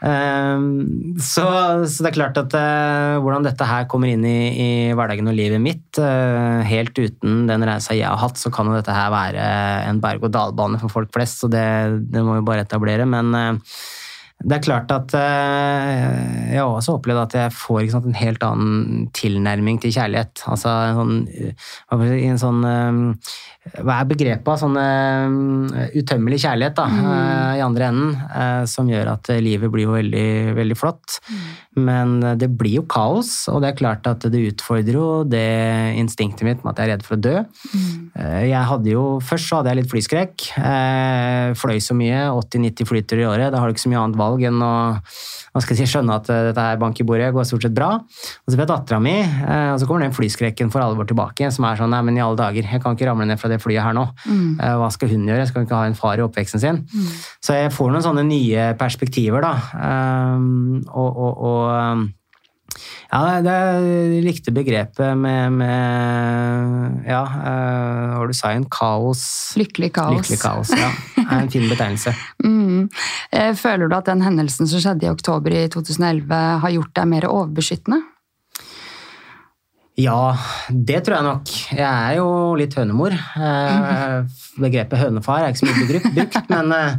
[0.03, 1.45] Ehm, så,
[1.87, 5.37] så det er klart at eh, hvordan dette her kommer inn i, i hverdagen og
[5.37, 9.13] livet mitt, eh, helt uten den reisa jeg har hatt, så kan jo dette her
[9.13, 9.47] være
[9.87, 11.65] en berg-og-dal-bane for folk flest, så det,
[12.11, 13.07] det må vi bare etablere.
[13.07, 13.77] Men eh,
[14.43, 19.05] det er klart at jeg har også opplevd at jeg får sant, en helt annen
[19.15, 20.41] tilnærming til kjærlighet.
[20.51, 21.13] Altså en sånn,
[22.17, 22.65] en sånn
[23.63, 27.05] Hva er begrepet av sånn eh, utømmelig kjærlighet da, mm.
[27.55, 31.21] i andre enden, eh, som gjør at eh, livet blir jo veldig, veldig flott.
[31.79, 35.45] Men eh, det blir jo kaos, og det er klart at det utfordrer jo det
[36.01, 37.37] instinktet mitt med at jeg er redd for å dø.
[37.71, 37.95] Mm.
[38.49, 40.49] Jeg hadde jo, Først så hadde jeg litt flyskrekk.
[40.59, 43.53] Eh, Fløy så mye, 80-90 flyturer i året.
[43.53, 44.73] Da har du ikke så mye annet valg enn å
[45.53, 47.75] hva skal jeg si, skjønne at eh, dette her bank i bordet går stort sett
[47.77, 47.91] bra.
[48.01, 51.51] Og så ble dattera mi, eh, og så kommer den flyskrekken for alvor tilbake.
[51.53, 53.52] Som er sånn nei, men i alle dager, jeg kan ikke ramle ned fra det
[53.61, 54.07] flyet her nå.
[54.25, 54.57] Mm.
[54.81, 55.45] Hva skal hun gjøre?
[55.49, 56.81] Skal hun ikke ha en far i oppveksten sin?
[57.43, 59.53] Så jeg får noen sånne nye perspektiver, da.
[60.37, 62.05] Um, og, og, og um,
[63.13, 69.53] ja, det jeg likte begrepet med, med Ja, uh, var det du sa en Kaos.
[69.59, 70.15] Lykkelig kaos.
[70.17, 70.89] Lykkelig kaos, ja.
[71.19, 72.15] Det er en fin betegnelse.
[72.43, 72.89] Mm.
[73.31, 77.07] Eh, Føler du at den hendelsen som skjedde i oktober i 2011 har gjort deg
[77.07, 78.01] mer overbeskyttende?
[79.99, 80.33] Ja,
[80.73, 81.49] det tror jeg nok.
[81.69, 83.13] Jeg er jo litt hønemor.
[83.13, 86.95] Eh, Begrepet hønefar er ikke så mye brukt, men eh,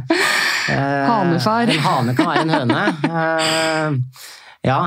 [0.71, 1.67] eh, Hanefar.
[1.73, 2.85] En hane kan være en høne.
[3.09, 4.23] Eh,
[4.65, 4.77] ja,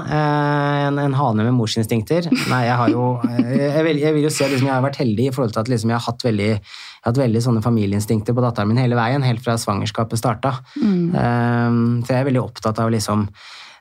[0.88, 2.30] en, en hane med morsinstinkter.
[2.48, 3.04] Nei, jeg har jo
[3.38, 5.62] Jeg vil, jeg vil jo si at liksom jeg har vært heldig i forhold til
[5.62, 8.80] at liksom jeg har hatt veldig, jeg har hatt veldig sånne familieinstinkter på datteren min
[8.82, 10.56] hele veien, helt fra svangerskapet starta.
[10.80, 11.78] Eh,
[12.08, 13.28] så jeg er veldig opptatt av liksom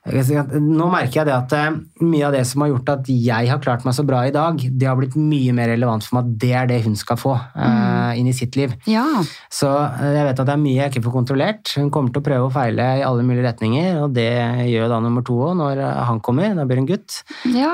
[0.07, 3.61] nå merker jeg det at eh, mye av det som har gjort at jeg har
[3.63, 6.37] klart meg så bra i dag, det har blitt mye mer relevant for meg at
[6.43, 8.75] det er det hun skal få eh, inn i sitt liv.
[8.89, 9.05] Ja.
[9.53, 11.73] Så eh, jeg vet at det er mye jeg ikke får kontrollert.
[11.77, 14.29] Hun kommer til å prøve og feile i alle mulige retninger, og det
[14.71, 16.55] gjør da nummer to òg når han kommer.
[16.57, 17.21] Da blir hun gutt.
[17.55, 17.73] ja.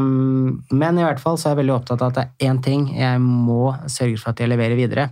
[0.00, 2.62] Um, Men i hvert fall så er jeg veldig opptatt av at det er én
[2.64, 5.10] ting jeg må sørge for at jeg leverer videre.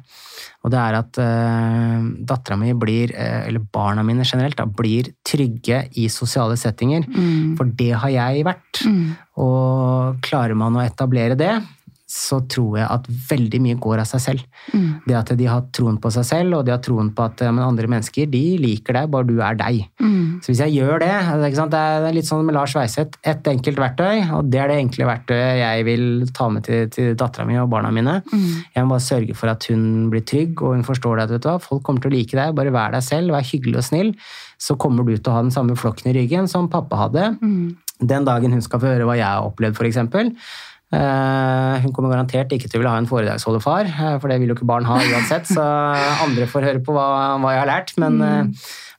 [0.68, 5.08] Og det er at eh, dattera mi blir, eh, eller barna mine generelt, da, blir
[5.24, 7.08] trygge i sosiale settinger.
[7.56, 8.84] For det har jeg vært.
[9.40, 11.54] Og klarer man å etablere det,
[12.08, 14.44] så tror jeg at veldig mye går av seg selv.
[15.04, 17.90] Det at de har troen på seg selv, og de har troen på at andre
[17.90, 19.82] mennesker de liker deg, bare du er deg.
[20.40, 21.10] Så hvis jeg gjør det
[21.50, 21.74] ikke sant?
[21.74, 25.08] Det er litt sånn med Lars Weiseth, ett enkelt verktøy, og det er det enkle
[25.10, 28.22] verktøyet jeg vil ta med til, til dattera mi og barna mine.
[28.72, 31.44] Jeg må bare sørge for at hun blir trygg, og hun forstår det at vet
[31.44, 33.84] du hva, folk kommer til å like deg, bare vær deg selv, vær hyggelig og
[33.84, 34.14] snill,
[34.56, 37.34] så kommer du til å ha den samme flokken i ryggen som pappa hadde.
[37.98, 42.14] Den dagen hun skal få høre hva jeg har opplevd, for eksempel, Eh, hun kommer
[42.14, 44.88] garantert ikke til å ville ha en foredragsholderfar, eh, for det vil jo ikke barn
[44.88, 45.50] ha uansett.
[45.50, 45.64] Så
[46.24, 47.08] andre får høre på hva,
[47.42, 48.52] hva jeg har lært, men mm.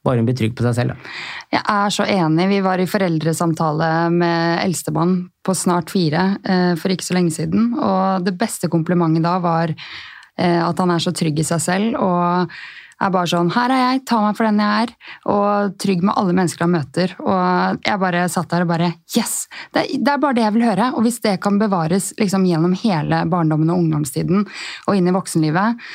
[0.06, 0.94] bare hun blir trygg på seg selv.
[0.94, 1.16] Da.
[1.58, 2.50] Jeg er så enig.
[2.54, 5.16] Vi var i foreldresamtale med eldstemann
[5.46, 9.74] på snart fire eh, for ikke så lenge siden, og det beste komplimentet da var
[9.74, 12.62] eh, at han er så trygg i seg selv og
[13.00, 14.94] er bare sånn Her er jeg, ta meg for den jeg er,
[15.32, 17.14] og trygg med alle mennesker han møter.
[17.24, 19.48] Og jeg bare satt der og bare Yes!
[19.74, 20.92] Det, det er bare det jeg vil høre.
[20.96, 25.90] Og hvis det kan bevares liksom, gjennom hele barndommen og ungdomstiden og inn i voksenlivet,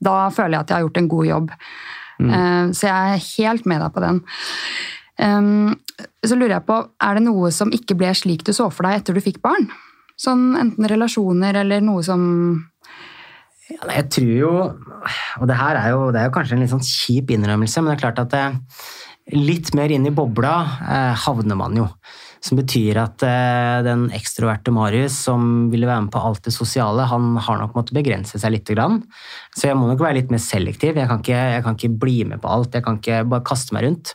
[0.00, 1.52] da føler jeg at jeg har gjort en god jobb.
[2.20, 4.24] Eh, Så jeg er helt med deg på den.
[5.20, 5.76] Um,
[6.24, 9.00] så lurer jeg på, er det noe som ikke ble slik du så for deg
[9.00, 9.68] etter du fikk barn?
[10.20, 12.22] Sånn enten relasjoner eller noe som
[13.70, 14.54] Ja, jeg tror jo
[15.40, 17.92] Og det her er jo, det er jo kanskje en litt sånn kjip innrømmelse, men
[17.92, 18.46] det er klart at det,
[19.36, 21.86] litt mer inn i bobla eh, havner man jo.
[22.40, 27.04] Som betyr at eh, den ekstroverte Marius som ville være med på alt det sosiale,
[27.10, 28.70] han har nok måttet begrense seg litt.
[28.70, 29.02] Grann.
[29.56, 30.96] Så jeg må nok være litt mer selektiv.
[30.96, 32.74] Jeg kan, ikke, jeg kan ikke bli med på alt.
[32.76, 34.14] Jeg kan ikke bare kaste meg rundt.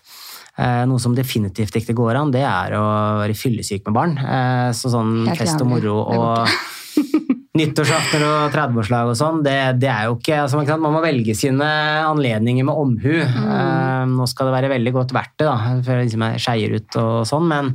[0.55, 2.85] Eh, noe som definitivt ikke går an, det er å
[3.19, 4.17] være fyllesyk med barn.
[4.19, 6.55] Eh, så sånn fest og moro og
[7.55, 10.77] nyttårsaftener og 30-årslag og sånn, det, det er jo ikke altså, ikke?
[10.81, 11.69] Man må velge sine
[12.03, 13.15] anledninger med omhu.
[13.23, 16.99] Eh, nå skal det være veldig godt verdt det, da, før jeg liksom skeier ut
[17.01, 17.71] og sånn, men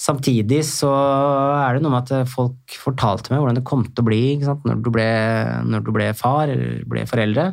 [0.00, 0.90] samtidig så
[1.58, 4.22] er det noe med at folk fortalte meg hvordan det kom til å bli?
[4.46, 5.10] Når, du ble,
[5.68, 7.50] når du ble far eller ble foreldre.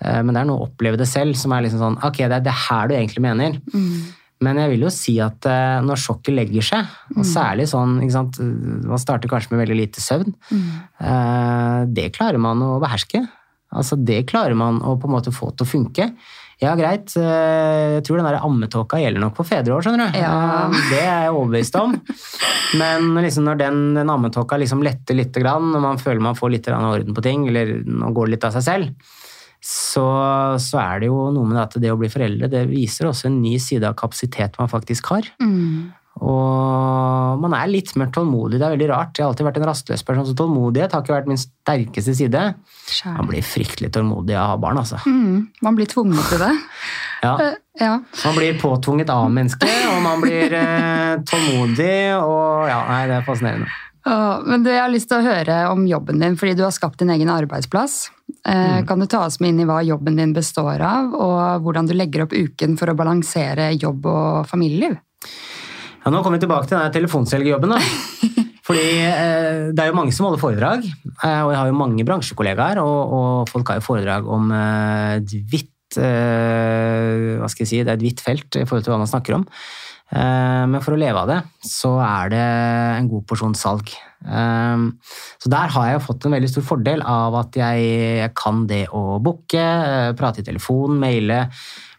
[0.00, 2.40] Eh, men det er noe å oppleve det selv som er liksom sånn Ok, det
[2.40, 3.60] er det her du egentlig mener.
[4.44, 7.96] Men jeg vil jo si at eh, når sjokket legger seg, og særlig sånn
[8.84, 10.34] Man starter kanskje med veldig lite søvn.
[10.52, 11.90] Mm.
[11.94, 13.24] Det klarer man å beherske.
[13.74, 16.10] Altså Det klarer man å på en måte få til å funke.
[16.62, 17.10] Ja, greit.
[17.18, 20.18] eh, Jeg tror den der ammetåka gjelder nok på fedreår, skjønner du.
[20.20, 20.68] Ja.
[20.70, 21.96] Eh, Det er jeg overbevist om.
[22.80, 26.68] Men liksom når den, den ammetåka liksom letter litt, og man føler man får litt
[26.70, 29.10] orden på ting, eller nå går det litt av seg selv,
[29.64, 30.04] så,
[30.60, 33.38] så er det jo noe med at det å bli foreldre det viser også en
[33.40, 35.28] ny side av kapasitet man faktisk har.
[35.40, 35.92] Mm.
[36.22, 38.60] Og man er litt mer tålmodig.
[38.60, 39.16] Det er veldig rart.
[39.18, 42.42] Jeg har alltid vært en rastløs person, så tålmodighet har ikke vært min sterkeste side.
[42.86, 43.16] Skjær.
[43.16, 45.00] Man blir fryktelig tålmodig av å ha barn, altså.
[45.08, 45.48] Mm.
[45.64, 46.52] Man blir tvunget til det.
[47.24, 47.38] Ja.
[47.40, 47.94] Eh, Ja.
[48.04, 53.24] Man blir påtvunget av mennesket, og man blir eh, tålmodig, og ja, nei, det er
[53.24, 53.70] fascinerende.
[54.04, 57.00] Men du, jeg har lyst til å høre om jobben din, fordi du har skapt
[57.00, 58.10] din egen arbeidsplass.
[58.44, 58.84] Mm.
[58.84, 61.94] Kan du ta oss med inn i hva jobben din består av, og hvordan du
[61.96, 64.98] legger opp uken for å balansere jobb og familieliv?
[66.04, 67.78] Ja, nå kommer vi tilbake til den telefonselgerjobben.
[68.66, 72.04] Fordi eh, Det er jo mange som holder foredrag, eh, og jeg har jo mange
[72.08, 72.80] bransjekollegaer.
[72.84, 77.80] Og, og folk har jo foredrag om eh, et vidt eh, hva skal jeg si,
[77.80, 79.48] Det er et hvitt felt i forhold til hva man snakker om.
[80.12, 82.42] Eh, men for å leve av det, så er det
[82.98, 83.88] en god porsjon salg.
[84.24, 84.84] Eh,
[85.40, 89.18] så der har jeg fått en veldig stor fordel av at jeg, kan det å
[89.24, 91.46] booke, eh, prate i telefon, maile.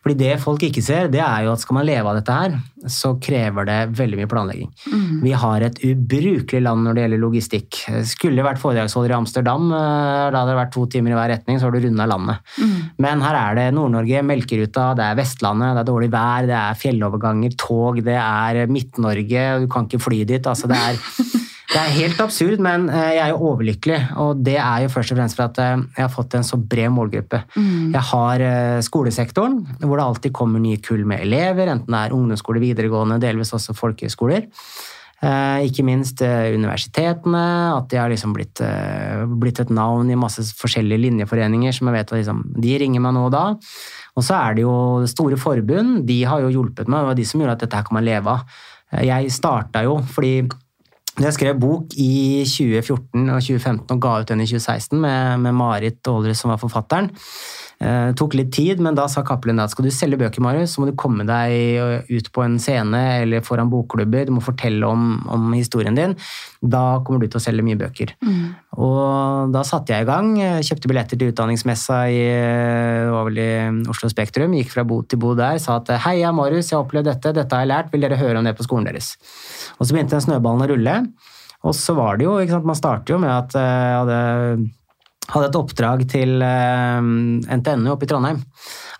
[0.05, 2.57] Fordi det folk ikke ser, det er jo at skal man leve av dette her,
[2.93, 4.67] så krever det veldig mye planlegging.
[5.23, 7.79] Vi har et ubrukelig land når det gjelder logistikk.
[8.05, 11.57] Skulle vært foredragsholder i Amsterdam, eh, da hadde det vært to timer i hver retning,
[11.57, 12.53] så har du runda landet.
[13.01, 16.79] Men her er det Nord-Norge, Melkeruta, det er Vestlandet, det er dårlig vær, det er
[16.85, 20.53] fjelloverganger, tog, det er Midt-Norge, du kan ikke fly dit.
[20.53, 21.01] Altså det er
[21.65, 23.99] det er helt absurd, men eh, jeg er jo overlykkelig.
[24.21, 26.59] Og det er jo først og fremst for at eh, jeg har fått en så
[26.61, 27.39] bred målgruppe.
[27.95, 32.13] Jeg har eh, skolesektoren, hvor det alltid kommer nye kull med elever, enten det er
[32.13, 34.45] ungdomsskole, videregående, delvis også folkehøyskoler.
[35.25, 37.45] Eh, Ikke minst universitetene,
[37.79, 38.61] at de har liksom blitt,
[39.41, 43.15] blitt et navn i masse forskjellige linjeforeninger som jeg vet at liksom, de ringer meg
[43.17, 43.45] nå og da.
[44.15, 44.75] Og så er det jo
[45.09, 47.89] store forbund, de har jo hjulpet meg, det var de som gjorde at dette her
[47.89, 48.61] kan man leve av.
[49.01, 50.45] Jeg starta jo fordi
[51.23, 55.55] jeg skrev bok i 2014 og 2015 og ga ut den i 2016 med, med
[55.55, 57.11] Marit Aalrud som var forfatteren.
[57.81, 60.75] Eh, Det tok litt tid, men da sa Cappelen at skal du selge bøker, Marius,
[60.75, 64.25] så må du komme deg ut på en scene eller foran bokklubber.
[64.27, 66.15] Du må fortelle om, om historien din.
[66.63, 68.15] Da kommer du til å selge mye bøker.
[68.79, 70.31] Og da satte jeg i gang.
[70.65, 72.23] Kjøpte billetter til utdanningsmessa i,
[73.11, 73.49] vel i
[73.91, 74.55] Oslo Spektrum.
[74.57, 75.59] Gikk fra bod til bod der.
[75.63, 77.91] Sa at hei, jeg er Marius, jeg har opplevd dette, dette har jeg lært.
[77.93, 79.15] Vil dere høre om det på skolen deres?
[79.79, 80.95] Og så begynte den snøballen å rulle.
[81.65, 84.19] Og så var det jo, ikke sant, man starter jo med at eh, jeg hadde
[85.31, 87.09] hadde et oppdrag til eh,
[87.57, 88.41] NTNU oppe i Trondheim.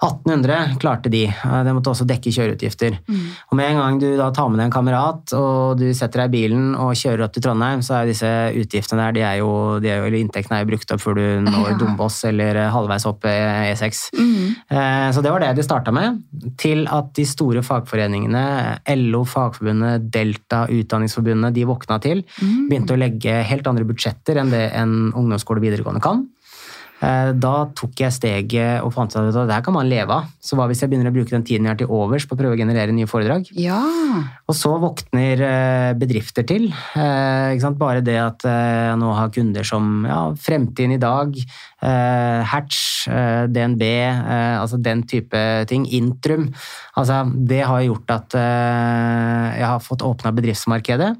[0.01, 1.25] 1800 klarte de.
[1.29, 2.97] De måtte også dekke kjøreutgifter.
[3.51, 6.33] Og med en gang du da tar med deg en kamerat og du setter deg
[6.33, 9.49] i bilen og kjører opp til Trondheim, så er disse utgiftene der, de er jo,
[9.83, 11.77] de er jo, eller inntektene er jo brukt opp før du når Ja.
[11.79, 14.09] Dombås eller halvveis opp E6.
[14.69, 16.21] Eh, Så det var det de starta med.
[16.57, 22.23] Til at de store fagforeningene, LO, Fagforbundet, Delta, Utdanningsforbundet, de våkna til.
[22.69, 26.25] Begynte å legge helt andre budsjetter enn det en ungdomsskole videregående kan.
[27.05, 30.31] Eh, Da tok jeg steget og fant ut at det her kan man leve av.
[30.41, 32.39] Så hva hvis jeg begynner å bruke den tiden jeg har til overs på å
[32.39, 33.49] prøve å generere nye foredrag?
[33.59, 33.81] Ja.
[34.49, 36.69] Og så våkner eh, bedrifter til.
[36.95, 37.63] Eh?
[37.75, 41.33] Bare det at jeg nå har kunder som ja, Fremtiden i dag,
[41.85, 42.77] Hatch,
[43.51, 43.83] DNB,
[44.57, 45.83] altså den type ting.
[45.97, 46.47] Intrum.
[46.97, 51.11] Altså, det har gjort at jeg har fått åpna bedriftsmarkedet.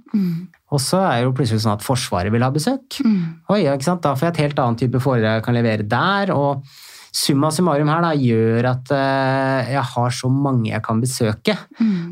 [0.74, 2.98] Og så er det jo plutselig sånn at Forsvaret vil ha besøk.
[3.54, 4.02] Oi, ikke sant?
[4.06, 6.34] Da får jeg et helt annet type foredrag jeg kan levere der.
[6.34, 6.66] og
[7.16, 11.56] summa summarum her da, gjør at uh, jeg har så mange jeg kan besøke.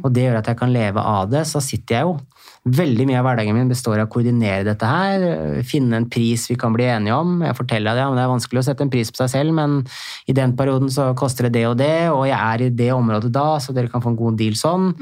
[0.03, 1.43] Og det gjør at jeg kan leve av det.
[1.49, 2.19] Så sitter jeg jo
[2.63, 5.23] Veldig mye av hverdagen min består av å koordinere dette her.
[5.67, 7.41] Finne en pris vi kan bli enige om.
[7.43, 9.81] Jeg forteller det, ja, det er vanskelig å sette en pris på seg selv, men
[10.31, 13.33] i den perioden så koster det det og det, og jeg er i det området
[13.35, 14.93] da, så dere kan få en god deal sånn.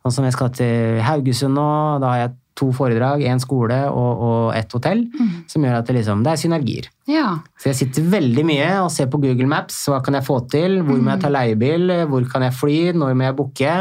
[0.00, 1.68] Sånn som jeg skal til Haugesund nå,
[2.00, 5.06] da har jeg to foredrag, én skole og, og ett hotell,
[5.48, 6.90] som gjør at det, liksom, det er synergier.
[7.10, 7.26] Ja.
[7.58, 9.80] Så jeg sitter veldig mye og ser på Google Maps.
[9.88, 10.80] Hva kan jeg få til?
[10.84, 11.88] Hvor må jeg ta leiebil?
[12.12, 12.78] Hvor kan jeg fly?
[13.00, 13.76] Når må jeg booke?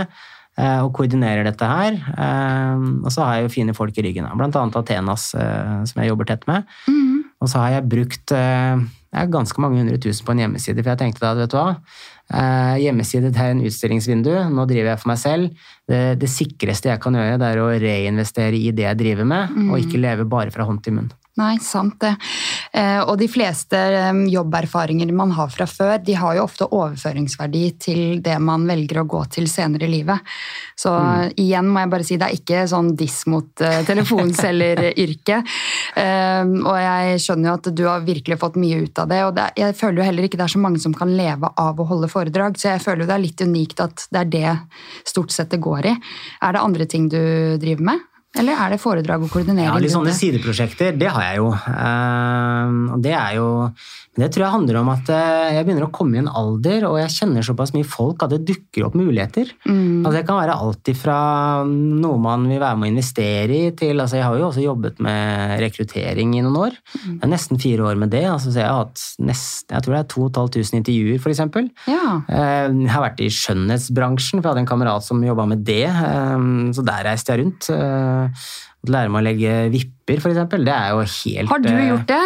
[0.59, 1.95] Eh, Og koordinerer dette her.
[1.95, 6.01] Eh, Og så har jeg jo fine folk i ryggen, blant annet Athenas, eh, som
[6.01, 6.67] jeg jobber tett med.
[7.39, 10.99] Og så har jeg brukt jeg ganske mange hundre tusen på en hjemmeside, for jeg
[10.99, 11.69] tenkte da, vet du hva
[12.33, 15.63] eh, Hjemmeside er en utstillingsvindu, nå driver jeg for meg selv.
[15.89, 19.57] Det, det sikreste jeg kan gjøre, det er å reinvestere i det jeg driver med,
[19.69, 21.11] og ikke leve bare fra hånd til munn.
[21.39, 22.15] Nei, sant det.
[22.71, 27.63] Eh, og de fleste eh, jobberfaringer man har fra før, de har jo ofte overføringsverdi
[27.81, 30.25] til det man velger å gå til senere i livet.
[30.79, 30.93] Så
[31.39, 35.49] igjen må jeg bare si, det er ikke sånn diss mot uh, telefonselgeryrket.
[35.99, 39.33] Eh, og jeg skjønner jo at du har virkelig fått mye ut av det, og
[39.35, 41.87] det jeg føler jo heller ikke det er så mange som kan leve av å
[41.89, 44.53] holde foredrag, så jeg føler jo det er litt unikt at det er det
[45.09, 45.95] stort sett det går i.
[46.45, 47.19] Er det andre ting du
[47.59, 48.08] driver med?
[48.37, 49.71] Eller er det foredrag og koordinering?
[49.71, 51.49] Ja, litt sånne sideprosjekter, det har jeg jo.
[51.49, 53.47] Eh, og det er jo
[54.19, 56.83] men det tror jeg handler om at eh, jeg begynner å komme i en alder,
[56.89, 59.51] og jeg kjenner såpass mye folk at det dukker opp muligheter.
[59.63, 60.01] Mm.
[60.01, 61.15] Altså, det kan være alt ifra
[61.69, 64.99] noe man vil være med å investere i, til altså, Jeg har jo også jobbet
[65.05, 66.75] med rekruttering i noen år.
[66.97, 67.13] Mm.
[67.21, 68.25] Det er nesten fire år med det.
[68.27, 71.87] Altså, så jeg har hatt nest, jeg tror det er 2500 intervjuer, f.eks.
[71.87, 72.11] Ja.
[72.27, 75.85] Eh, Jeg har vært i skjønnhetsbransjen, for jeg hadde en kamerat som jobba med det.
[75.87, 76.43] eh,
[76.75, 77.71] Så der reiste jeg rundt.
[78.19, 78.47] Eh,
[78.87, 80.45] Lære meg å legge vipper, f.eks.
[80.53, 82.23] Det er jo helt Har du eh, gjort det?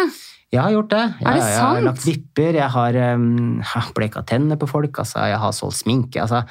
[0.54, 1.02] Jeg har gjort det.
[1.18, 1.50] Er det sant?
[1.50, 3.62] jeg har lagt vipper, jeg har um,
[3.96, 6.22] bleka tenner på folk, altså, jeg har solgt sminke.
[6.22, 6.44] Altså,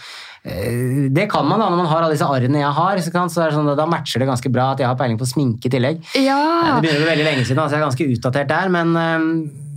[0.43, 2.99] eh, det kan man da når man har alle disse arrene jeg har.
[3.05, 5.69] Så, kan, så sånn, da matcher det ganske bra at jeg har peiling på sminke
[5.69, 6.03] i tillegg.
[6.19, 6.41] Ja.
[6.67, 9.29] Det begynner å bli veldig lenge siden, altså jeg er ganske utdatert der, men eh,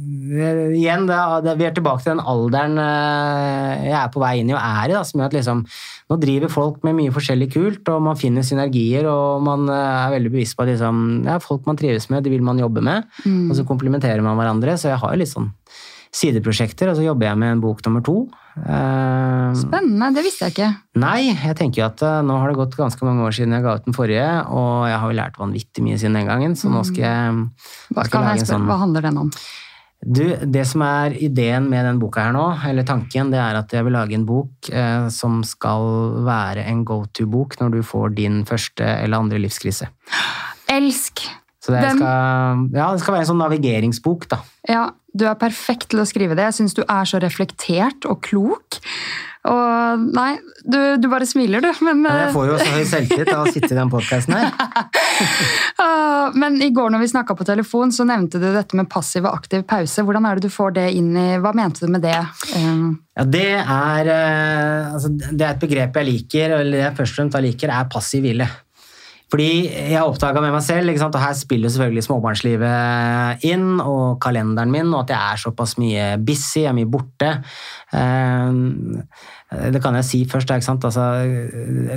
[0.06, 4.54] igjen, det, vi er tilbake til den alderen eh, jeg er på vei inn i
[4.56, 5.64] og er i, da, som gjør at liksom,
[6.12, 10.14] nå driver folk med mye forskjellig kult, og man finner synergier, og man eh, er
[10.16, 13.10] veldig bevisst på at liksom, ja, folk man trives med, det vil man jobbe med,
[13.26, 15.52] og så komplementerer man hverandre, så jeg har jo litt sånn
[16.16, 18.16] sideprosjekter, og så jobber jeg med en bok nummer to.
[18.56, 20.70] Eh, Spennende, det visste jeg ikke.
[21.02, 23.76] Nei, jeg tenker jo at nå har det gått ganske mange år siden jeg ga
[23.76, 26.86] ut den forrige, og jeg har jo lært vanvittig mye siden den gangen, så nå
[26.88, 27.46] skal jeg,
[28.06, 29.32] skal jeg sånn hva handler den om?
[30.05, 33.73] Du, Det som er ideen med den boka her nå, eller tanken, det er at
[33.73, 38.14] jeg vil lage en bok eh, som skal være en go to-bok når du får
[38.14, 39.89] din første eller andre livskrise.
[40.68, 41.24] Elsk!
[41.66, 44.39] Så det Den- skal, ja, det skal være en sånn navigeringsbok, da.
[44.68, 46.44] Ja, du er perfekt til å skrive det.
[46.52, 48.78] Jeg syns du er så reflektert og klok.
[49.47, 50.32] Og nei,
[50.66, 51.70] du, du bare smiler, du.
[51.86, 54.51] Men, ja, jeg får jo så høy selvtillit av å sitte i den podkasten her.
[55.85, 59.27] ah, men i går når vi snakka på telefon, så nevnte du dette med passiv
[59.28, 60.05] og aktiv pause.
[60.06, 62.18] Hvordan er det du får det inn i Hva mente du med det?
[62.59, 62.86] Eh,
[63.16, 67.14] Ja, det er, eh, altså, det er et begrep jeg liker, eller det jeg først
[67.14, 68.48] og fremst liker, er passiv hvile.
[69.32, 74.92] Fordi jeg oppdaga med meg selv, og her spiller selvfølgelig småbarnslivet inn, og kalenderen min,
[74.94, 77.32] og at jeg er såpass mye busy, jeg er mye borte.
[77.92, 79.02] Eh,
[79.72, 80.50] Det kan jeg si først.
[80.50, 80.84] Ikke sant?
[80.84, 81.02] Altså,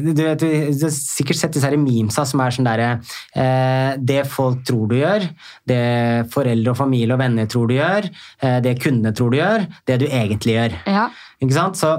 [0.05, 2.89] du, vet, du har sikkert sett disse her memesa som er sånn derre
[3.33, 5.25] eh, Det folk tror du gjør,
[5.67, 8.05] det foreldre og familie og venner tror du gjør,
[8.45, 10.77] eh, det kundene tror du gjør, det du egentlig gjør.
[10.85, 11.09] ja.
[11.39, 11.77] Ikke sant?
[11.79, 11.89] Så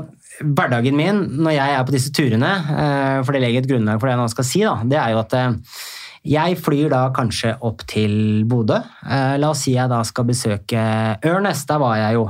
[0.40, 4.08] hverdagen min når jeg er på disse turene, eh, for det legger et grunnlag for
[4.08, 5.58] det jeg nå skal si, da, det er jo at eh,
[6.20, 8.76] jeg flyr da kanskje opp til Bodø.
[9.08, 10.82] Eh, La oss si jeg da skal besøke
[11.24, 11.62] Ørnes.
[11.68, 12.26] Der var jeg jo.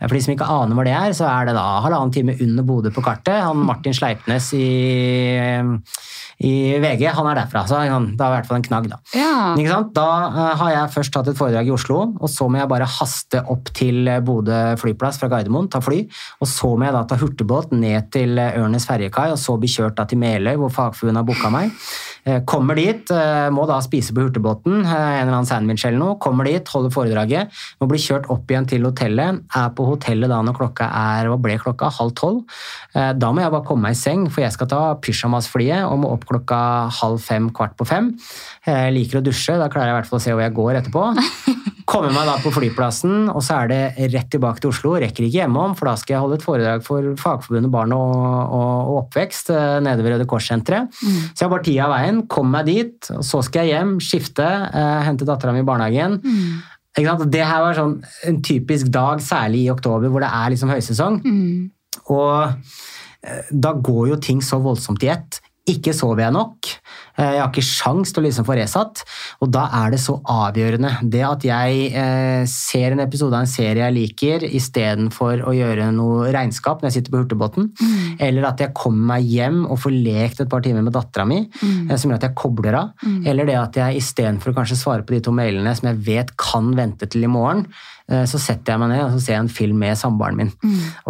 [0.00, 2.36] Eh, For de som ikke aner hvor det er, så er det da halvannen time
[2.40, 3.42] under Bodø på kartet.
[3.44, 4.64] Han Martin Sleipnes i,
[6.40, 6.52] i
[6.82, 7.66] VG, han er derfra.
[7.68, 8.98] Så han, det er i hvert fall en knagg, da.
[9.12, 9.82] ja.
[9.94, 12.88] Da eh, har jeg først tatt et foredrag i Oslo, og så må jeg bare
[12.96, 16.00] haste opp til eh, Bodø flyplass fra Gardermoen, ta fly,
[16.40, 19.70] og så må jeg da ta hurtigbåt ned til eh, Ørnes ferjekai, og så bli
[19.70, 21.76] kjørt da til Meløy, hvor fagforbundet har booka meg.
[22.24, 25.98] Eh, Kommer dit, eh, må da spise på hurtigbåten, eh, en eller annen sandwich eller
[25.98, 30.32] noe, kommer dit, holder foredraget, må bli kjørt opp igjen til hotellet, er på hotellet
[30.32, 32.44] da når klokka er, hva ble klokka, halv tolv.
[32.94, 36.12] Da må jeg bare komme meg i seng, for jeg skal ta pysjamasflyet og må
[36.14, 38.12] opp klokka halv fem, kvart på fem.
[38.66, 40.80] Jeg liker å dusje, da klarer jeg i hvert fall å se hvor jeg går
[40.80, 41.04] etterpå.
[41.84, 44.94] Kommer meg da på flyplassen, og så er det rett tilbake til Oslo.
[45.02, 48.70] Rekker ikke hjemom, for da skal jeg holde et foredrag for Fagforbundet barn og, og,
[48.88, 50.88] og oppvekst eh, nede ved Røde Kors-senteret.
[50.96, 53.92] Så jeg har bare tida av veien, kommer meg dit, og så skal jeg hjem,
[54.00, 56.16] skifte, eh, hente dattera mi i barnehagen.
[56.96, 57.26] Sant?
[57.34, 57.96] Det her var sånn
[58.30, 61.20] en typisk dag, særlig i oktober, hvor det er liksom høysesong.
[62.14, 62.36] Og
[63.28, 65.40] eh, da går jo ting så voldsomt i ett.
[65.68, 66.72] Ikke sover jeg nok.
[67.14, 69.04] Eh, Jeg har ikke sjans til å liksom få resatt.
[69.44, 70.90] Og da er det så avgjørende.
[71.10, 75.90] Det at jeg eh, ser en episode av en serie jeg liker, istedenfor å gjøre
[75.94, 77.70] noe regnskap når jeg sitter på Hurtigbåten,
[78.22, 81.42] eller at jeg kommer meg hjem og får lekt et par timer med dattera mi,
[81.50, 81.92] mm.
[81.98, 85.16] som gjør at jeg kobler av, eller det at jeg istedenfor å kanskje svare på
[85.16, 87.66] de to mailene som jeg vet kan vente til i morgen,
[88.08, 90.52] eh, så setter jeg meg ned og så ser en film med samboeren min.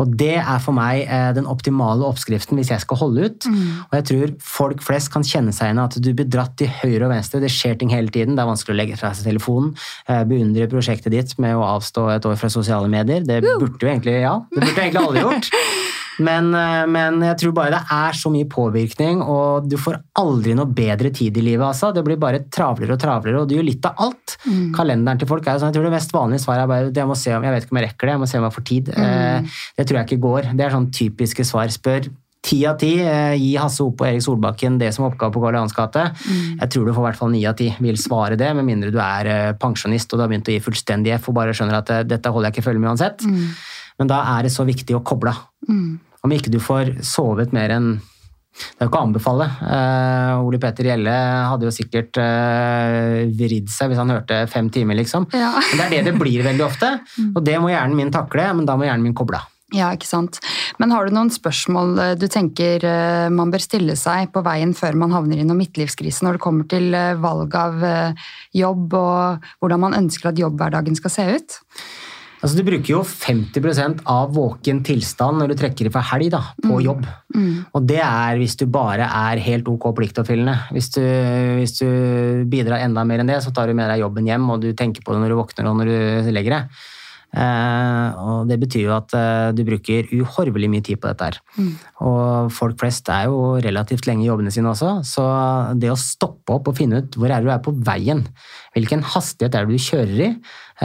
[0.00, 3.48] Og det er for meg eh, den optimale oppskriften hvis jeg skal holde ut.
[3.88, 6.68] Og jeg tror folk flest kan kjenne seg igjen i at du blir dratt til
[6.82, 7.40] høyre og venstre.
[7.44, 8.34] Det skjer ting hele tiden.
[8.36, 9.74] Det er vanskelig å legge fra seg telefonen.
[10.08, 13.24] eh, Beundre prosjektet ditt med å avstå et år fra sosiale medier.
[13.24, 15.50] Det burde jo egentlig ja, det burde egentlig alle gjort.
[16.22, 20.54] Men, eh, men jeg tror bare det er så mye påvirkning, og du får aldri
[20.54, 21.64] noe bedre tid i livet.
[21.66, 21.90] Altså.
[21.96, 24.36] Det blir bare travlere og travlere, og du gjør litt av alt.
[24.76, 27.08] Kalenderen til folk er jo sånn, jeg tror det mest vanlige svaret er bare jeg,
[27.10, 28.56] må se om, jeg vet ikke om jeg rekker det, jeg må se om jeg
[28.60, 28.92] får tid.
[28.94, 30.52] Eh, Det tror jeg ikke går.
[30.54, 31.66] Det er sånn typiske svar.
[31.74, 32.06] Spør
[32.44, 32.92] ti av ti.
[33.00, 36.06] eh, Gi Hasse Opp og Erik Solbakken det som oppgave på Karl Johans gate.
[36.60, 38.92] Jeg tror du får i hvert fall ni av ti vil svare det, med mindre
[38.94, 41.80] du er eh, pensjonist og du har begynt å gi fullstendig F og bare skjønner
[41.80, 43.24] at eh, dette holder jeg ikke følge med uansett.
[43.98, 45.46] Men da er det så viktig å koble av.
[46.24, 47.94] Om ikke du får sovet mer enn
[48.54, 49.46] det er jo ikke å anbefale.
[49.66, 51.14] Uh, Ole Petter Gjelle
[51.50, 55.26] hadde jo sikkert uh, vridd seg hvis han hørte fem timer, liksom.
[55.34, 55.50] Ja.
[55.58, 56.92] Men det er det det blir veldig ofte,
[57.34, 59.50] og det må hjernen min takle, men da må hjernen min koble av.
[59.72, 60.38] Ja, ikke sant.
[60.78, 64.74] Men har du noen spørsmål eh, du tenker eh, man bør stille seg på veien
[64.76, 67.80] før man havner i noen midtlivskrise når det kommer til eh, valg av
[68.54, 71.56] jobb og hvordan man ønsker at jobbhverdagen skal se ut?
[72.44, 76.76] Altså, du bruker jo 50% av våken tilstand når du trekker fra helg da, på
[76.84, 77.06] jobb.
[77.72, 80.58] Og det er hvis du bare er helt ok pliktoppfyllende.
[80.76, 81.00] Hvis du,
[81.56, 81.88] hvis du
[82.52, 85.00] bidrar enda mer enn det, så tar du med deg jobben hjem, og du tenker
[85.00, 86.84] på det når du våkner og når du legger deg.
[87.34, 91.38] Eh, og det betyr jo at eh, du bruker uhorvelig mye tid på dette her.
[92.06, 95.24] Og folk flest er jo relativt lenge i jobbene sine også, så
[95.80, 98.22] det å stoppe opp og finne ut hvor er du er på veien,
[98.76, 100.30] hvilken hastighet er det du kjører i,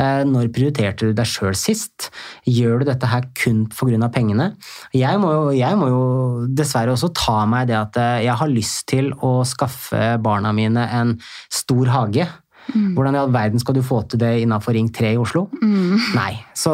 [0.01, 2.09] eh, når prioriterte du deg sjøl sist,
[2.49, 4.09] gjør du dette her kun pga.
[4.09, 4.53] pengene?
[4.95, 6.03] Jeg må, jo, jeg må jo
[6.49, 11.17] dessverre også ta meg det at jeg har lyst til å skaffe barna mine en
[11.53, 12.25] stor hage.
[12.95, 15.47] Hvordan i all verden skal du få til det innenfor Ring 3 i Oslo?
[16.15, 16.31] Nei.
[16.59, 16.71] Så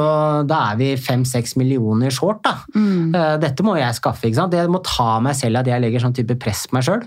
[0.50, 2.56] da er vi fem-seks millioner short, da.
[2.76, 3.14] Mm.
[3.42, 4.26] Dette må jeg skaffe.
[4.28, 4.54] ikke sant?
[4.58, 7.04] Jeg må ta meg selv at jeg legger sånn type press på meg sjøl.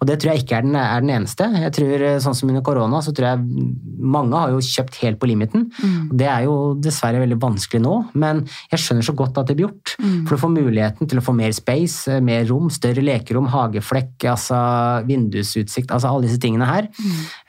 [0.00, 1.46] Og det tror jeg ikke er den, er den eneste.
[1.62, 3.70] Jeg tror, eh, sånn som under korona, så tror jeg
[4.02, 5.68] mange har jo kjøpt helt på limiten.
[6.10, 8.42] Og det er jo dessverre veldig vanskelig nå, men
[8.72, 9.94] jeg skjønner så godt at det blir gjort.
[10.26, 14.26] For du får muligheten til å få mer space, eh, mer rom, større lekerom, hageflekk,
[14.34, 14.58] altså
[15.06, 16.88] vindusutsikt, altså alle disse tingene her.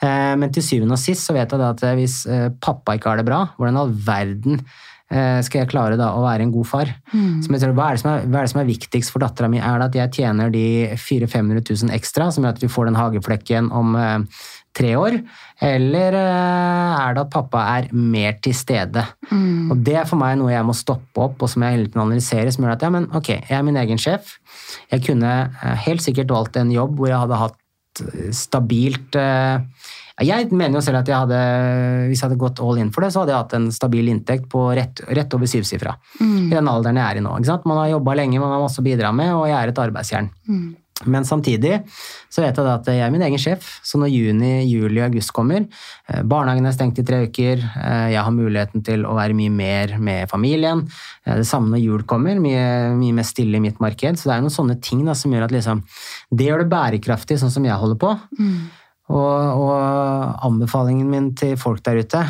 [0.01, 3.09] Eh, Men til syvende og sist så vet jeg da at hvis eh, pappa ikke
[3.09, 4.61] har det bra, hvordan i all verden
[5.11, 6.91] eh, skal jeg klare da å være en god far?
[7.57, 9.49] Jeg tror, hva, er det som er, hva er det som er viktigst for dattera
[9.51, 9.61] mi?
[9.61, 12.89] Er det at jeg tjener de 400 500 000 ekstra, som gjør at vi får
[12.89, 14.41] den hageflekken om eh,
[14.77, 15.19] tre år?
[15.67, 19.05] Eller eh, er det at pappa er mer til stede?
[19.71, 22.05] Og det er for meg noe jeg må stoppe opp, og som jeg hele tiden
[22.05, 24.37] analyserer, som gjør at ja, men ok, jeg er min egen sjef.
[24.91, 27.63] Jeg kunne eh, helt sikkert valgt en jobb hvor jeg hadde hatt
[28.35, 29.63] stabilt eh,
[30.25, 31.39] jeg mener jo selv at jeg hadde,
[32.09, 34.47] hvis jeg hadde gått all in for det, så hadde jeg hatt en stabil inntekt
[34.49, 35.93] på rett, rett over syvsifra.
[36.49, 37.35] I den alderen jeg er i nå.
[37.69, 40.29] Man har jobba lenge, man har masse å bidra med, og jeg er et arbeidsjern.
[41.05, 41.83] Men samtidig
[42.33, 45.67] så vet jeg at jeg er min egen sjef, så når juni, juli, august kommer
[46.09, 49.53] eh, Barnehagen er stengt i tre uker, eh, jeg har muligheten til å være mye
[49.53, 50.81] mer med familien.
[51.27, 54.17] eh, Det samme når jul kommer, mye, mye mer stille i mitt marked.
[54.17, 55.83] Så det er noen sånne ting da, som gjør at liksom,
[56.33, 58.15] det gjør det bærekraftig, sånn som jeg holder på.
[59.07, 62.23] Og, og anbefalingen min til folk der ute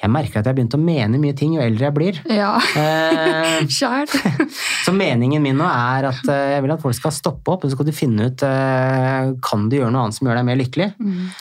[0.00, 2.18] Jeg merker at jeg har begynt å mene mye ting jo eldre jeg blir.
[2.30, 4.10] Ja, Eh, sjæl.
[4.84, 7.70] så meningen min nå er at eh, jeg vil at folk skal stoppe opp, og
[7.70, 10.60] så skal du finne ut eh, kan du gjøre noe annet som gjør deg mer
[10.60, 10.88] lykkelig.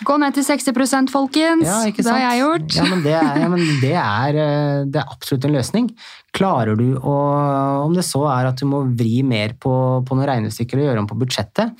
[0.05, 1.67] Gå ned til 60% folkens.
[1.69, 2.77] Ja, ikke det har jeg gjort.
[2.77, 4.41] Ja, men det er, ja, men det er,
[4.89, 5.91] det er absolutt en løsning.
[6.33, 7.17] Klarer du å
[7.83, 9.73] Om det så er at du må vri mer på,
[10.05, 11.75] på noen regnestykker og gjøre om på budsjettet,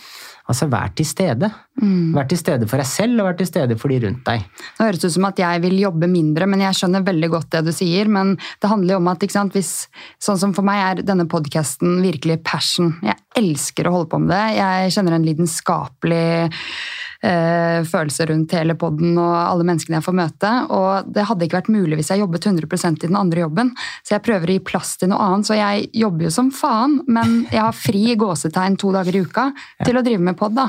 [0.49, 1.49] altså vær til stede.
[2.13, 4.43] Vær til stede for deg selv, og vær til stede for de rundt deg.
[4.77, 7.63] Det høres ut som at jeg vil jobbe mindre, men jeg skjønner veldig godt det
[7.67, 8.11] du sier.
[8.11, 9.71] Men det handler jo om at ikke sant, hvis,
[10.23, 12.95] sånn som for meg er denne podkasten virkelig passion.
[13.05, 14.43] Jeg elsker å holde på med det.
[14.59, 16.27] Jeg kjenner en lidenskapelig
[17.23, 20.49] følelser rundt hele poden og alle menneskene jeg får møte.
[20.75, 23.71] Og det hadde ikke vært mulig hvis jeg jobbet 100% i den andre jobben.
[24.03, 25.47] Så jeg prøver å gi plass til noe annet.
[25.47, 29.45] Så jeg jobber jo som faen, men jeg har fri gåsetegn to dager i uka
[29.53, 29.85] ja.
[29.87, 30.55] til å drive med pod.
[30.57, 30.67] da.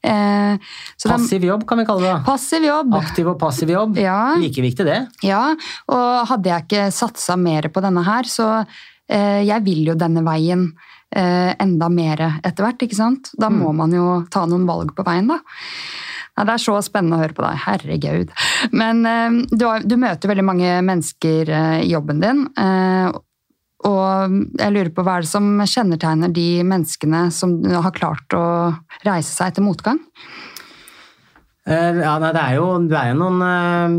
[0.00, 0.70] Eh,
[1.04, 2.14] passiv jobb, kan vi kalle det.
[2.26, 2.94] Passiv jobb.
[3.00, 3.98] Aktiv og passiv jobb.
[4.00, 4.36] Ja.
[4.40, 5.00] Like viktig, det.
[5.26, 5.50] Ja,
[5.92, 8.48] og hadde jeg ikke satsa mer på denne her, så
[9.10, 13.32] eh, jeg vil jo denne veien eh, enda mer etter hvert, ikke sant.
[13.34, 13.78] Da må mm.
[13.80, 15.40] man jo ta noen valg på veien, da.
[16.40, 17.58] Ja, det er så spennende å høre på deg.
[17.66, 18.30] Herregud.
[18.72, 22.46] Men eh, du, har, du, møter veldig mange mennesker eh, i jobben din.
[22.56, 23.10] Eh,
[23.90, 28.44] og jeg lurer på hva er det som kjennetegner de menneskene som har klart å
[29.04, 30.00] reise seg etter motgang?
[31.68, 33.96] Eh, ja, nei, det, er jo, det er jo noen uh,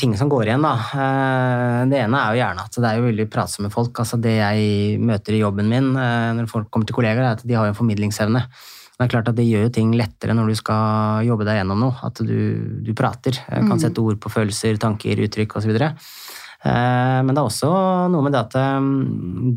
[0.00, 0.72] ting som går igjen, da.
[0.90, 4.00] Uh, det ene er jo gjerne at det er jo veldig pratsomme folk.
[4.02, 7.46] Altså Det jeg møter i jobben min uh, når folk kommer til kollegaer, er at
[7.46, 8.42] de har en formidlingsevne.
[8.94, 11.86] Det er klart at det gjør jo ting lettere når du skal jobbe deg gjennom
[11.86, 11.94] noe.
[12.06, 12.36] At du,
[12.86, 13.38] du prater.
[13.46, 13.80] Kan mm.
[13.82, 15.72] sette ord på følelser, tanker, uttrykk osv.
[15.74, 17.72] Men det er også
[18.14, 18.54] noe med det at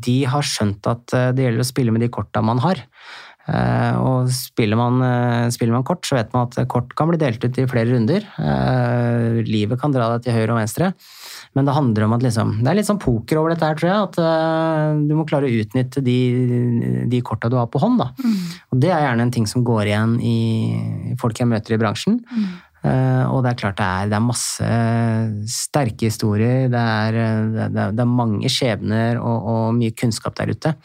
[0.07, 2.81] de har skjønt at det gjelder å spille med de korta man har.
[3.48, 7.19] Eh, og spiller man, eh, spiller man, kort, så vet man at kort kan bli
[7.22, 8.26] delt ut i flere runder.
[8.44, 10.91] Eh, livet kan dra deg til høyre og venstre.
[11.56, 13.90] Men det handler om at liksom, det er litt sånn poker over dette her, tror
[13.90, 14.11] jeg.
[14.11, 16.19] At du må klare å utnytte de,
[17.10, 18.03] de korta du har på hånd.
[18.03, 18.11] Da.
[18.19, 18.38] Mm.
[18.74, 20.38] Og det er gjerne en ting som går igjen i
[21.22, 22.19] folk jeg møter i bransjen.
[22.30, 22.48] Mm.
[22.86, 24.68] Uh, og det er klart det er, det er masse
[25.49, 26.68] sterke historier.
[26.72, 27.18] Det er,
[27.56, 30.76] det er, det er mange skjebner og, og, mye kunnskap der ute.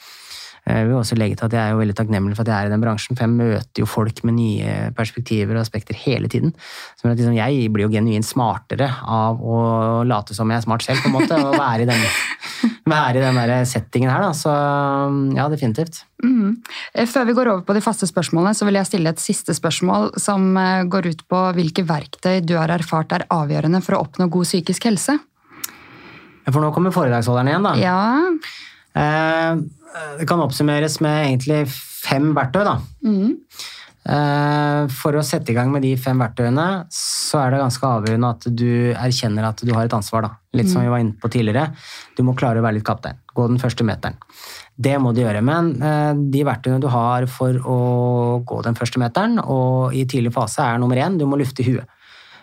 [0.63, 2.57] Eh, jeg vil også legge til at jeg er jo veldig takknemlig for at jeg
[2.57, 6.31] er i den bransjen, for jeg møter jo folk med nye perspektiver og aspekter hele
[6.31, 6.55] tiden.
[7.01, 9.59] Så liksom, jeg blir jo genuint smartere av å
[10.07, 12.07] late som jeg er smart selv, på en måte, og være i den,
[12.95, 14.29] være i den der settingen her.
[14.29, 14.31] Da.
[14.39, 14.55] Så
[15.39, 16.05] ja, definitivt.
[16.23, 16.63] Mm.
[17.11, 20.13] Før vi går over på de faste spørsmålene, så vil jeg stille et siste spørsmål
[20.23, 24.31] som eh, går ut på hvilke verktøy du har erfart er avgjørende for å oppnå
[24.31, 25.19] god psykisk helse?
[26.47, 27.75] For nå kommer foredragsholderen igjen, da.
[27.79, 27.99] Ja.
[28.99, 29.63] Eh,
[30.19, 32.65] det kan oppsummeres med egentlig fem verktøy.
[32.67, 32.79] da.
[33.07, 33.39] Mm.
[34.91, 38.49] For å sette i gang med de fem verktøyene, så er det ganske avgjørende at
[38.51, 40.27] du erkjenner at du har et ansvar.
[40.27, 40.33] da.
[40.59, 40.87] Litt som mm.
[40.87, 41.69] vi var inne på tidligere.
[42.19, 43.21] Du må klare å være litt kaptein.
[43.33, 44.19] Gå den første meteren.
[44.75, 45.45] Det må du gjøre.
[45.47, 45.71] Men
[46.35, 47.79] de verktøyene du har for å
[48.49, 51.87] gå den første meteren, og i tidlig fase, er nummer én du må lufte huet.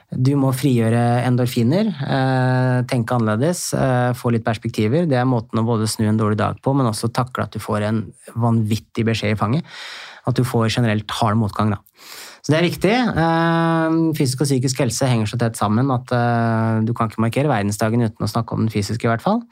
[0.10, 5.06] Du må frigjøre endorfiner, eh, tenke annerledes, eh, få litt perspektiver.
[5.06, 7.60] Det er måten å både snu en dårlig dag på, men også takle at du
[7.60, 9.64] får en vanvittig beskjed i fanget.
[10.26, 11.69] At du får generelt hard motgang.
[11.69, 11.77] Da.
[12.41, 12.95] Så det er viktig.
[13.18, 16.07] Eh, fysisk og psykisk helse henger så tett sammen at
[16.86, 19.44] du kan ikke markere verdensdagen uten å snakke om den fysiske, i hvert fall.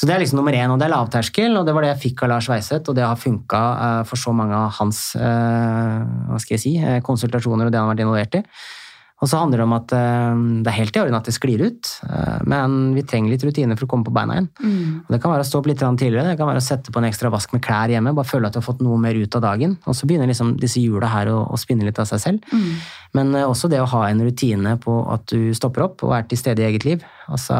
[0.00, 2.14] Så det er liksom nummer én, og det er lavterskel, og det var det jeg
[2.14, 6.56] fikk av Lars Weiseth, og det har funka for så mange av hans hva skal
[6.56, 6.72] jeg si,
[7.04, 8.42] konsultasjoner og det han har vært involvert i.
[9.20, 11.60] Og så handler det om at uh, det er helt i orden at det sklir
[11.60, 14.48] ut, uh, men vi trenger litt rutine for å komme på beina igjen.
[14.64, 14.94] Mm.
[15.10, 17.08] Det kan være å stå opp litt tidligere, det kan være å sette på en
[17.10, 19.44] ekstra vask med klær hjemme, bare føle at du har fått noe mer ut av
[19.44, 19.76] dagen.
[19.84, 22.48] Og så begynner liksom disse hjula her å, å, spinne litt av seg selv.
[22.54, 22.72] Mm.
[23.18, 26.24] Men uh, også det å ha en rutine på at du stopper opp og er
[26.30, 27.04] til stede i eget liv.
[27.28, 27.56] Altså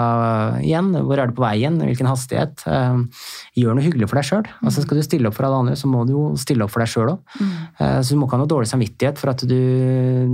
[0.65, 1.78] igjen, hvor er du på veien?
[1.81, 2.65] hvilken hastighet.
[3.59, 4.49] gjør noe hyggelig for deg sjøl.
[4.65, 6.85] Altså, skal du stille opp for alle andre, så må du jo stille opp for
[6.85, 7.20] deg sjøl òg.
[7.41, 7.53] Mm.
[8.03, 9.61] så du må ikke ha noe dårlig samvittighet for at du,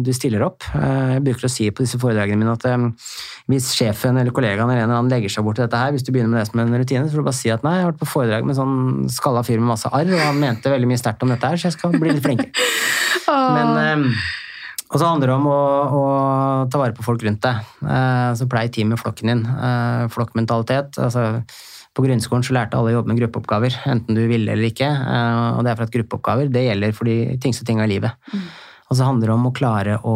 [0.05, 0.67] du stiller opp.
[0.73, 2.67] Jeg bruker å si på disse foredragene mine at
[3.51, 6.07] hvis sjefen eller kollegaen eller en eller annen legger seg bort til dette her, hvis
[6.07, 7.87] du begynner med det som en rutine, så får du bare si at nei, jeg
[7.87, 8.79] har vært på foredrag med sånn
[9.13, 11.71] skalla fyr med masse arr, og han mente veldig mye sterkt om dette her, så
[11.71, 12.67] jeg skal bli litt flinkere.
[13.57, 14.11] Men
[14.97, 15.61] og så handler det om å,
[15.93, 16.03] å,
[16.73, 17.73] ta vare på folk rundt deg.
[17.85, 19.43] Uh, så pleier team med flokken din.
[19.45, 20.97] Uh, flokkmentalitet.
[20.97, 21.43] altså
[21.97, 24.89] på grunnskolen så lærte alle å jobbe med gruppeoppgaver, enten du ville eller ikke.
[24.89, 28.17] Uh, og det er for at gruppeoppgaver det gjelder for de tyngste tinga i livet.
[28.33, 28.43] Mm.
[28.87, 30.15] Og så handler det om å klare å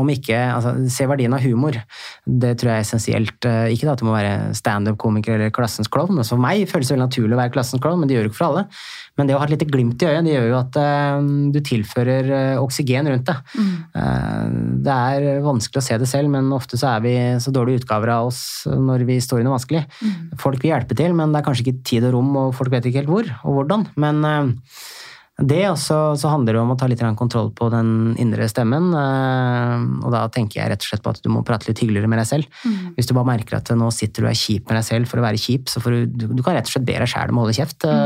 [0.00, 1.76] Om ikke altså, Se verdien av humor.
[2.24, 3.48] Det tror jeg er essensielt.
[3.72, 6.18] Ikke ikke at du må være standup-komiker eller klassens klovn.
[6.20, 8.32] Altså, for meg føles det veldig naturlig å være klassens klovn, men det gjør det
[8.32, 8.64] ikke for alle.
[9.18, 11.60] Men det å ha et lite glimt i øyet, det gjør jo at uh, du
[11.64, 12.30] tilfører
[12.60, 13.56] oksygen rundt deg.
[13.56, 13.72] Mm.
[14.84, 18.14] Det er vanskelig å se det selv, men ofte så er vi så dårlige utgaver
[18.14, 19.84] av oss når vi står i noe vanskelig.
[20.00, 20.14] Mm.
[20.40, 22.88] Folk vil hjelpe til, men det er kanskje ikke tid og rom, og folk vet
[22.88, 23.88] ikke helt hvor og hvordan.
[24.00, 24.24] Men
[25.40, 28.90] det, også, så, handler det om å ta litt kontroll på den indre stemmen.
[28.92, 32.10] Eh, og da tenker jeg rett og slett på at du må prate litt hyggeligere
[32.10, 32.60] med deg selv.
[32.64, 32.92] Mm.
[32.96, 35.20] Hvis du bare merker at nå sitter du og er kjip med deg selv for
[35.20, 37.46] å være kjip, så du, du, kan rett og slett be deg sjæl om å
[37.46, 37.86] holde kjeft.
[37.88, 37.96] Eh,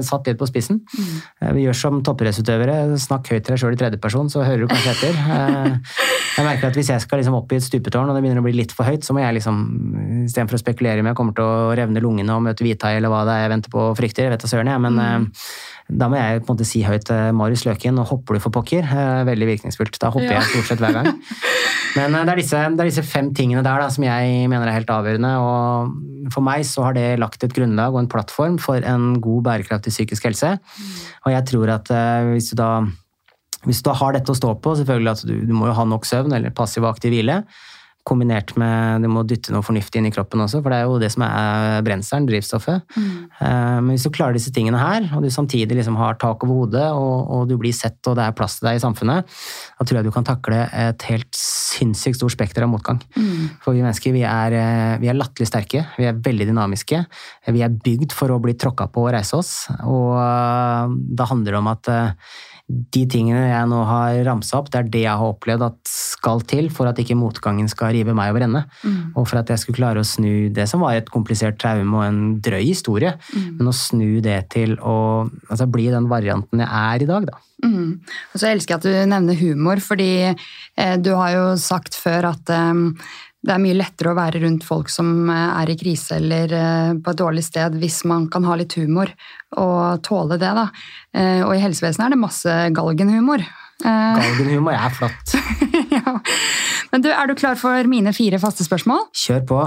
[0.00, 0.02] mm.
[0.08, 0.82] Satt litt på spissen.
[0.90, 1.14] Mm.
[1.40, 4.70] Eh, vi gjør som toppidrettsutøvere, snakk høyt til deg sjøl i tredjeperson, så hører du
[4.72, 5.20] kanskje etter.
[6.40, 8.46] Jeg merker at Hvis jeg skal liksom opp i et stupetårn og det begynner å
[8.46, 9.58] bli litt for høyt, så må jeg liksom,
[10.24, 13.24] istedenfor å spekulere om jeg kommer til å revne lungene og møte hvithai eller hva
[13.28, 15.26] det er jeg venter på og frykter, jeg vet da søren jeg, men mm.
[15.90, 18.54] Da må jeg på en måte si høyt til Marius Løken, og hopper du for
[18.54, 18.86] pokker?
[18.86, 19.98] Uh, veldig virkningsfullt.
[20.02, 20.38] Da hopper ja.
[20.38, 21.10] jeg stort sett hver gang.
[21.98, 24.70] Men uh, det, er disse, det, er disse, fem tingene der da, som jeg mener
[24.70, 25.32] er helt avgjørende.
[25.42, 29.44] og For meg så har det lagt et grunnlag og en plattform for en god,
[29.50, 30.56] bærekraftig psykisk helse.
[30.56, 30.90] Mm.
[31.26, 31.94] Og jeg tror at
[32.32, 32.72] hvis du da
[33.68, 36.06] hvis du har dette å stå på, selvfølgelig at du, du må jo ha nok
[36.08, 37.42] søvn eller passiv og aktiv hvile,
[38.08, 40.98] kombinert med Du må dytte noe fornuftig inn i kroppen også, for det er jo
[41.02, 42.84] det som er brenselen, drivstoffet.
[42.96, 43.10] Mm.
[43.28, 46.62] Eh, men hvis du klarer disse tingene her, og du samtidig liksom har tak over
[46.62, 49.36] hodet, og, og, du blir sett og det er plass til deg i samfunnet,
[49.78, 53.02] da tror jeg du kan takle et helt sinnssykt stort spekter av motgang.
[53.16, 53.50] Mm.
[53.64, 57.04] For vi mennesker vi er, eh, vi er latterlig sterke, vi er veldig dynamiske.
[57.50, 59.52] Vi er bygd for å bli tråkka på og reise oss,
[59.84, 61.94] og eh, da handler det om at
[62.70, 66.42] de tingene jeg nå har ramsa opp, det er det jeg har opplevd at skal
[66.48, 68.62] til for at ikke motgangen skal rive meg over ende.
[68.84, 69.12] Mm.
[69.18, 72.06] Og for at jeg skulle klare å snu det som var et komplisert traume og
[72.06, 73.46] en drøy historie, mm.
[73.58, 74.96] men å snu det til å
[75.48, 77.40] altså, bli den varianten jeg er i dag, da.
[77.60, 77.98] Mm.
[78.32, 82.30] Og så elsker jeg at du nevner humor, fordi eh, du har jo sagt før
[82.30, 82.86] at eh,
[83.40, 86.92] det er mye lettere å være rundt folk som eh, er i krise eller eh,
[87.00, 89.12] på et dårlig sted, hvis man kan ha litt humor
[89.56, 90.50] og tåle det.
[90.58, 90.66] da.
[91.16, 93.44] Eh, og i helsevesenet er det masse galgenhumor.
[93.80, 95.32] Galgenhumor er flott.
[95.96, 96.18] ja.
[96.92, 99.06] Men du, Er du klar for mine fire faste spørsmål?
[99.16, 99.60] Kjør på.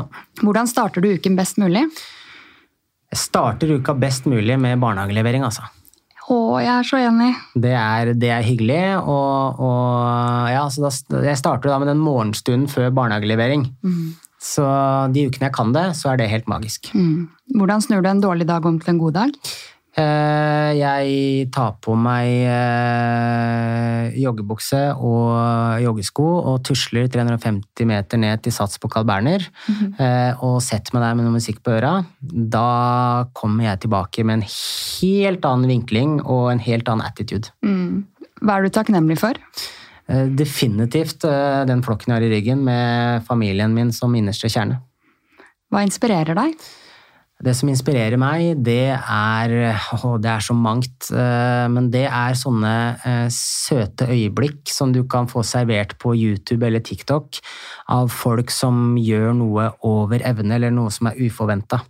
[0.43, 1.87] Hvordan starter du uken best mulig?
[3.13, 5.65] Jeg starter uka best mulig med barnehagelevering, altså.
[6.31, 7.31] Å, jeg er så enig.
[7.59, 8.83] Det er, det er hyggelig.
[9.01, 10.91] Og, og ja, da,
[11.27, 13.67] jeg starter da med den morgenstunden før barnehagelevering.
[13.83, 14.13] Mm.
[14.43, 14.63] Så
[15.15, 16.91] de ukene jeg kan det, så er det helt magisk.
[16.95, 17.29] Mm.
[17.59, 19.37] Hvordan snur du en dårlig dag om til en god dag?
[19.93, 28.55] Eh, jeg tar på meg eh, joggebukse og joggesko og tusler 350 meter ned til
[28.55, 30.41] Sats på Carl Berner mm -hmm.
[30.41, 32.05] og setter meg der med noe musikk på øra.
[32.21, 37.49] Da kommer jeg tilbake med en helt annen vinkling og en helt annen attitude.
[37.61, 38.05] Mm.
[38.41, 39.33] Hva er du takknemlig for?
[40.07, 41.21] Definitivt
[41.67, 44.81] den flokken jeg har i ryggen med familien min som innerste kjerne.
[45.71, 46.55] Hva inspirerer deg?
[47.43, 49.53] Det som inspirerer meg, det er
[49.97, 51.09] å, det er så mangt.
[51.11, 56.63] Eh, men det er sånne eh, søte øyeblikk som du kan få servert på YouTube
[56.63, 57.41] eller TikTok
[57.91, 61.81] av folk som gjør noe over evne, eller noe som er uforventa.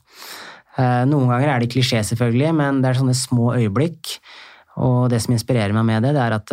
[0.73, 4.17] Eh, noen ganger er det klisjé, selvfølgelig, men det er sånne små øyeblikk.
[4.81, 6.49] Og det som inspirerer meg med det, det er at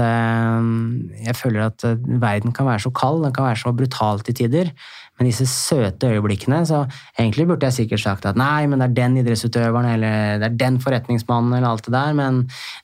[1.25, 1.87] jeg føler at
[2.21, 4.75] verden kan være så kald, den kan være så brutal til tider.
[5.21, 6.87] Men disse søte øyeblikkene så
[7.19, 10.57] Egentlig burde jeg sikkert sagt at nei, men det er den idrettsutøveren eller det er
[10.63, 12.39] den forretningsmannen eller alt det der, men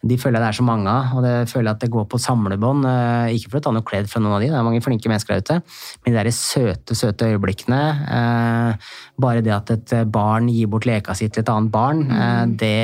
[0.04, 2.04] de føler jeg det er så mange av, og det føler jeg at det går
[2.12, 2.84] på samlebånd.
[2.90, 5.08] Eh, ikke for å ta noe kledd fra noen av de, det er mange flinke
[5.08, 5.58] mennesker der ute,
[6.04, 7.82] men de der søte, søte øyeblikkene
[8.18, 12.38] eh, Bare det at et barn gir bort leka si til et annet barn, eh,
[12.44, 12.56] mm.
[12.60, 12.76] det,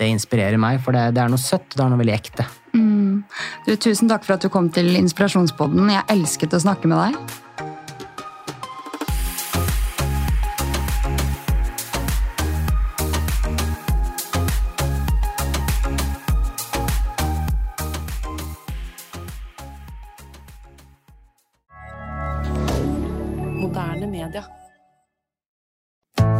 [0.00, 2.48] det, inspirerer meg, for det, det, er noe søtt, det er noe veldig ekte.
[2.72, 3.24] Mm.
[3.68, 5.92] Du, tusen takk for at du kom til Inspirasjonspodden.
[5.92, 7.43] Jeg elsket å snakke med deg.